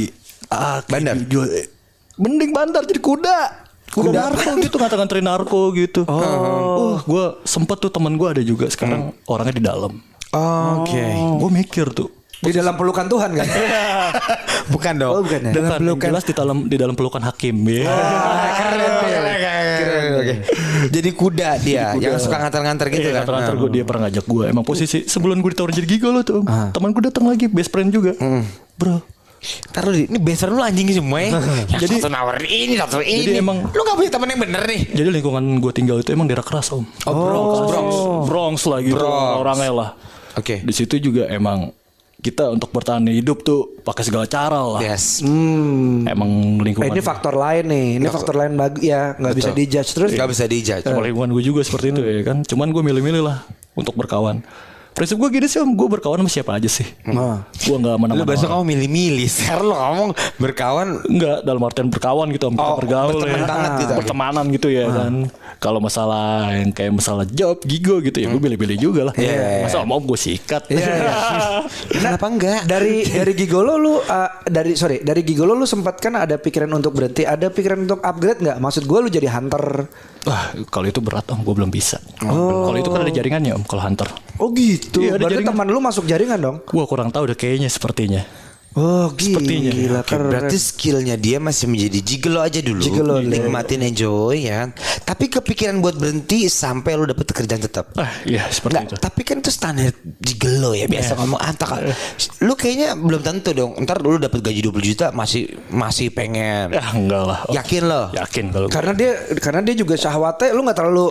ah, 0.50 0.78
Bandar? 0.86 1.18
jual- 1.26 1.50
eh, 1.50 1.66
mending 2.14 2.54
bandar 2.54 2.86
jadi 2.86 3.00
kuda. 3.02 3.38
Kuda 3.90 4.10
narko 4.10 4.58
gitu 4.58 4.74
nganter-nganterin 4.74 5.22
narko 5.22 5.60
gitu. 5.74 6.02
Oh, 6.06 6.98
gue 7.00 7.24
sempet 7.42 7.78
tuh 7.78 7.90
temen 7.90 8.14
gue 8.14 8.26
ada 8.26 8.42
juga 8.42 8.66
sekarang 8.66 9.14
orangnya 9.26 9.54
di 9.54 9.62
dalam. 9.62 10.02
Oke. 10.34 11.04
Gue 11.38 11.50
mikir 11.52 11.86
tuh. 11.90 12.10
Di 12.36 12.52
dalam 12.52 12.74
pelukan 12.74 13.08
Tuhan 13.08 13.30
kan. 13.32 13.46
Bukan 14.74 14.94
dong. 14.96 15.12
Oh, 15.12 15.20
bukan 15.20 15.40
ya? 15.44 15.52
Bukan, 15.52 15.80
yang 15.80 15.96
jelas 15.98 16.24
di 16.24 16.32
dalam 16.32 16.56
di 16.66 16.76
dalam 16.76 16.92
pelukan 16.92 17.20
hakim. 17.20 17.56
Ya. 17.64 17.84
Keren, 17.84 18.92
keren, 19.00 19.24
keren. 19.36 20.12
Oke. 20.14 20.34
Jadi 20.88 21.08
kuda 21.12 21.48
dia 21.60 21.92
yang 21.94 22.16
suka 22.16 22.36
nganter-nganter 22.38 22.88
gitu 22.88 23.00
Iya, 23.02 23.08
kan. 23.12 23.14
nganter-nganter 23.24 23.54
gue 23.56 23.70
dia 23.70 23.84
pernah 23.84 24.08
ngajak 24.08 24.24
gue. 24.24 24.44
Emang 24.46 24.64
posisi 24.64 25.04
sebelum 25.04 25.40
gue 25.40 25.52
ditawarin 25.52 25.74
jadi 25.74 25.88
gigolo 25.88 26.20
tuh. 26.20 26.40
Om. 26.42 26.72
Teman 26.72 26.92
gue 26.92 27.02
datang 27.04 27.24
lagi 27.24 27.48
best 27.48 27.68
friend 27.68 27.92
juga. 27.92 28.12
Bro, 28.74 29.00
Taruh 29.70 29.92
di 29.92 30.08
ini 30.08 30.16
friend 30.16 30.56
lu 30.56 30.60
anjing 30.60 30.88
semua 30.90 31.20
ya. 31.20 31.30
Yang 31.76 31.80
Jadi- 31.84 31.96
satu 32.00 32.08
nawarin 32.08 32.44
ini, 32.44 32.74
satu 32.76 33.00
ini. 33.00 33.20
Jadi 33.22 33.40
emang- 33.40 33.60
lu 33.68 33.80
gak 33.82 33.96
punya 33.96 34.10
temen 34.12 34.28
yang 34.32 34.40
bener 34.40 34.62
nih. 34.64 34.80
jadi 34.90 35.08
lingkungan 35.12 35.44
gue 35.60 35.72
tinggal 35.72 35.96
itu 36.00 36.08
emang 36.10 36.24
daerah 36.24 36.44
keras 36.44 36.72
om. 36.72 36.84
Oh, 37.04 37.12
Bronx, 37.12 37.52
Bronx. 37.68 37.90
Bronx 38.24 38.56
lah 38.64 38.80
gitu 38.80 38.96
Bronx. 38.96 39.40
orangnya 39.40 39.72
lah. 39.72 39.90
Oke. 40.34 40.62
Di 40.62 40.74
situ 40.74 40.98
juga 40.98 41.26
emang 41.26 41.70
kita 42.18 42.48
untuk 42.48 42.72
bertahan 42.72 43.04
hidup 43.04 43.44
tuh 43.44 43.76
pakai 43.84 44.00
segala 44.00 44.24
cara 44.24 44.56
lah. 44.56 44.80
Yes. 44.80 45.20
Hmm. 45.20 46.08
Emang 46.08 46.30
Eh, 46.60 46.72
lingkungan. 46.72 46.88
ini 46.88 47.04
faktor 47.04 47.36
lain 47.36 47.64
nih. 47.68 47.86
Ini 48.00 48.06
faktor 48.08 48.34
lain 48.34 48.56
bagus 48.56 48.80
ya, 48.80 49.12
nggak 49.14 49.34
bisa 49.36 49.50
Betul. 49.52 49.60
dijudge 49.60 49.90
terus. 49.92 50.10
Gak 50.16 50.30
bisa 50.32 50.44
dijudge. 50.48 50.84
Emang 50.88 51.04
lingkungan 51.04 51.30
gue 51.36 51.44
juga 51.44 51.60
seperti 51.60 51.92
itu 51.92 52.00
ya 52.00 52.24
kan. 52.24 52.40
Cuman 52.40 52.72
gue 52.72 52.82
milih-milih 52.82 53.22
lah 53.22 53.44
untuk 53.76 53.92
berkawan. 53.92 54.40
Prinsip 54.94 55.18
gue 55.18 55.26
gini 55.28 55.44
sih 55.44 55.58
om, 55.58 55.74
gue 55.74 55.88
berkawan 55.90 56.22
sama 56.22 56.30
siapa 56.30 56.54
aja 56.54 56.70
sih. 56.70 56.86
Ah. 57.04 57.42
Gue 57.60 57.76
nggak 57.76 57.98
menang. 57.98 58.14
Lu 58.14 58.22
besok 58.22 58.46
kamu 58.46 58.62
milih-milih. 58.64 59.26
Sekarang 59.26 59.66
lu 59.70 59.74
ngomong 59.74 60.10
berkawan. 60.38 61.02
Enggak 61.02 61.42
dalam 61.42 61.58
artian 61.60 61.88
berkawan 61.88 62.30
gitu 62.30 62.46
om. 62.46 62.54
Kita 62.54 62.62
Oh, 62.64 62.78
bergaul 62.78 63.18
berteman 63.18 63.34
ya. 63.36 63.44
banget 63.44 63.72
gitu. 63.76 63.92
Pertemanan 63.98 64.44
gitu 64.48 64.68
ya 64.70 64.86
kan. 64.86 65.14
Kalau 65.58 65.80
masalah 65.80 66.54
yang 66.54 66.70
kayak 66.70 66.94
masalah 66.94 67.26
job, 67.26 67.58
gigo 67.64 67.98
gitu 67.98 68.14
ya 68.16 68.28
gue 68.28 68.38
pilih-pilih 68.38 68.76
juga 68.78 69.00
lah. 69.10 69.14
Iya. 69.16 69.66
Masa 69.66 69.82
om 69.82 69.90
gue 69.90 70.14
sikat. 70.16 70.70
Iya, 70.70 70.78
iya. 70.78 71.14
Kenapa 71.98 72.26
enggak? 72.26 72.60
dari 72.64 73.02
dari 73.02 73.32
gigolo 73.34 73.74
lu 73.74 73.94
uh, 73.96 74.02
dari 74.46 74.72
sorry 74.74 75.02
dari 75.02 75.20
gigolo 75.20 75.52
lu 75.52 75.66
sempat 75.66 75.98
kan 75.98 76.14
ada 76.14 76.38
pikiran 76.38 76.70
untuk 76.70 76.94
berhenti 76.94 77.26
ada 77.26 77.50
pikiran 77.50 77.82
untuk 77.82 77.98
upgrade 77.98 78.40
nggak 78.40 78.58
maksud 78.58 78.84
gue 78.84 78.98
lu 79.00 79.08
jadi 79.08 79.26
hunter 79.28 79.90
Wah, 80.24 80.42
kalau 80.72 80.88
itu 80.88 80.98
berat 80.98 81.28
om, 81.28 81.40
gue 81.40 81.52
belum 81.52 81.68
bisa. 81.68 82.00
Kalau 82.16 82.72
itu 82.74 82.88
kan 82.88 83.04
ada 83.04 83.12
jaringannya 83.12 83.52
om, 83.52 83.64
kalau 83.64 83.84
hunter. 83.84 84.08
oh 84.34 84.48
gitu 84.50 85.04
Iya, 85.04 85.14
ada 85.14 85.20
berarti 85.20 85.44
jaringan. 85.44 85.52
teman 85.52 85.66
lu 85.68 85.78
masuk 85.78 86.04
jaringan 86.04 86.38
dong 86.40 86.56
Gua 86.64 86.88
kurang 86.88 87.12
tahu 87.12 87.28
deh 87.28 87.36
kayaknya 87.36 87.68
sepertinya. 87.68 88.24
Oh 88.74 89.06
gila 89.10 89.38
Sepertinya. 89.38 89.70
gila 89.70 89.98
Oke, 90.00 90.14
berarti 90.16 90.56
skillnya 90.56 91.14
dia 91.14 91.38
masih 91.38 91.66
menjadi 91.66 91.98
gigolo 92.00 92.40
aja 92.40 92.58
dulu. 92.58 92.80
Gigolo, 92.80 93.14
iya. 93.18 93.30
Nikmatin 93.32 93.80
enjoy 93.84 94.36
ya. 94.42 94.54
kan. 94.60 94.68
Tapi 95.04 95.24
kepikiran 95.28 95.78
buat 95.78 95.94
berhenti 95.94 96.46
sampai 96.46 96.92
lu 96.92 97.04
dapet 97.04 97.26
kerjaan 97.26 97.60
tetap. 97.60 97.94
Ah, 97.94 98.10
iya 98.22 98.42
seperti 98.46 98.74
Nggak, 98.74 98.86
itu. 98.88 98.94
tapi 98.98 99.20
kan 99.22 99.36
itu 99.38 99.50
standar 99.50 99.90
gigolo 100.18 100.72
ya 100.72 100.84
biasa 100.84 101.14
ngomong 101.14 101.38
antak. 101.38 101.70
Lu 102.40 102.54
kayaknya 102.54 102.94
belum 102.94 103.20
tentu 103.20 103.50
dong. 103.50 103.78
Ntar 103.78 103.98
lu 104.00 104.16
dapat 104.16 104.40
gaji 104.40 104.60
20 104.60 104.74
juta 104.84 105.06
masih 105.10 105.44
masih 105.68 106.10
pengen. 106.10 106.70
Ya 106.70 106.82
enggak 106.90 107.22
lah. 107.22 107.38
Oh, 107.44 107.54
Yakin 107.54 107.82
lo? 107.84 108.02
Yakin 108.12 108.44
kalau 108.50 108.66
karena 108.66 108.92
dia 108.92 109.10
karena 109.38 109.60
dia 109.60 109.74
juga 109.74 109.94
syahwatnya 109.94 110.50
lu 110.50 110.62
nggak 110.62 110.76
terlalu 110.76 111.08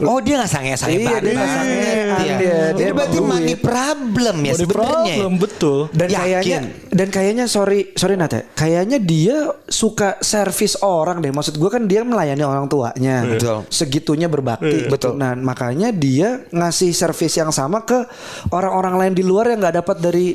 Oh 0.00 0.18
dia 0.18 0.38
gak 0.38 0.48
sange 0.48 0.74
sange 0.74 0.96
Iya, 0.96 1.20
dia 1.20 1.32
nggak 1.32 1.50
sangean, 1.50 2.06
dia- 2.16 2.38
dia 2.40 2.56
Dia 2.74 2.90
berarti 2.90 3.16
duit. 3.16 3.28
money 3.28 3.54
problem 3.54 4.36
ya 4.38 4.44
Money 4.48 4.54
sebenarnya. 4.56 4.88
problem, 4.88 5.30
betul. 5.36 5.78
dan 5.90 6.08
Yakin. 6.08 6.18
kayaknya 6.18 6.58
dan 6.94 7.10
kayaknya 7.10 7.50
sorry 7.50 7.90
sorry 7.98 8.14
Nate. 8.14 8.54
Kayaknya 8.54 9.02
dia 9.02 9.50
suka 9.66 10.22
servis 10.22 10.78
orang 10.78 11.18
deh. 11.18 11.34
Maksud 11.34 11.58
gue 11.58 11.66
kan 11.66 11.90
dia 11.90 12.06
melayani 12.06 12.46
orang 12.46 12.70
tuanya. 12.70 13.26
Betul. 13.26 13.66
segitunya 13.66 14.30
berbakti. 14.30 14.86
Betul. 14.86 15.18
Nah 15.18 15.34
makanya 15.34 15.90
dia 15.90 16.46
ngasih 16.54 16.94
servis 16.94 17.34
yang 17.34 17.50
sama 17.50 17.82
ke 17.82 18.06
orang-orang 18.54 18.94
lain 18.94 19.14
di 19.18 19.26
luar 19.26 19.50
yang 19.50 19.58
nggak 19.58 19.82
dapat 19.82 19.96
dari 19.98 20.26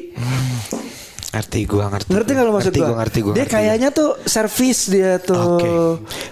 Ngerti 1.30 1.62
gua 1.64 1.86
ngerti. 1.88 2.10
ngerti 2.10 2.32
kalau 2.34 2.52
maksud 2.52 2.68
ngerti 2.68 2.80
gue 2.80 2.88
gua 2.88 2.98
ngerti 2.98 3.20
gua. 3.22 3.34
dia 3.34 3.40
ngerti 3.40 3.54
kayaknya 3.54 3.90
tuh 3.92 4.10
servis 4.24 4.80
dia 4.90 5.12
tuh 5.20 5.38
Oke. 5.38 5.70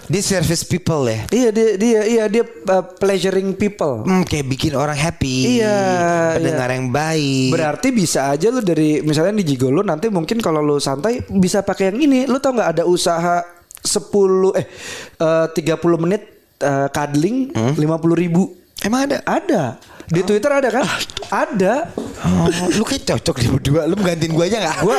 Dia 0.04 0.22
service 0.24 0.62
people 0.62 1.06
ya. 1.06 1.20
iya 1.30 1.48
dia 1.48 1.68
dia 1.76 2.00
iya 2.02 2.24
dia 2.26 2.42
uh, 2.42 2.82
pleasuring 2.96 3.54
people 3.54 4.02
Hmm, 4.02 4.22
kayak 4.22 4.46
bikin 4.48 4.74
orang 4.74 4.94
happy. 4.94 5.58
Iya, 5.58 5.78
Pendengar 6.34 6.68
yang 6.72 6.90
baik. 6.90 7.50
Berarti 7.50 7.88
bisa 7.90 8.26
aja 8.28 8.48
lu 8.48 8.58
dari 8.58 8.98
misalnya 9.00 9.38
di 9.38 9.46
Gigolo 9.46 9.80
nanti 9.80 10.08
mungkin 10.08 10.38
kalau 10.38 10.58
lu 10.58 10.76
santai 10.76 11.22
bisa 11.24 11.62
pakai 11.62 11.90
yang 11.90 11.98
ini. 12.00 12.26
Lu 12.26 12.38
tau 12.38 12.52
nggak 12.52 12.70
ada 12.72 12.84
usaha 12.84 13.38
10 13.78 14.58
eh 14.58 14.66
eh, 15.14 15.46
30 15.46 15.78
menit 15.96 16.22
eh, 16.58 16.88
cuddling 16.90 17.54
Hmm? 17.54 17.72
50 17.72 17.86
ribu. 18.18 18.50
Emang 18.80 19.06
ada? 19.06 19.22
Ada. 19.22 19.62
Di 20.04 20.22
Twitter 20.22 20.50
ada 20.50 20.68
kan? 20.72 20.82
ada. 21.28 21.74
Oh, 22.18 22.48
lu 22.74 22.82
kayak 22.82 23.04
cocok 23.06 23.36
di 23.38 23.46
berdua. 23.46 23.82
Lu 23.86 23.94
gantiin 23.94 24.32
gua 24.32 24.44
aja 24.46 24.58
gak? 24.58 24.76
Gua 24.82 24.96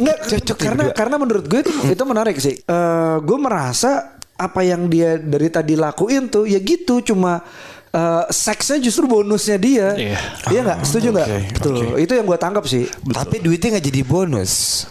enggak 0.00 0.18
Cocok 0.26 0.56
karena 0.56 0.82
berdua. 0.86 0.96
karena 0.96 1.16
menurut 1.18 1.44
gue 1.44 1.60
itu 1.60 1.72
itu 1.92 2.04
menarik 2.04 2.36
sih. 2.38 2.56
Eh 2.56 3.16
gue 3.20 3.38
merasa 3.38 4.16
apa 4.34 4.64
yang 4.64 4.88
dia 4.88 5.20
dari 5.20 5.52
tadi 5.52 5.76
lakuin 5.76 6.32
tuh 6.32 6.48
ya 6.48 6.56
gitu 6.58 7.04
cuma 7.04 7.44
eh, 7.90 8.24
seksnya 8.30 8.80
justru 8.80 9.04
bonusnya 9.04 9.58
dia. 9.58 9.88
Iya. 9.92 10.18
Iya 10.48 10.60
nggak? 10.64 10.78
Setuju 10.86 11.08
nggak? 11.12 11.28
oke, 11.28 11.38
Betul. 11.58 11.74
Itu 12.00 12.12
yang 12.14 12.26
gue 12.26 12.38
tangkap 12.38 12.64
sih. 12.64 12.84
Tapi 12.88 13.36
duitnya 13.38 13.76
gak 13.76 13.84
jadi 13.84 14.00
bonus. 14.06 14.84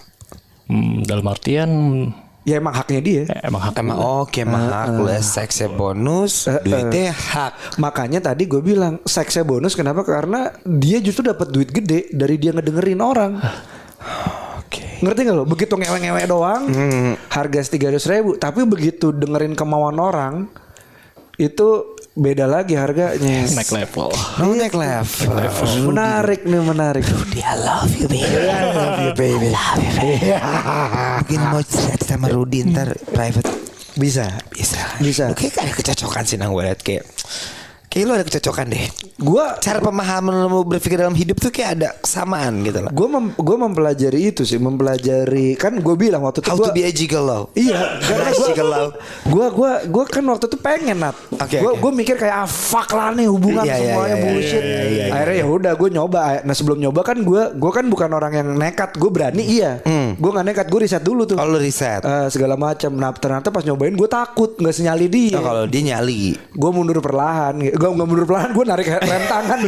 Hmm, 0.70 1.02
dalam 1.02 1.26
artian 1.26 1.70
Ya 2.48 2.56
emang 2.56 2.72
haknya 2.72 3.02
dia. 3.04 3.24
eh, 3.28 3.42
emang 3.44 3.62
hak 3.62 3.76
Emang 3.78 4.00
oke 4.00 4.42
mah 4.48 4.64
hak 4.64 4.88
lu 4.96 5.06
seksnya 5.12 5.70
bonus, 5.70 6.48
duitnya 6.64 7.12
hak. 7.12 7.78
Makanya 7.78 8.24
tadi 8.24 8.48
gue 8.48 8.64
bilang 8.64 8.98
seksnya 9.04 9.44
bonus 9.44 9.76
kenapa? 9.76 10.02
Karena 10.02 10.50
dia 10.64 11.04
justru 11.04 11.28
dapat 11.28 11.52
duit 11.52 11.70
gede 11.70 12.10
dari 12.10 12.40
dia 12.40 12.56
ngedengerin 12.56 13.02
orang. 13.04 13.32
Ngerti 15.00 15.20
gak 15.24 15.36
lo? 15.36 15.44
Begitu 15.48 15.74
ngewe-ngewe 15.76 16.24
doang, 16.28 16.64
Hmm. 16.68 17.14
harga 17.32 17.64
tiga 17.66 17.88
ribu. 17.88 18.36
Tapi 18.36 18.68
begitu 18.68 19.12
dengerin 19.12 19.56
kemauan 19.56 19.96
orang, 19.96 20.48
itu 21.36 21.99
beda 22.20 22.46
lagi 22.46 22.76
harganya. 22.76 23.48
Next 23.48 23.72
level. 23.72 24.12
Oh, 24.14 24.52
next 24.52 24.76
level. 24.76 25.32
Menarik 25.88 26.44
nih, 26.44 26.62
menarik. 26.62 27.04
Rudy, 27.08 27.40
I 27.40 27.56
love 27.56 27.92
you 27.96 28.08
baby. 28.12 28.44
I 28.44 28.64
love 28.76 29.00
you 29.00 29.12
baby. 29.16 29.50
love 29.56 29.80
you 29.80 29.94
baby. 29.96 30.30
Mungkin 31.24 31.40
mau 31.48 31.64
cerita 31.64 32.04
sama 32.04 32.28
Rudy 32.28 32.68
ntar 32.68 32.92
private 33.16 33.48
Bisa. 34.00 34.32
bisa. 34.52 34.80
Bisa. 35.02 35.32
Oke, 35.32 35.52
ada 35.52 35.72
kecocokan 35.76 36.24
sih 36.24 36.40
nang 36.40 36.56
gue 36.56 36.64
liat 36.64 36.80
kayak 36.80 37.04
kayak 37.90 38.06
lu 38.06 38.14
ada 38.14 38.26
kecocokan 38.26 38.70
deh. 38.70 38.86
Gua 39.20 39.58
Cara 39.60 39.82
pemahaman 39.82 40.46
lu 40.46 40.64
berpikir 40.64 41.02
dalam 41.02 41.18
hidup 41.18 41.42
tuh 41.42 41.50
kayak 41.50 41.70
ada 41.76 41.90
kesamaan 42.00 42.62
gitu 42.64 42.80
loh. 42.86 42.92
gue 42.94 43.08
mem, 43.10 43.26
gua 43.36 43.58
mempelajari 43.60 44.32
itu 44.32 44.46
sih, 44.46 44.56
mempelajari 44.56 45.58
kan 45.58 45.76
gue 45.76 45.96
bilang 45.98 46.24
waktu 46.24 46.40
itu 46.40 46.50
How 46.54 46.58
gua, 46.58 46.68
to 46.70 46.78
be 46.78 46.86
a 46.86 46.92
gigolo. 46.94 47.50
Iya, 47.58 48.00
karena 48.00 48.30
gua, 48.32 48.48
gigolo. 48.48 48.84
gua 49.28 49.46
gua 49.52 49.72
gua 49.90 50.04
kan 50.08 50.24
waktu 50.24 50.46
itu 50.48 50.58
pengen 50.62 50.98
nat. 51.02 51.16
Oke, 51.34 51.58
gua 51.60 51.74
oke. 51.76 51.82
gua 51.82 51.92
mikir 51.92 52.16
kayak 52.16 52.46
ah 52.46 52.48
fuck 52.48 52.94
lah 52.94 53.12
nih 53.12 53.28
hubungan 53.28 53.66
Iya, 53.66 53.76
iya, 53.76 53.82
semuanya 53.92 54.16
iya, 54.16 54.24
bullshit. 54.24 54.64
iya, 54.64 54.82
iya, 54.86 55.04
iya. 55.10 55.14
Akhirnya 55.14 55.38
ya 55.42 55.46
udah 55.50 55.74
gue 55.76 55.90
nyoba. 55.90 56.20
Nah 56.46 56.56
sebelum 56.56 56.78
nyoba 56.80 57.02
kan 57.04 57.18
gue 57.20 57.42
gua 57.58 57.72
kan 57.74 57.86
bukan 57.90 58.10
orang 58.14 58.34
yang 58.38 58.48
nekat. 58.54 58.96
Gue 58.96 59.10
berani 59.12 59.44
iya. 59.44 59.82
Gue 60.16 60.30
nggak 60.30 60.46
nekat. 60.46 60.66
Gue 60.70 60.80
riset 60.86 61.04
dulu 61.04 61.26
tuh. 61.26 61.36
Kalau 61.36 61.58
lu 61.58 61.60
riset. 61.60 62.06
Eh, 62.06 62.28
segala 62.30 62.54
macam. 62.56 62.94
Nah 62.94 63.10
ternyata 63.12 63.50
pas 63.50 63.66
nyobain 63.66 63.92
gue 63.92 64.10
takut 64.10 64.54
nggak 64.56 64.76
senyali 64.76 65.06
dia. 65.10 65.38
Oh, 65.40 65.44
kalau 65.44 65.64
dia 65.66 65.82
nyali. 65.96 66.38
gue 66.38 66.70
mundur 66.72 67.02
perlahan. 67.02 67.58
Gue 67.80 67.88
nggak 67.96 68.08
mundur 68.12 68.28
perlahan. 68.28 68.52
Gue 68.52 68.66
narik 68.68 68.92
rem 68.92 69.24
tangan. 69.32 69.60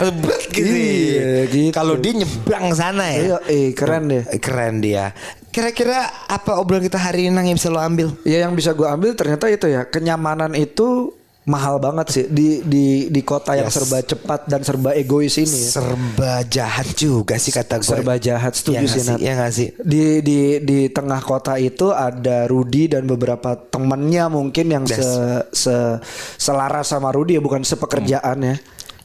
Lebet 0.00 0.42
gitu. 0.48 0.72
Iya, 0.72 1.44
gitu. 1.52 1.76
Kalau 1.76 2.00
dia 2.00 2.12
nyebrang 2.16 2.72
sana 2.72 3.04
ya. 3.12 3.20
Iya, 3.20 3.36
eh 3.52 3.68
keren 3.76 4.08
deh. 4.08 4.24
Keren 4.40 4.80
dia. 4.80 5.12
Kira-kira 5.52 6.08
apa 6.30 6.56
obrolan 6.56 6.80
kita 6.80 6.96
hari 6.96 7.28
ini 7.28 7.36
yang 7.36 7.58
bisa 7.58 7.68
lo 7.68 7.82
ambil? 7.82 8.16
Ya 8.24 8.48
yang 8.48 8.56
bisa 8.56 8.72
gue 8.72 8.88
ambil 8.88 9.12
ternyata 9.12 9.50
itu 9.52 9.66
ya 9.68 9.84
kenyamanan 9.84 10.56
itu 10.56 11.19
mahal 11.40 11.80
banget 11.80 12.06
sih 12.12 12.24
di 12.28 12.60
di 12.60 12.86
di 13.08 13.20
kota 13.24 13.56
yang 13.56 13.66
Yes. 13.66 13.80
serba 13.80 13.98
cepat 14.00 14.40
dan 14.44 14.60
serba 14.60 14.92
egois 14.92 15.34
ini 15.36 15.48
ya. 15.48 15.70
Serba 15.80 16.32
jahat 16.44 16.92
juga 16.94 17.40
sih 17.40 17.48
kata 17.48 17.80
gue. 17.80 17.88
Serba 17.88 18.14
jahat 18.16 18.52
setuju 18.52 18.76
Ya 18.76 18.86
sih 18.86 19.02
Nat. 19.08 19.18
ya 19.18 19.32
nggak 19.34 19.52
sih? 19.52 19.68
Di 19.80 20.20
di 20.20 20.38
di 20.60 20.78
tengah 20.88 21.20
kota 21.20 21.56
itu 21.56 21.90
ada 21.90 22.44
Rudi 22.44 22.92
dan 22.92 23.08
beberapa 23.08 23.56
temennya 23.56 24.28
mungkin 24.28 24.66
yang 24.68 24.84
Yes. 24.84 25.00
se, 25.00 25.06
se 25.50 25.74
selaras 26.36 26.92
sama 26.92 27.08
Rudi 27.08 27.36
ya 27.36 27.42
bukan 27.42 27.64
sepekerjaan 27.64 28.38
ya. 28.44 28.56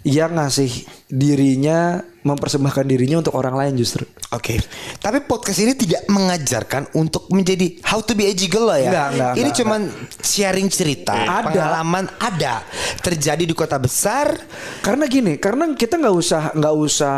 Yang 0.06 0.32
ngasih 0.38 0.72
dirinya 1.10 1.98
mempersembahkan 2.26 2.86
dirinya 2.90 3.22
untuk 3.22 3.38
orang 3.38 3.54
lain 3.54 3.78
justru. 3.78 4.02
Oke, 4.34 4.58
tapi 4.98 5.22
podcast 5.22 5.62
ini 5.62 5.78
tidak 5.78 6.10
mengajarkan 6.10 6.90
untuk 6.98 7.30
menjadi 7.30 7.78
how 7.86 8.02
to 8.02 8.18
be 8.18 8.26
a 8.26 8.34
gigolo 8.34 8.74
ya. 8.74 8.90
Enggak, 8.90 9.08
enggak, 9.14 9.32
ini 9.38 9.42
enggak, 9.46 9.60
cuman 9.62 9.82
sharing 10.26 10.68
cerita, 10.74 11.14
Ada. 11.14 11.46
pengalaman 11.54 12.06
ada 12.18 12.66
terjadi 13.06 13.46
di 13.46 13.54
kota 13.54 13.78
besar. 13.78 14.34
Karena 14.82 15.06
gini, 15.06 15.38
karena 15.38 15.70
kita 15.78 16.02
nggak 16.02 16.16
usah 16.18 16.42
nggak 16.58 16.76
usah 16.76 17.16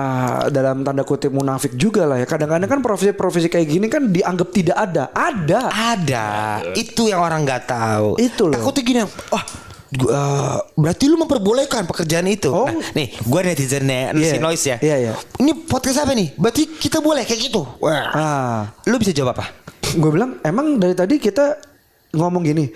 dalam 0.52 0.84
tanda 0.84 1.08
kutip 1.08 1.32
munafik 1.32 1.80
juga 1.80 2.04
lah 2.04 2.20
ya. 2.20 2.28
Kadang-kadang 2.28 2.68
kan 2.68 2.80
profesi-profesi 2.84 3.48
kayak 3.48 3.68
gini 3.72 3.88
kan 3.88 4.12
dianggap 4.12 4.52
tidak 4.52 4.76
ada. 4.76 5.04
Ada. 5.16 5.62
Ada, 5.98 6.28
itu 6.76 7.08
yang 7.08 7.24
orang 7.24 7.48
nggak 7.48 7.64
tahu. 7.64 8.20
Itu 8.20 8.52
loh. 8.52 8.60
Takutnya 8.60 8.84
gini, 8.84 9.00
wah. 9.08 9.12
gua- 9.32 9.68
eh, 9.90 10.58
berarti 10.74 11.06
lu 11.06 11.16
memperbolehkan 11.16 11.86
pekerjaan 11.86 12.28
itu. 12.28 12.50
Oh. 12.50 12.68
Nah, 12.68 12.92
nih, 12.92 13.16
gue 13.16 13.40
netizennya 13.42 14.12
Iya. 14.12 14.32
si 14.32 14.38
noise 14.38 14.64
ya. 14.66 14.78
Iya, 14.80 14.96
iya. 15.00 15.14
Ini 15.38 15.52
podcast 15.64 16.04
apa 16.04 16.12
nih? 16.12 16.36
Berarti 16.36 16.64
kita 16.70 17.00
boleh 17.00 17.24
kayak 17.24 17.42
gitu. 17.48 17.64
Wah. 17.80 18.06
Ah. 18.12 18.60
Lu 18.86 18.98
bisa 18.98 19.12
jawab 19.12 19.36
apa? 19.36 19.48
Gue 19.96 20.12
bilang 20.12 20.40
emang 20.42 20.76
dari 20.76 20.92
tadi 20.92 21.16
kita 21.16 21.56
ngomong 22.12 22.44
gini. 22.44 22.68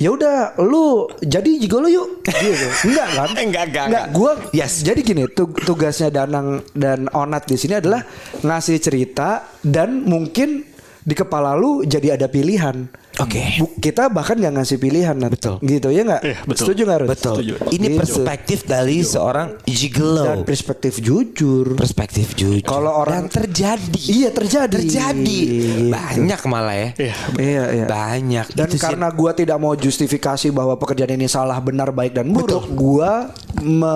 Ya 0.00 0.08
udah, 0.08 0.56
lu 0.56 1.12
jadi 1.20 1.60
gigolo 1.60 1.84
yuk. 1.84 2.24
Gitu. 2.24 2.68
Enggak 2.88 3.08
kan? 3.12 3.28
Enggak, 3.28 3.44
enggak, 3.44 3.64
Enggak. 3.68 3.84
enggak. 3.84 4.04
Gua 4.16 4.32
Yes. 4.50 4.80
Jadi 4.80 5.04
gini, 5.04 5.28
tug- 5.28 5.60
tugasnya 5.60 6.08
Danang 6.08 6.64
dan 6.72 7.04
Onat 7.12 7.44
di 7.44 7.60
sini 7.60 7.76
adalah 7.76 8.00
ngasih 8.40 8.80
cerita 8.80 9.44
dan 9.60 10.00
mungkin 10.08 10.64
di 11.00 11.12
kepala 11.12 11.52
lu 11.52 11.84
jadi 11.84 12.16
ada 12.16 12.32
pilihan. 12.32 12.88
Oke. 13.20 13.42
Bu- 13.58 13.74
kita 13.76 14.08
bahkan 14.08 14.34
nggak 14.34 14.54
ngasih 14.56 14.76
pilihan, 14.76 15.12
Nat. 15.12 15.30
Betul. 15.30 15.56
Gitu 15.60 15.88
ya 15.88 16.02
nggak? 16.02 16.22
Iya, 16.22 16.36
betul. 16.42 16.64
Setuju 16.64 16.80
nggak, 16.82 16.98
Rud? 16.98 17.08
Betul. 17.08 17.34
Setuju. 17.36 17.54
Ini 17.70 17.86
Gitu. 17.86 17.98
perspektif 17.98 18.58
dari 18.64 18.96
seorang 19.00 19.48
gigolo. 19.62 20.24
Dan 20.24 20.38
perspektif 20.42 20.92
jujur. 20.96 21.66
perspektif 21.74 22.32
jujur. 22.32 22.62
Kalau 22.62 22.92
orang- 22.96 23.26
dan 23.26 23.44
terjadi. 23.44 24.02
Iya, 24.02 24.28
terjadi. 24.30 24.76
Terjadi. 24.76 25.38
Gitu. 25.42 25.90
Banyak 25.90 26.40
malah 26.44 26.74
ya. 26.74 26.88
Iya. 26.96 27.14
Iya, 27.36 27.62
iya. 27.72 27.86
Banyak. 27.86 28.46
Dan 28.50 28.66
Itu 28.66 28.76
sih- 28.76 28.82
karena 28.82 29.06
gua 29.10 29.32
tidak 29.32 29.56
mau 29.56 29.72
justifikasi 29.72 30.48
bahwa 30.50 30.76
pekerjaan 30.76 31.12
ini 31.12 31.26
salah, 31.26 31.58
benar, 31.58 31.90
baik 31.90 32.12
dan 32.12 32.28
buruk, 32.28 32.68
gua 32.70 33.30
me, 33.56 33.94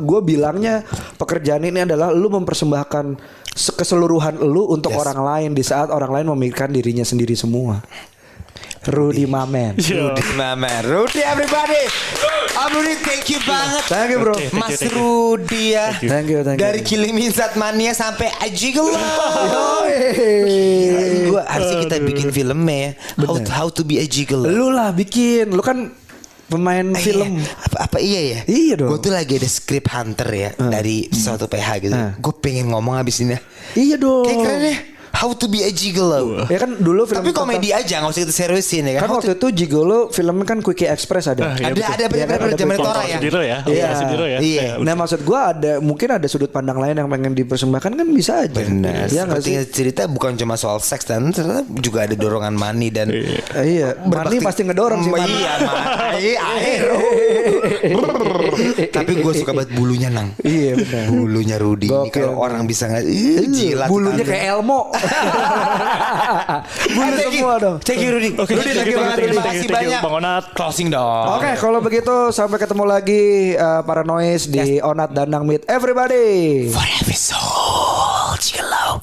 gua 0.00 0.20
bilangnya 0.20 0.84
pekerjaan 1.14 1.62
ini 1.62 1.82
adalah 1.82 2.10
lu 2.10 2.28
mempersembahkan 2.28 3.16
se- 3.50 3.72
keseluruhan 3.72 4.38
lu 4.38 4.66
untuk 4.66 4.90
Yes. 4.90 5.00
orang 5.00 5.18
lain 5.20 5.50
di 5.52 5.62
saat 5.62 5.88
orang 5.88 6.12
lain 6.12 6.26
memikirkan 6.30 6.68
dirinya 6.68 7.02
sendiri 7.02 7.32
semua. 7.32 7.80
Rudy 8.88 9.28
Mamen. 9.28 9.76
Rudy 9.76 10.24
Mama, 10.32 10.80
Rudy 10.80 11.20
everybody. 11.20 11.84
Om 12.56 12.72
Rudy 12.72 12.96
thank 12.98 13.28
you 13.28 13.36
banget. 13.44 13.84
Thank 13.84 14.08
you 14.10 14.18
bro. 14.18 14.32
Mas 14.50 14.80
Thank 14.80 14.88
you, 14.88 14.88
thank 14.88 14.96
you. 14.96 14.96
Rudy 14.96 15.64
ya. 15.76 15.86
Thank 15.94 16.26
you, 16.26 16.38
thank 16.40 16.56
you. 16.56 16.62
Dari 16.64 16.80
Kilimanjaro 16.80 17.52
Mania 17.54 17.92
sampai 17.92 18.32
Ajigelo. 18.40 18.96
Gua 21.28 21.42
harusnya 21.44 21.76
kita 21.84 21.96
bikin 22.00 22.28
filmnya 22.30 22.74
ya. 22.74 22.90
How, 23.20 23.36
how 23.52 23.68
to 23.68 23.84
be 23.84 24.00
a 24.00 24.06
gigolo. 24.08 24.48
Lu 24.48 24.72
lah 24.72 24.90
bikin, 24.90 25.52
lu 25.52 25.60
kan 25.60 25.92
pemain 26.48 26.88
Eh, 26.96 27.02
film. 27.04 27.38
iya. 27.38 27.52
Apa, 27.60 27.76
apa 27.84 27.98
iya 28.00 28.20
ya? 28.24 28.40
Iya 28.48 28.74
dong. 28.80 28.88
Gue 28.88 28.98
tuh 29.04 29.12
lagi 29.12 29.36
ada 29.36 29.48
script 29.48 29.92
hunter 29.92 30.28
ya 30.32 30.50
dari 30.56 31.12
suatu 31.12 31.44
PH 31.44 31.68
gitu. 31.84 31.92
Ah. 31.92 32.16
Gue 32.16 32.34
pengen 32.34 32.72
ngomong 32.72 32.96
abis 32.96 33.20
ini. 33.20 33.36
Iya 33.76 34.00
dong. 34.00 34.24
Kayak 34.24 34.40
keren 34.48 34.62
ya. 34.64 34.76
How 35.18 35.34
to 35.34 35.46
be 35.46 35.60
a 35.60 35.70
gigolo. 35.70 36.46
Ya 36.46 36.58
kan 36.58 36.78
dulu 36.78 37.02
film 37.02 37.18
Tapi 37.18 37.30
komedi 37.32 37.68
aja 37.70 37.98
nggak 37.98 38.06
usah 38.08 38.22
kita 38.22 38.30
seriusin 38.32 38.86
ya 38.86 38.92
Kan 38.94 38.94
kan. 38.94 39.08
How 39.08 39.16
waktu 39.18 39.34
itu 39.34 39.46
Gigolo 39.52 39.98
filmnya 40.08 40.46
kan 40.46 40.58
Quickie 40.60 40.86
Express 40.86 41.26
ada. 41.26 41.42
Ah, 41.44 41.54
iya, 41.54 41.66
ada 41.66 41.74
betul. 41.74 41.82
ada 41.82 41.98
Iya 41.98 41.98
kan, 41.98 42.10
bener-bener 42.14 42.38
ada 42.38 42.54
zaman. 42.56 42.76
Tora 42.78 43.02
ya. 43.02 43.16
Sudiro 43.16 43.40
ya. 43.40 43.58
Iya. 43.60 43.74
Iya. 43.74 43.88
Sudiro 43.96 44.24
ya. 44.24 44.38
Iya. 44.38 44.62
Iya, 44.62 44.72
Nah 44.78 44.94
maksud 44.94 45.20
gua 45.22 45.40
ada 45.50 45.72
mungkin 45.80 46.08
ada 46.12 46.26
sudut 46.26 46.48
pandang 46.48 46.78
lain 46.78 46.94
yang 46.94 47.08
pengen 47.08 47.34
dipersembahkan 47.34 47.90
kan 47.94 48.06
bisa 48.08 48.46
aja. 48.46 48.54
Benar. 48.54 49.06
Iya 49.06 49.22
nggak 49.24 49.42
Seperti 49.42 49.50
sih? 49.58 49.74
cerita 49.74 50.02
bukan 50.06 50.32
cuma 50.34 50.54
soal 50.54 50.78
seks 50.78 51.02
dan 51.04 51.28
ternyata 51.28 51.66
juga 51.76 52.04
ada 52.04 52.14
dorongan 52.14 52.54
money 52.54 52.88
dan 52.88 53.10
Iya. 53.10 53.42
Iya. 53.58 53.88
Mani 53.98 54.06
berbakti- 54.06 54.38
pasti 54.40 54.62
ngedorong 54.64 55.00
sih. 55.00 55.10
Iya, 55.10 55.52
Mani. 55.58 56.32
air. 56.38 56.82
Tapi 58.96 59.12
gue 59.16 59.32
suka 59.34 59.52
banget 59.52 59.70
bulunya 59.72 60.08
nang. 60.08 60.32
Iya 60.40 60.76
benar. 60.76 61.04
Bulunya 61.08 61.56
Rudy 61.56 61.86
ini 61.86 61.94
Gokil. 61.94 62.12
kalau 62.12 62.34
orang 62.38 62.62
bisa 62.64 62.86
nggak 62.86 63.04
Ih, 63.04 63.46
jilat. 63.48 63.88
Bulunya 63.88 64.22
kayak 64.22 64.44
Elmo. 64.52 64.80
Bulu 66.88 67.08
Eh, 67.08 67.18
you. 67.18 67.30
semua 67.32 67.54
dong. 67.58 67.76
Thank 67.80 68.00
you 68.00 68.10
Rudy. 68.10 68.30
Oke, 68.34 68.52
Rudy, 68.52 68.62
thank 68.64 68.76
thank 68.76 68.86
you 68.86 68.92
you, 68.92 68.98
banget. 68.98 69.16
Terima 69.18 69.42
kasih 69.42 69.66
banyak. 69.68 70.00
Bang 70.00 70.14
Onat. 70.18 70.44
Closing 70.52 70.88
dong. 70.88 71.24
Oke, 71.34 71.50
kalau 71.56 71.78
begitu 71.78 72.14
sampai 72.30 72.58
ketemu 72.58 72.84
lagi 72.84 73.22
uh, 73.54 73.82
para 73.82 74.02
noise 74.02 74.46
di 74.46 74.78
Onat 74.78 75.12
Danang 75.12 75.44
Meet 75.44 75.66
Everybody. 75.66 76.68
For 76.68 76.84
episode. 77.00 78.38
Chill 78.38 78.70
out. 78.86 79.02